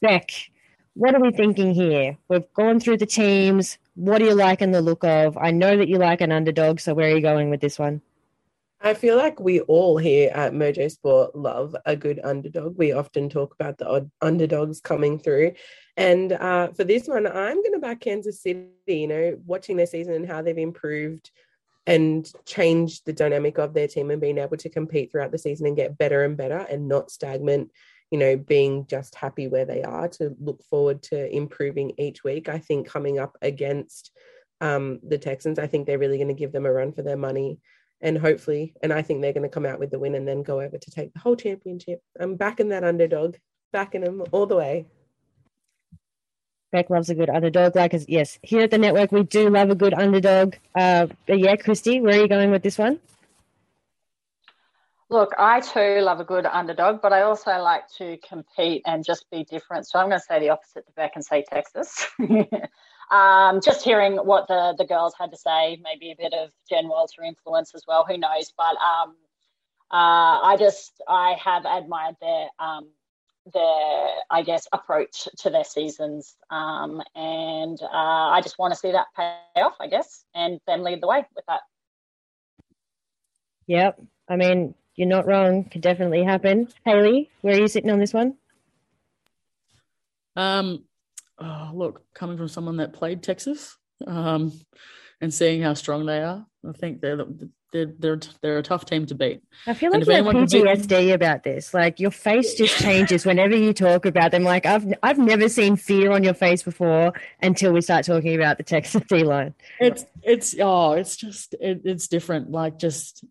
Bec, 0.00 0.30
what 0.94 1.14
are 1.14 1.20
we 1.20 1.32
thinking 1.32 1.74
here? 1.74 2.16
We've 2.30 2.50
gone 2.54 2.80
through 2.80 2.96
the 2.96 3.04
teams. 3.04 3.76
What 3.96 4.18
do 4.18 4.26
you 4.26 4.34
like 4.34 4.60
in 4.60 4.72
the 4.72 4.82
look 4.82 5.04
of? 5.04 5.36
I 5.38 5.50
know 5.50 5.76
that 5.76 5.88
you 5.88 5.96
like 5.96 6.20
an 6.20 6.30
underdog, 6.30 6.80
so 6.80 6.94
where 6.94 7.10
are 7.10 7.16
you 7.16 7.22
going 7.22 7.50
with 7.50 7.60
this 7.60 7.78
one? 7.78 8.02
I 8.80 8.92
feel 8.92 9.16
like 9.16 9.40
we 9.40 9.60
all 9.60 9.96
here 9.96 10.30
at 10.34 10.52
Mojo 10.52 10.90
Sport 10.90 11.34
love 11.34 11.74
a 11.86 11.96
good 11.96 12.20
underdog. 12.22 12.76
We 12.76 12.92
often 12.92 13.30
talk 13.30 13.54
about 13.54 13.78
the 13.78 13.88
odd 13.88 14.10
underdogs 14.20 14.82
coming 14.82 15.18
through. 15.18 15.52
And 15.96 16.32
uh, 16.32 16.68
for 16.68 16.84
this 16.84 17.08
one, 17.08 17.26
I'm 17.26 17.56
going 17.62 17.72
to 17.72 17.78
back 17.78 18.00
Kansas 18.00 18.42
City, 18.42 18.68
you 18.86 19.08
know, 19.08 19.38
watching 19.46 19.78
their 19.78 19.86
season 19.86 20.12
and 20.12 20.26
how 20.26 20.42
they've 20.42 20.58
improved 20.58 21.30
and 21.86 22.30
changed 22.44 23.06
the 23.06 23.14
dynamic 23.14 23.58
of 23.58 23.72
their 23.72 23.88
team 23.88 24.10
and 24.10 24.20
being 24.20 24.38
able 24.38 24.58
to 24.58 24.68
compete 24.68 25.10
throughout 25.10 25.32
the 25.32 25.38
season 25.38 25.66
and 25.66 25.76
get 25.76 25.96
better 25.96 26.24
and 26.24 26.36
better 26.36 26.58
and 26.68 26.86
not 26.86 27.10
stagnant 27.10 27.70
you 28.10 28.18
know, 28.18 28.36
being 28.36 28.86
just 28.86 29.14
happy 29.14 29.48
where 29.48 29.64
they 29.64 29.82
are 29.82 30.08
to 30.08 30.34
look 30.40 30.62
forward 30.64 31.02
to 31.02 31.34
improving 31.34 31.92
each 31.98 32.22
week. 32.22 32.48
I 32.48 32.58
think 32.58 32.88
coming 32.88 33.18
up 33.18 33.36
against 33.42 34.12
um, 34.60 35.00
the 35.02 35.18
Texans, 35.18 35.58
I 35.58 35.66
think 35.66 35.86
they're 35.86 35.98
really 35.98 36.18
going 36.18 36.28
to 36.28 36.34
give 36.34 36.52
them 36.52 36.66
a 36.66 36.72
run 36.72 36.92
for 36.92 37.02
their 37.02 37.16
money. 37.16 37.58
And 38.00 38.18
hopefully, 38.18 38.74
and 38.82 38.92
I 38.92 39.02
think 39.02 39.22
they're 39.22 39.32
going 39.32 39.42
to 39.42 39.48
come 39.48 39.66
out 39.66 39.78
with 39.78 39.90
the 39.90 39.98
win 39.98 40.14
and 40.14 40.28
then 40.28 40.42
go 40.42 40.60
over 40.60 40.76
to 40.76 40.90
take 40.90 41.12
the 41.14 41.20
whole 41.20 41.34
championship. 41.34 42.00
I'm 42.20 42.36
backing 42.36 42.68
that 42.68 42.84
underdog, 42.84 43.36
backing 43.72 44.02
them 44.02 44.22
all 44.32 44.46
the 44.46 44.56
way. 44.56 44.86
Bec 46.72 46.90
loves 46.90 47.08
a 47.08 47.14
good 47.14 47.30
underdog. 47.30 47.74
Like, 47.74 47.94
yes, 48.06 48.38
here 48.42 48.62
at 48.62 48.70
the 48.70 48.78
network, 48.78 49.12
we 49.12 49.22
do 49.22 49.48
love 49.48 49.70
a 49.70 49.74
good 49.74 49.94
underdog. 49.94 50.56
Uh, 50.74 51.06
but 51.26 51.38
yeah, 51.38 51.56
Kristy, 51.56 52.02
where 52.02 52.18
are 52.18 52.22
you 52.22 52.28
going 52.28 52.50
with 52.50 52.62
this 52.62 52.76
one? 52.76 53.00
Look, 55.08 55.34
I 55.38 55.60
too 55.60 56.00
love 56.00 56.18
a 56.18 56.24
good 56.24 56.46
underdog, 56.46 57.00
but 57.00 57.12
I 57.12 57.22
also 57.22 57.50
like 57.60 57.84
to 57.98 58.18
compete 58.28 58.82
and 58.86 59.04
just 59.04 59.30
be 59.30 59.44
different. 59.44 59.86
So 59.86 60.00
I'm 60.00 60.08
going 60.08 60.18
to 60.18 60.24
say 60.24 60.40
the 60.40 60.50
opposite 60.50 60.84
to 60.86 60.92
Bec 60.96 61.12
and 61.14 61.24
say 61.24 61.44
Texas. 61.48 62.08
um, 63.12 63.60
just 63.60 63.84
hearing 63.84 64.16
what 64.16 64.48
the, 64.48 64.74
the 64.76 64.84
girls 64.84 65.14
had 65.18 65.30
to 65.30 65.36
say, 65.36 65.78
maybe 65.80 66.10
a 66.10 66.16
bit 66.16 66.34
of 66.34 66.50
Jen 66.68 66.88
Welter 66.88 67.22
influence 67.22 67.72
as 67.76 67.84
well, 67.86 68.04
who 68.04 68.18
knows. 68.18 68.52
But 68.56 68.76
um, 68.82 69.14
uh, 69.92 70.42
I 70.42 70.56
just, 70.58 71.00
I 71.08 71.36
have 71.42 71.64
admired 71.64 72.16
their, 72.20 72.48
um, 72.58 72.88
their, 73.54 74.08
I 74.28 74.42
guess, 74.42 74.66
approach 74.72 75.28
to 75.38 75.50
their 75.50 75.62
seasons. 75.62 76.34
Um, 76.50 77.00
and 77.14 77.80
uh, 77.80 77.86
I 77.92 78.40
just 78.42 78.58
want 78.58 78.74
to 78.74 78.78
see 78.80 78.90
that 78.90 79.06
pay 79.16 79.62
off, 79.62 79.76
I 79.80 79.86
guess, 79.86 80.24
and 80.34 80.58
them 80.66 80.82
lead 80.82 81.00
the 81.00 81.06
way 81.06 81.24
with 81.36 81.44
that. 81.46 81.60
Yep. 83.68 84.00
I 84.28 84.34
mean, 84.34 84.74
you're 84.96 85.08
not 85.08 85.26
wrong. 85.26 85.64
Could 85.64 85.82
definitely 85.82 86.24
happen. 86.24 86.68
Hayley, 86.84 87.30
where 87.42 87.54
are 87.54 87.60
you 87.60 87.68
sitting 87.68 87.90
on 87.90 87.98
this 87.98 88.14
one? 88.14 88.36
Um, 90.34 90.84
oh, 91.38 91.70
look, 91.74 92.02
coming 92.14 92.36
from 92.36 92.48
someone 92.48 92.78
that 92.78 92.92
played 92.92 93.22
Texas, 93.22 93.76
um, 94.06 94.52
and 95.20 95.32
seeing 95.32 95.62
how 95.62 95.74
strong 95.74 96.06
they 96.06 96.22
are, 96.22 96.46
I 96.68 96.72
think 96.72 97.00
they're 97.00 97.24
they're 97.72 97.92
they're 97.98 98.20
they're 98.42 98.58
a 98.58 98.62
tough 98.62 98.84
team 98.84 99.06
to 99.06 99.14
beat. 99.14 99.42
I 99.66 99.74
feel 99.74 99.90
like 99.90 100.06
you 100.06 100.12
have 100.12 100.24
PTSD 100.24 100.88
beat... 100.88 101.10
about 101.12 101.42
this. 101.42 101.74
Like 101.74 102.00
your 102.00 102.10
face 102.10 102.54
just 102.54 102.78
changes 102.78 103.26
whenever 103.26 103.56
you 103.56 103.72
talk 103.72 104.06
about 104.06 104.30
them. 104.30 104.44
Like 104.44 104.66
I've 104.66 104.86
I've 105.02 105.18
never 105.18 105.48
seen 105.48 105.76
fear 105.76 106.12
on 106.12 106.22
your 106.22 106.34
face 106.34 106.62
before 106.62 107.12
until 107.42 107.72
we 107.72 107.80
start 107.80 108.04
talking 108.04 108.34
about 108.34 108.58
the 108.58 108.62
Texas 108.62 109.02
D 109.08 109.24
line. 109.24 109.54
It's 109.80 110.04
it's 110.22 110.54
oh, 110.60 110.92
it's 110.92 111.16
just 111.16 111.54
it, 111.60 111.82
it's 111.84 112.08
different. 112.08 112.50
Like 112.50 112.78
just 112.78 113.24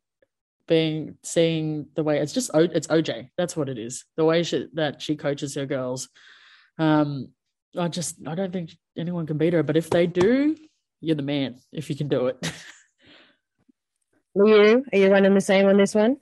being 0.68 1.18
seeing 1.24 1.88
the 1.96 2.04
way 2.04 2.20
it's 2.20 2.34
just 2.34 2.52
it's 2.54 2.88
OJ. 2.88 3.30
That's 3.38 3.56
what 3.56 3.70
it 3.70 3.78
is. 3.78 4.06
The 4.18 4.26
way 4.26 4.44
she, 4.44 4.68
that 4.74 5.02
she 5.02 5.16
coaches 5.16 5.56
her 5.56 5.66
girls. 5.66 6.10
Um, 6.78 7.30
I 7.78 7.88
just 7.88 8.16
I 8.28 8.36
don't 8.36 8.52
think 8.52 8.72
anyone 8.98 9.26
can 9.26 9.38
beat 9.38 9.54
her. 9.54 9.64
But 9.64 9.78
if 9.78 9.90
they 9.90 10.08
do, 10.08 10.56
you're 11.02 11.16
the 11.16 11.24
man. 11.24 11.58
If 11.72 11.90
you 11.90 11.96
can 11.96 12.08
do 12.08 12.28
it. 12.28 12.52
Liu, 14.36 14.84
are 14.92 14.98
you 14.98 15.12
running 15.12 15.34
the 15.34 15.42
same 15.42 15.68
on 15.68 15.78
this 15.78 15.96
one? 15.96 16.18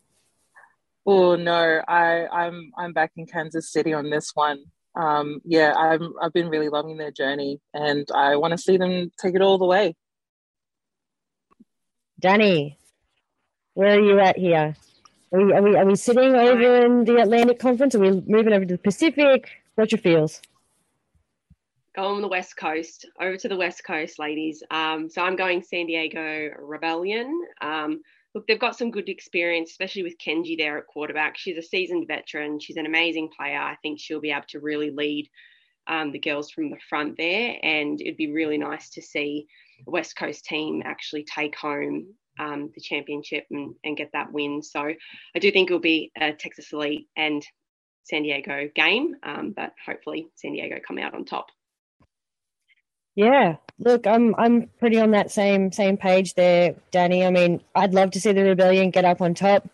Oh 1.06 1.36
no, 1.36 1.82
I 1.88 2.28
I'm 2.28 2.72
I'm 2.78 2.94
back 2.94 3.12
in 3.18 3.26
Kansas 3.26 3.72
City 3.72 3.94
on 3.94 4.10
this 4.10 4.32
one. 4.34 4.64
Um, 4.96 5.42
yeah, 5.44 5.74
I'm 5.74 6.14
I've 6.22 6.34
been 6.34 6.50
really 6.50 6.70
loving 6.70 6.98
their 6.98 7.12
journey, 7.12 7.60
and 7.74 8.08
I 8.14 8.36
want 8.36 8.52
to 8.52 8.58
see 8.58 8.78
them 8.78 9.12
take 9.20 9.36
it 9.36 9.42
all 9.42 9.58
the 9.58 9.66
way. 9.66 9.96
Dani, 12.22 12.78
Where 13.76 13.98
are 13.98 14.00
you 14.00 14.20
at 14.20 14.38
here? 14.38 14.76
Are 15.32 15.40
we, 15.44 15.52
are 15.52 15.62
we, 15.64 15.76
are 15.76 15.86
we 15.86 15.96
sitting 15.96 16.36
over 16.36 16.86
in 16.86 17.06
the 17.06 17.18
Atlantic 17.18 17.58
Conference? 17.58 17.96
Are 17.96 18.00
we 18.00 18.22
moving 18.28 18.54
over 18.54 18.66
to 18.66 18.74
the 18.74 18.78
Pacific? 18.78 19.50
What's 19.76 19.92
your 19.92 20.00
feels? 20.00 20.42
Go 21.96 22.04
on 22.04 22.22
the 22.22 22.28
West 22.28 22.56
Coast, 22.56 23.08
over 23.20 23.36
to 23.38 23.48
the 23.48 23.58
West 23.58 23.84
Coast, 23.84 24.20
ladies. 24.20 24.62
Um, 24.70 25.10
so 25.10 25.24
I'm 25.24 25.36
going 25.36 25.64
San 25.64 25.88
Diego 25.88 26.50
Rebellion. 26.60 27.42
Um, 27.62 28.02
look, 28.36 28.46
they've 28.46 28.60
got 28.60 28.78
some 28.78 28.92
good 28.92 29.10
experience, 29.10 29.72
especially 29.72 30.04
with 30.04 30.20
Kenji 30.20 30.56
there 30.56 30.78
at 30.78 30.86
quarterback. 30.86 31.36
She's 31.36 31.58
a 31.58 31.64
seasoned 31.64 32.08
veteran. 32.08 32.60
She's 32.60 32.78
an 32.78 32.86
amazing 32.86 33.30
player. 33.36 33.60
I 33.60 33.76
think 33.82 34.00
she'll 34.00 34.22
be 34.22 34.32
able 34.32 34.46
to 34.50 34.60
really 34.60 34.92
lead 34.92 35.30
um, 35.88 36.12
the 36.12 36.20
girls 36.20 36.52
from 36.52 36.70
the 36.70 36.80
front 36.90 37.18
there. 37.18 37.58
And 37.64 38.00
it'd 38.00 38.18
be 38.18 38.32
really 38.32 38.60
nice 38.60 38.92
to 38.92 39.02
see 39.02 39.48
a 39.88 39.90
West 39.90 40.16
Coast 40.16 40.46
team 40.46 40.84
actually 40.86 41.24
take 41.24 41.56
home 41.56 42.14
um, 42.40 42.72
the 42.74 42.82
championship 42.82 43.46
and, 43.52 43.76
and 43.84 43.98
get 43.98 44.12
that 44.14 44.32
win. 44.32 44.62
So 44.62 44.82
I 44.82 45.40
do 45.40 45.52
think 45.52 45.70
it'll 45.70 45.80
be 45.80 46.12
a 46.20 46.34
Texas 46.34 46.72
Elite 46.72 47.08
and 47.16 47.46
San 48.04 48.24
Diego 48.24 48.70
game, 48.76 49.16
um, 49.24 49.54
but 49.56 49.74
hopefully 49.86 50.28
San 50.36 50.54
Diego 50.54 50.78
come 50.86 50.98
out 50.98 51.14
on 51.14 51.26
top. 51.26 51.48
Yeah, 53.16 53.58
look, 53.78 54.08
I'm 54.08 54.34
I'm 54.36 54.70
pretty 54.80 55.00
on 55.00 55.12
that 55.12 55.32
same 55.32 55.72
same 55.72 55.98
page 55.98 56.34
there, 56.34 56.76
Dani. 56.92 57.26
I 57.26 57.30
mean, 57.30 57.62
I'd 57.76 57.94
love 57.94 58.12
to 58.12 58.20
see 58.20 58.32
the 58.32 58.44
Rebellion 58.44 58.90
get 58.90 59.06
up 59.06 59.22
on 59.22 59.36
top. 59.36 59.70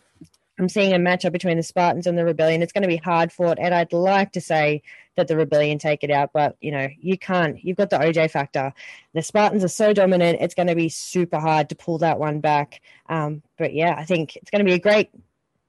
I'm 0.60 0.70
seeing 0.70 0.94
a 0.94 0.98
matchup 0.98 1.32
between 1.32 1.58
the 1.58 1.64
Spartans 1.64 2.06
and 2.06 2.18
the 2.18 2.26
Rebellion. 2.26 2.62
It's 2.62 2.74
going 2.74 2.82
to 2.82 2.88
be 2.88 2.98
hard 2.98 3.32
fought, 3.32 3.58
and 3.60 3.74
I'd 3.74 3.94
like 3.94 4.34
to 4.34 4.42
say 4.42 4.82
that 5.16 5.28
the 5.28 5.38
Rebellion 5.38 5.80
take 5.80 6.04
it 6.04 6.12
out, 6.12 6.32
but 6.34 6.58
you 6.60 6.72
know, 6.72 6.90
you 7.00 7.18
can't. 7.18 7.64
You've 7.64 7.78
got 7.78 7.90
the 7.90 7.98
OJ 7.98 8.30
factor. 8.30 8.74
The 9.14 9.22
Spartans 9.22 9.64
are 9.64 9.70
so 9.70 9.94
dominant; 9.94 10.40
it's 10.42 10.54
going 10.54 10.68
to 10.68 10.76
be 10.76 10.90
super 10.90 11.40
hard 11.40 11.70
to 11.70 11.76
pull 11.76 11.98
that 12.00 12.20
one 12.20 12.42
back. 12.42 12.82
Um, 13.08 13.42
but 13.58 13.74
yeah, 13.74 13.96
I 13.98 14.04
think 14.04 14.36
it's 14.36 14.52
going 14.52 14.64
to 14.64 14.70
be 14.70 14.76
a 14.76 14.80
great 14.80 15.10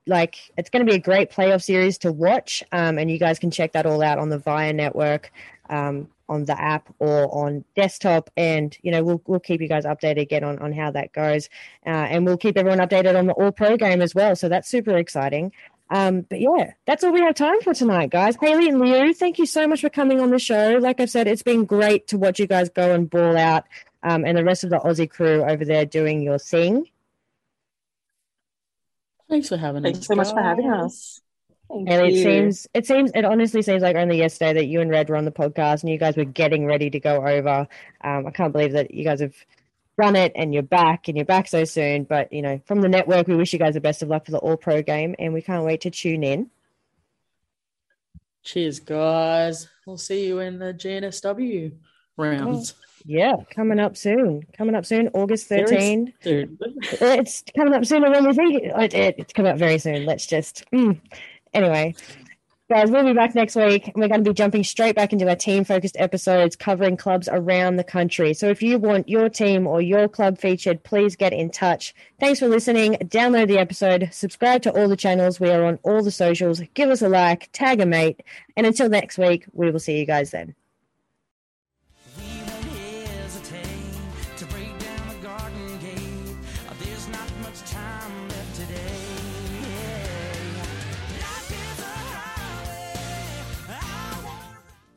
like 0.06 0.36
it's 0.56 0.70
going 0.70 0.84
to 0.84 0.90
be 0.90 0.96
a 0.96 1.00
great 1.00 1.30
playoff 1.30 1.62
series 1.62 1.98
to 1.98 2.10
watch 2.10 2.64
um, 2.72 2.98
and 2.98 3.10
you 3.10 3.18
guys 3.18 3.38
can 3.38 3.50
check 3.50 3.72
that 3.72 3.86
all 3.86 4.02
out 4.02 4.18
on 4.18 4.30
the 4.30 4.38
via 4.38 4.72
network 4.72 5.30
um, 5.68 6.08
on 6.30 6.44
the 6.46 6.58
app 6.58 6.88
or 7.00 7.26
on 7.34 7.64
desktop 7.74 8.30
and 8.36 8.78
you 8.82 8.90
know 8.90 9.02
we'll, 9.02 9.20
we'll 9.26 9.40
keep 9.40 9.60
you 9.60 9.68
guys 9.68 9.84
updated 9.84 10.22
again 10.22 10.44
on, 10.44 10.58
on 10.60 10.72
how 10.72 10.90
that 10.90 11.12
goes. 11.12 11.50
Uh, 11.84 11.90
and 11.90 12.24
we'll 12.24 12.38
keep 12.38 12.56
everyone 12.56 12.78
updated 12.78 13.18
on 13.18 13.26
the 13.26 13.32
all 13.34 13.52
pro 13.52 13.76
game 13.76 14.00
as 14.00 14.14
well 14.14 14.34
so 14.34 14.48
that's 14.48 14.68
super 14.68 14.96
exciting. 14.96 15.52
Um, 15.90 16.20
but 16.22 16.40
yeah 16.40 16.72
that's 16.86 17.02
all 17.02 17.12
we 17.12 17.20
have 17.20 17.34
time 17.34 17.60
for 17.62 17.74
tonight 17.74 18.10
guys. 18.10 18.36
Hayley 18.40 18.68
and 18.68 18.80
liu 18.80 19.12
thank 19.12 19.38
you 19.38 19.46
so 19.46 19.66
much 19.66 19.80
for 19.80 19.90
coming 19.90 20.20
on 20.20 20.30
the 20.30 20.38
show. 20.38 20.78
Like 20.80 21.00
i've 21.00 21.10
said 21.10 21.26
it's 21.26 21.42
been 21.42 21.64
great 21.64 22.06
to 22.08 22.18
watch 22.18 22.38
you 22.38 22.46
guys 22.46 22.68
go 22.70 22.94
and 22.94 23.10
ball 23.10 23.36
out 23.36 23.64
um, 24.02 24.24
and 24.24 24.38
the 24.38 24.44
rest 24.44 24.64
of 24.64 24.70
the 24.70 24.78
aussie 24.78 25.10
crew 25.10 25.42
over 25.42 25.64
there 25.64 25.84
doing 25.84 26.22
your 26.22 26.38
thing. 26.38 26.86
Thanks 29.28 29.48
for 29.48 29.56
having 29.56 29.82
Thanks 29.82 30.00
us. 30.00 30.06
so 30.06 30.14
much 30.14 30.30
for 30.30 30.42
having 30.42 30.70
us. 30.70 31.20
Thank 31.72 31.88
and 31.88 32.06
it 32.06 32.22
seems 32.22 32.66
it 32.74 32.86
seems 32.86 33.12
it 33.14 33.24
honestly 33.24 33.62
seems 33.62 33.82
like 33.82 33.94
only 33.94 34.18
yesterday 34.18 34.54
that 34.54 34.66
you 34.66 34.80
and 34.80 34.90
Red 34.90 35.08
were 35.08 35.16
on 35.16 35.24
the 35.24 35.30
podcast 35.30 35.82
and 35.82 35.90
you 35.90 35.98
guys 35.98 36.16
were 36.16 36.24
getting 36.24 36.66
ready 36.66 36.90
to 36.90 36.98
go 36.98 37.24
over. 37.24 37.68
Um, 38.02 38.26
I 38.26 38.30
can't 38.32 38.52
believe 38.52 38.72
that 38.72 38.92
you 38.92 39.04
guys 39.04 39.20
have 39.20 39.34
run 39.96 40.16
it 40.16 40.32
and 40.34 40.52
you're 40.52 40.64
back 40.64 41.06
and 41.06 41.16
you're 41.16 41.26
back 41.26 41.46
so 41.46 41.64
soon. 41.64 42.04
But 42.04 42.32
you 42.32 42.42
know, 42.42 42.60
from 42.66 42.80
the 42.80 42.88
network, 42.88 43.28
we 43.28 43.36
wish 43.36 43.52
you 43.52 43.58
guys 43.58 43.74
the 43.74 43.80
best 43.80 44.02
of 44.02 44.08
luck 44.08 44.24
for 44.24 44.32
the 44.32 44.38
All 44.38 44.56
Pro 44.56 44.82
game, 44.82 45.14
and 45.18 45.32
we 45.32 45.42
can't 45.42 45.64
wait 45.64 45.82
to 45.82 45.90
tune 45.90 46.24
in. 46.24 46.50
Cheers, 48.42 48.80
guys. 48.80 49.68
We'll 49.86 49.98
see 49.98 50.26
you 50.26 50.40
in 50.40 50.58
the 50.58 50.74
GNSW 50.74 51.72
rounds. 52.16 52.74
Yeah, 53.04 53.36
coming 53.54 53.78
up 53.78 53.96
soon. 53.96 54.42
Coming 54.56 54.74
up 54.74 54.84
soon, 54.84 55.08
August 55.14 55.48
13th. 55.48 56.12
It's 56.22 57.44
coming 57.56 57.74
up 57.74 57.84
sooner 57.84 58.12
than 58.12 58.26
we 58.26 58.34
think. 58.34 58.62
It, 58.64 58.94
it, 58.94 59.14
it's 59.18 59.32
coming 59.32 59.52
up 59.52 59.58
very 59.58 59.78
soon. 59.78 60.04
Let's 60.04 60.26
just. 60.26 60.64
mm. 60.72 61.00
Anyway, 61.52 61.94
guys, 62.70 62.90
we'll 62.90 63.04
be 63.04 63.12
back 63.12 63.34
next 63.34 63.56
week. 63.56 63.90
We're 63.96 64.08
going 64.08 64.22
to 64.22 64.30
be 64.30 64.34
jumping 64.34 64.62
straight 64.62 64.94
back 64.94 65.12
into 65.12 65.28
our 65.28 65.34
team 65.34 65.64
focused 65.64 65.96
episodes 65.98 66.54
covering 66.54 66.96
clubs 66.96 67.28
around 67.30 67.76
the 67.76 67.84
country. 67.84 68.32
So 68.34 68.48
if 68.48 68.62
you 68.62 68.78
want 68.78 69.08
your 69.08 69.28
team 69.28 69.66
or 69.66 69.82
your 69.82 70.08
club 70.08 70.38
featured, 70.38 70.84
please 70.84 71.16
get 71.16 71.32
in 71.32 71.50
touch. 71.50 71.94
Thanks 72.20 72.38
for 72.38 72.48
listening. 72.48 72.94
Download 73.02 73.48
the 73.48 73.58
episode, 73.58 74.08
subscribe 74.12 74.62
to 74.62 74.72
all 74.72 74.88
the 74.88 74.96
channels. 74.96 75.40
We 75.40 75.50
are 75.50 75.64
on 75.64 75.78
all 75.82 76.02
the 76.02 76.12
socials. 76.12 76.62
Give 76.74 76.90
us 76.90 77.02
a 77.02 77.08
like, 77.08 77.50
tag 77.52 77.80
a 77.80 77.86
mate. 77.86 78.22
And 78.56 78.66
until 78.66 78.88
next 78.88 79.18
week, 79.18 79.46
we 79.52 79.70
will 79.70 79.80
see 79.80 79.98
you 79.98 80.06
guys 80.06 80.30
then. 80.30 80.54